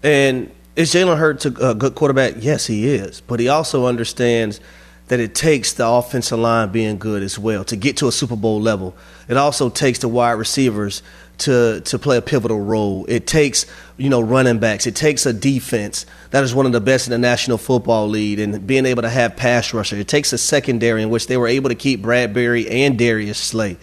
And 0.02 0.50
is 0.76 0.92
Jalen 0.92 1.18
Hurts 1.18 1.46
a 1.46 1.52
a 1.70 1.74
good 1.74 1.94
quarterback? 1.94 2.34
Yes, 2.38 2.66
he 2.66 2.88
is. 2.88 3.20
But 3.20 3.40
he 3.40 3.48
also 3.48 3.86
understands 3.86 4.60
that 5.08 5.18
it 5.18 5.34
takes 5.34 5.72
the 5.72 5.86
offensive 5.86 6.38
line 6.38 6.70
being 6.70 6.96
good 6.96 7.22
as 7.22 7.36
well 7.36 7.64
to 7.64 7.76
get 7.76 7.96
to 7.96 8.06
a 8.06 8.12
Super 8.12 8.36
Bowl 8.36 8.60
level. 8.60 8.94
It 9.28 9.36
also 9.36 9.68
takes 9.68 9.98
the 9.98 10.08
wide 10.08 10.32
receivers 10.32 11.02
to 11.40 11.80
to 11.80 11.98
play 11.98 12.16
a 12.16 12.22
pivotal 12.22 12.60
role. 12.60 13.04
It 13.08 13.26
takes 13.26 13.66
you 13.96 14.08
know 14.08 14.20
running 14.20 14.58
backs. 14.58 14.86
It 14.86 14.94
takes 14.94 15.26
a 15.26 15.32
defense 15.32 16.06
that 16.30 16.44
is 16.44 16.54
one 16.54 16.66
of 16.66 16.72
the 16.72 16.80
best 16.80 17.06
in 17.06 17.10
the 17.10 17.18
National 17.18 17.58
Football 17.58 18.08
League, 18.08 18.38
and 18.38 18.66
being 18.66 18.86
able 18.86 19.02
to 19.02 19.08
have 19.08 19.36
pass 19.36 19.74
rusher. 19.74 19.96
It 19.96 20.08
takes 20.08 20.32
a 20.32 20.38
secondary 20.38 21.02
in 21.02 21.10
which 21.10 21.26
they 21.26 21.36
were 21.36 21.48
able 21.48 21.68
to 21.68 21.74
keep 21.74 22.02
Bradberry 22.02 22.70
and 22.70 22.98
Darius 22.98 23.38
Slay. 23.38 23.76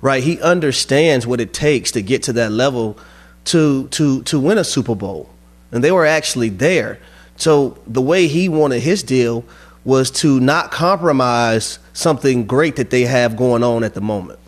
Right, 0.00 0.22
he 0.22 0.40
understands 0.40 1.26
what 1.26 1.40
it 1.40 1.52
takes 1.52 1.92
to 1.92 2.02
get 2.02 2.24
to 2.24 2.32
that 2.34 2.50
level 2.50 2.98
to 3.46 3.88
to 3.88 4.22
to 4.24 4.40
win 4.40 4.58
a 4.58 4.64
Super 4.64 4.94
Bowl, 4.94 5.30
and 5.70 5.82
they 5.84 5.92
were 5.92 6.06
actually 6.06 6.48
there. 6.48 6.98
So 7.36 7.78
the 7.86 8.02
way 8.02 8.26
he 8.26 8.48
wanted 8.48 8.80
his 8.80 9.02
deal 9.02 9.44
was 9.84 10.10
to 10.10 10.38
not 10.40 10.70
compromise 10.70 11.78
something 11.92 12.46
great 12.46 12.76
that 12.76 12.90
they 12.90 13.02
have 13.02 13.36
going 13.36 13.62
on 13.62 13.82
at 13.84 13.94
the 13.94 14.00
moment. 14.00 14.38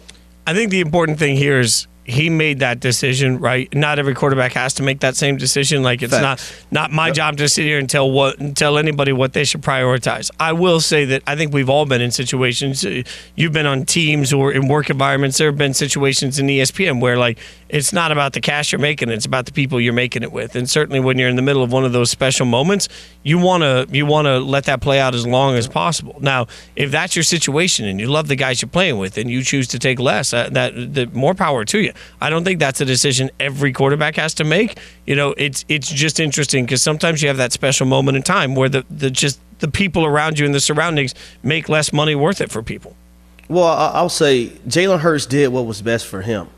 I 0.46 0.54
think 0.54 0.70
the 0.70 0.80
important 0.80 1.18
thing 1.18 1.36
here 1.36 1.58
is 1.58 1.86
he 2.04 2.28
made 2.28 2.58
that 2.58 2.80
decision, 2.80 3.38
right? 3.38 3.72
Not 3.74 3.98
every 3.98 4.14
quarterback 4.14 4.52
has 4.52 4.74
to 4.74 4.82
make 4.82 5.00
that 5.00 5.16
same 5.16 5.36
decision. 5.38 5.82
Like 5.82 6.02
it's 6.02 6.12
Facts. 6.12 6.52
not 6.70 6.90
not 6.90 6.92
my 6.92 7.10
job 7.10 7.38
to 7.38 7.48
sit 7.48 7.64
here 7.64 7.78
and 7.78 7.88
tell 7.88 8.10
what 8.10 8.54
tell 8.56 8.76
anybody 8.76 9.12
what 9.12 9.32
they 9.32 9.44
should 9.44 9.62
prioritize. 9.62 10.30
I 10.38 10.52
will 10.52 10.80
say 10.80 11.06
that 11.06 11.22
I 11.26 11.34
think 11.34 11.54
we've 11.54 11.70
all 11.70 11.86
been 11.86 12.02
in 12.02 12.10
situations. 12.10 12.84
uh, 12.84 13.02
You've 13.36 13.52
been 13.52 13.66
on 13.66 13.86
teams 13.86 14.32
or 14.32 14.52
in 14.52 14.68
work 14.68 14.90
environments. 14.90 15.38
There 15.38 15.48
have 15.48 15.56
been 15.58 15.74
situations 15.74 16.38
in 16.38 16.46
ESPN 16.46 17.00
where 17.00 17.16
like 17.16 17.38
it's 17.70 17.92
not 17.92 18.12
about 18.12 18.34
the 18.34 18.40
cash 18.40 18.70
you're 18.72 18.78
making; 18.80 19.08
it's 19.08 19.26
about 19.26 19.46
the 19.46 19.52
people 19.52 19.80
you're 19.80 19.92
making 19.94 20.22
it 20.22 20.30
with. 20.30 20.54
And 20.56 20.68
certainly 20.68 21.00
when 21.00 21.18
you're 21.18 21.30
in 21.30 21.36
the 21.36 21.42
middle 21.42 21.62
of 21.62 21.72
one 21.72 21.84
of 21.86 21.92
those 21.92 22.10
special 22.10 22.44
moments, 22.44 22.88
you 23.22 23.38
want 23.38 23.62
to 23.62 23.86
you 23.90 24.04
want 24.04 24.26
to 24.26 24.38
let 24.40 24.64
that 24.64 24.82
play 24.82 25.00
out 25.00 25.14
as 25.14 25.26
long 25.26 25.54
as 25.56 25.66
possible. 25.66 26.16
Now, 26.20 26.48
if 26.76 26.90
that's 26.90 27.16
your 27.16 27.22
situation 27.22 27.86
and 27.86 27.98
you 27.98 28.08
love 28.08 28.28
the 28.28 28.36
guys 28.36 28.60
you're 28.60 28.68
playing 28.68 28.98
with 28.98 29.16
and 29.16 29.30
you 29.30 29.42
choose 29.42 29.66
to 29.68 29.78
take 29.78 29.98
less, 29.98 30.34
uh, 30.34 30.50
that 30.52 30.74
the 30.74 31.06
more 31.14 31.32
power 31.34 31.64
to 31.64 31.80
you. 31.80 31.93
I 32.20 32.30
don't 32.30 32.44
think 32.44 32.60
that's 32.60 32.80
a 32.80 32.84
decision 32.84 33.30
every 33.40 33.72
quarterback 33.72 34.16
has 34.16 34.34
to 34.34 34.44
make. 34.44 34.78
You 35.06 35.16
know, 35.16 35.34
it's 35.36 35.64
it's 35.68 35.88
just 35.88 36.20
interesting 36.20 36.64
because 36.64 36.82
sometimes 36.82 37.22
you 37.22 37.28
have 37.28 37.36
that 37.38 37.52
special 37.52 37.86
moment 37.86 38.16
in 38.16 38.22
time 38.22 38.54
where 38.54 38.68
the, 38.68 38.84
the 38.90 39.10
just 39.10 39.40
the 39.60 39.68
people 39.68 40.04
around 40.04 40.38
you 40.38 40.46
and 40.46 40.54
the 40.54 40.60
surroundings 40.60 41.14
make 41.42 41.68
less 41.68 41.92
money 41.92 42.14
worth 42.14 42.40
it 42.40 42.50
for 42.50 42.62
people. 42.62 42.96
Well, 43.48 43.66
I'll 43.66 44.08
say 44.08 44.48
Jalen 44.66 45.00
Hurts 45.00 45.26
did 45.26 45.48
what 45.48 45.66
was 45.66 45.82
best 45.82 46.06
for 46.06 46.22
him. 46.22 46.48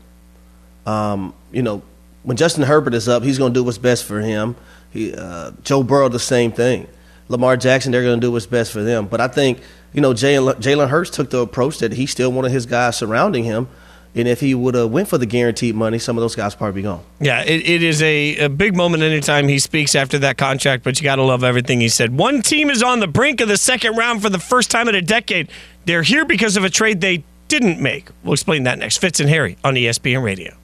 Um, 0.85 1.33
you 1.51 1.61
know, 1.61 1.81
when 2.23 2.37
Justin 2.37 2.63
Herbert 2.63 2.93
is 2.93 3.09
up, 3.09 3.23
he's 3.23 3.37
going 3.37 3.53
to 3.53 3.59
do 3.59 3.63
what's 3.63 3.77
best 3.77 4.05
for 4.05 4.21
him. 4.21 4.55
He, 4.89 5.13
uh, 5.13 5.51
Joe 5.63 5.83
Burrow, 5.83 6.09
the 6.09 6.19
same 6.19 6.51
thing. 6.51 6.87
Lamar 7.29 7.57
Jackson, 7.57 7.91
they're 7.91 8.03
going 8.03 8.19
to 8.19 8.25
do 8.25 8.31
what's 8.31 8.45
best 8.45 8.71
for 8.71 8.83
them. 8.83 9.07
But 9.07 9.19
I 9.19 9.27
think, 9.27 9.59
you 9.93 10.01
know, 10.01 10.13
Jalen 10.13 10.89
Hurts 10.89 11.09
took 11.09 11.29
the 11.29 11.39
approach 11.39 11.79
that 11.79 11.93
he 11.93 12.05
still 12.05 12.31
wanted 12.31 12.51
his 12.51 12.65
guys 12.65 12.95
surrounding 12.95 13.43
him. 13.43 13.67
And 14.15 14.27
if 14.27 14.39
he 14.39 14.55
would 14.55 14.75
have 14.75 14.89
went 14.91 15.07
for 15.07 15.17
the 15.17 15.25
guaranteed 15.25 15.75
money, 15.75 15.99
some 15.99 16.17
of 16.17 16.21
those 16.21 16.35
guys 16.35 16.55
probably 16.55 16.81
be 16.81 16.83
gone. 16.83 17.03
Yeah, 17.19 17.43
it, 17.43 17.67
it 17.67 17.83
is 17.83 18.01
a, 18.01 18.37
a 18.37 18.49
big 18.49 18.75
moment 18.75 19.03
anytime 19.03 19.47
he 19.47 19.59
speaks 19.59 19.93
after 19.95 20.17
that 20.19 20.37
contract, 20.37 20.83
but 20.83 20.99
you 20.99 21.03
got 21.03 21.17
to 21.17 21.23
love 21.23 21.43
everything 21.43 21.81
he 21.81 21.89
said. 21.89 22.17
One 22.17 22.41
team 22.41 22.69
is 22.69 22.81
on 22.81 22.99
the 22.99 23.07
brink 23.07 23.41
of 23.41 23.47
the 23.47 23.57
second 23.57 23.95
round 23.95 24.21
for 24.21 24.29
the 24.29 24.39
first 24.39 24.71
time 24.71 24.87
in 24.87 24.95
a 24.95 25.01
decade. 25.01 25.49
They're 25.85 26.03
here 26.03 26.25
because 26.25 26.57
of 26.57 26.63
a 26.63 26.69
trade 26.69 27.01
they 27.01 27.23
didn't 27.47 27.79
make. 27.79 28.09
We'll 28.23 28.33
explain 28.33 28.63
that 28.63 28.79
next. 28.79 28.97
Fitz 28.97 29.19
and 29.19 29.29
Harry 29.29 29.57
on 29.63 29.75
ESPN 29.75 30.23
Radio. 30.23 30.55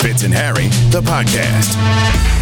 Fitz 0.00 0.22
and 0.22 0.34
Harry, 0.34 0.68
the 0.90 1.00
podcast. 1.00 2.37